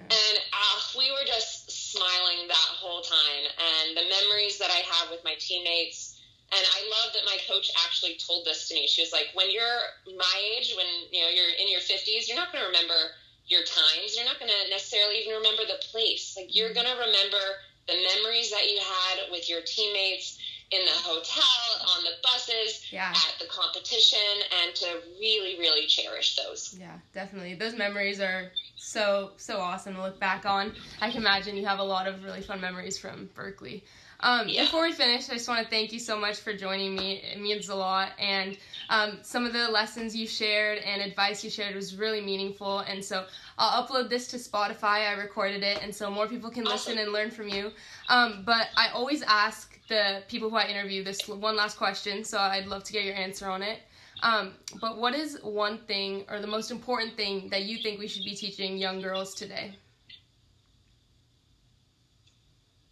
And 0.01 0.37
uh, 0.57 0.77
we 0.97 1.11
were 1.13 1.27
just 1.27 1.60
smiling 1.91 2.47
that 2.47 2.71
whole 2.79 3.03
time. 3.03 3.45
And 3.59 3.97
the 3.97 4.07
memories 4.07 4.59
that 4.59 4.71
I 4.71 4.83
have 4.87 5.11
with 5.11 5.25
my 5.25 5.35
teammates, 5.39 6.21
and 6.51 6.63
I 6.63 6.81
love 6.91 7.15
that 7.15 7.27
my 7.27 7.39
coach 7.47 7.71
actually 7.87 8.19
told 8.19 8.47
this 8.47 8.69
to 8.69 8.75
me. 8.75 8.87
She 8.87 9.03
was 9.03 9.13
like, 9.13 9.31
when 9.35 9.51
you're 9.51 9.83
my 10.07 10.37
age, 10.57 10.75
when 10.77 10.87
you 11.11 11.23
know 11.23 11.31
you're 11.31 11.55
in 11.59 11.71
your 11.71 11.83
50s, 11.83 12.27
you're 12.27 12.39
not 12.39 12.53
going 12.53 12.63
to 12.63 12.71
remember 12.71 13.19
your 13.47 13.63
times. 13.63 14.15
You're 14.15 14.27
not 14.27 14.39
going 14.39 14.51
to 14.51 14.71
necessarily 14.71 15.23
even 15.23 15.43
remember 15.43 15.63
the 15.67 15.83
place. 15.91 16.35
Like 16.39 16.55
you're 16.55 16.71
mm-hmm. 16.71 16.87
going 16.87 16.91
to 16.91 16.99
remember 17.03 17.45
the 17.87 17.99
memories 18.15 18.51
that 18.51 18.71
you 18.71 18.79
had 18.79 19.31
with 19.31 19.51
your 19.51 19.61
teammates 19.67 20.39
in 20.71 20.85
the 20.85 20.93
hotel, 20.93 21.89
on 21.97 22.05
the 22.05 22.13
buses, 22.23 22.93
Yeah. 22.93 23.11
at 23.11 23.39
the 23.41 23.47
competition, 23.47 24.19
and 24.63 24.75
to 24.77 24.87
really, 25.19 25.59
really 25.59 25.87
cherish 25.87 26.37
those. 26.37 26.77
Yeah, 26.79 26.99
definitely. 27.13 27.55
Those 27.55 27.75
memories 27.75 28.21
are 28.21 28.53
so 28.77 29.33
so 29.37 29.59
awesome 29.59 29.95
to 29.97 30.03
look 30.03 30.19
back 30.21 30.47
on. 30.47 30.73
I 31.01 31.11
can 31.11 31.21
imagine 31.23 31.57
you 31.57 31.67
have 31.67 31.81
a 31.81 31.85
lot 31.85 32.07
of 32.07 32.23
really 32.25 32.41
fun 32.41 32.61
memories 32.61 32.99
from 32.99 33.29
Berkeley. 33.35 33.85
Um, 34.23 34.49
Yeah. 34.49 34.65
Before 34.65 34.83
we 34.83 34.93
finish, 34.93 35.29
I 35.31 35.35
just 35.35 35.49
want 35.49 35.65
to 35.65 35.71
thank 35.71 35.93
you 35.93 35.99
so 35.99 36.19
much 36.19 36.39
for 36.41 36.53
joining 36.55 36.95
me. 36.95 37.17
It 37.17 37.41
means 37.41 37.69
a 37.71 37.75
lot, 37.75 38.13
and 38.19 38.57
um, 38.91 39.19
some 39.23 39.47
of 39.47 39.53
the 39.53 39.69
lessons 39.69 40.15
you 40.15 40.27
shared 40.27 40.79
and 40.79 41.01
advice 41.03 41.43
you 41.43 41.51
shared 41.51 41.75
was 41.75 41.97
really 41.97 42.21
meaningful. 42.21 42.81
And 42.81 43.03
so 43.05 43.25
I'll 43.59 43.83
upload 43.83 44.09
this 44.11 44.29
to 44.29 44.37
Spotify. 44.37 45.09
I 45.09 45.13
recorded 45.15 45.63
it, 45.63 45.83
and 45.83 45.95
so 45.95 46.11
more 46.11 46.29
people 46.29 46.51
can 46.51 46.65
listen 46.65 46.99
and 46.99 47.13
learn 47.13 47.31
from 47.31 47.49
you. 47.49 47.73
Um, 48.09 48.43
but 48.45 48.69
I 48.77 48.89
always 48.89 49.23
ask 49.23 49.70
the 49.91 50.23
people 50.29 50.49
who 50.49 50.57
I 50.57 50.69
interview 50.69 51.05
this 51.05 51.29
one 51.29 51.57
last 51.57 51.77
question, 51.77 52.25
so 52.25 52.39
I'd 52.39 52.67
love 52.67 52.85
to 52.85 52.93
get 52.93 53.05
your 53.05 53.17
answer 53.17 53.51
on 53.51 53.63
it. 53.63 53.81
Um, 54.23 54.55
but 54.81 54.99
what 54.99 55.15
is 55.15 55.39
one 55.43 55.79
thing 55.79 56.25
or 56.31 56.41
the 56.41 56.47
most 56.47 56.71
important 56.71 57.17
thing 57.17 57.49
that 57.51 57.65
you 57.65 57.83
think 57.83 57.99
we 57.99 58.07
should 58.07 58.25
be 58.25 58.35
teaching 58.35 58.79
young 58.79 59.01
girls 59.03 59.35
today? 59.35 59.77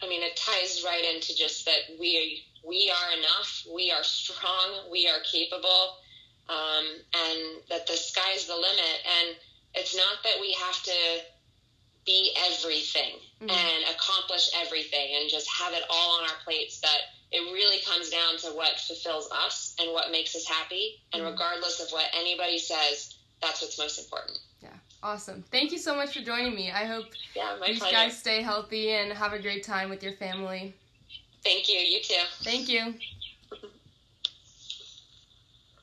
I 0.03 0.09
mean, 0.09 0.23
it 0.23 0.37
ties 0.37 0.83
right 0.85 1.05
into 1.15 1.35
just 1.35 1.65
that 1.65 1.99
we 1.99 2.43
we 2.67 2.91
are 2.91 3.19
enough, 3.19 3.67
we 3.75 3.91
are 3.91 4.03
strong, 4.03 4.91
we 4.91 5.09
are 5.09 5.21
capable, 5.25 5.97
um, 6.49 6.85
and 7.15 7.39
that 7.71 7.87
the 7.87 7.95
sky's 7.95 8.47
the 8.47 8.55
limit. 8.55 8.99
And 9.19 9.37
it's 9.75 9.97
not 9.97 10.23
that 10.25 10.41
we 10.41 10.53
have 10.53 10.83
to 10.83 10.93
be 12.09 12.33
everything 12.49 13.21
Mhm. 13.43 13.51
and 13.51 13.85
accomplish 13.95 14.49
everything 14.55 15.15
and 15.17 15.29
just 15.29 15.47
have 15.49 15.75
it 15.75 15.85
all 15.91 16.19
on 16.19 16.25
our 16.31 16.37
plates. 16.43 16.81
That 16.81 17.01
it 17.31 17.41
really 17.53 17.81
comes 17.81 18.09
down 18.09 18.39
to 18.39 18.49
what 18.53 18.81
fulfills 18.81 19.31
us 19.31 19.75
and 19.79 19.93
what 19.93 20.11
makes 20.11 20.35
us 20.35 20.47
happy. 20.47 21.03
And 21.13 21.23
Mhm. 21.23 21.33
regardless 21.33 21.81
of 21.81 21.93
what 21.93 22.09
anybody 22.15 22.59
says, 22.59 23.15
that's 23.43 23.61
what's 23.61 23.77
most 23.79 23.99
important. 23.99 24.39
Yeah. 24.63 24.73
Awesome. 25.03 25.45
Thank 25.53 25.71
you 25.71 25.79
so 25.79 25.95
much 25.95 26.15
for 26.15 26.23
joining 26.23 26.55
me. 26.55 26.71
I 26.71 26.87
hope 26.87 27.13
Yeah, 27.35 27.53
you 27.67 27.77
pleasure. 27.79 27.95
guys 27.95 28.19
stay 28.19 28.41
healthy 28.43 28.91
and 28.91 29.13
have 29.13 29.35
a 29.35 29.39
great 29.39 29.63
time 29.63 29.91
with 29.91 30.03
your 30.03 30.17
family. 30.17 30.75
Thank 31.45 31.69
you. 31.69 31.79
You 31.79 32.03
too. 32.03 32.25
Thank 32.43 32.69
you. 32.69 32.99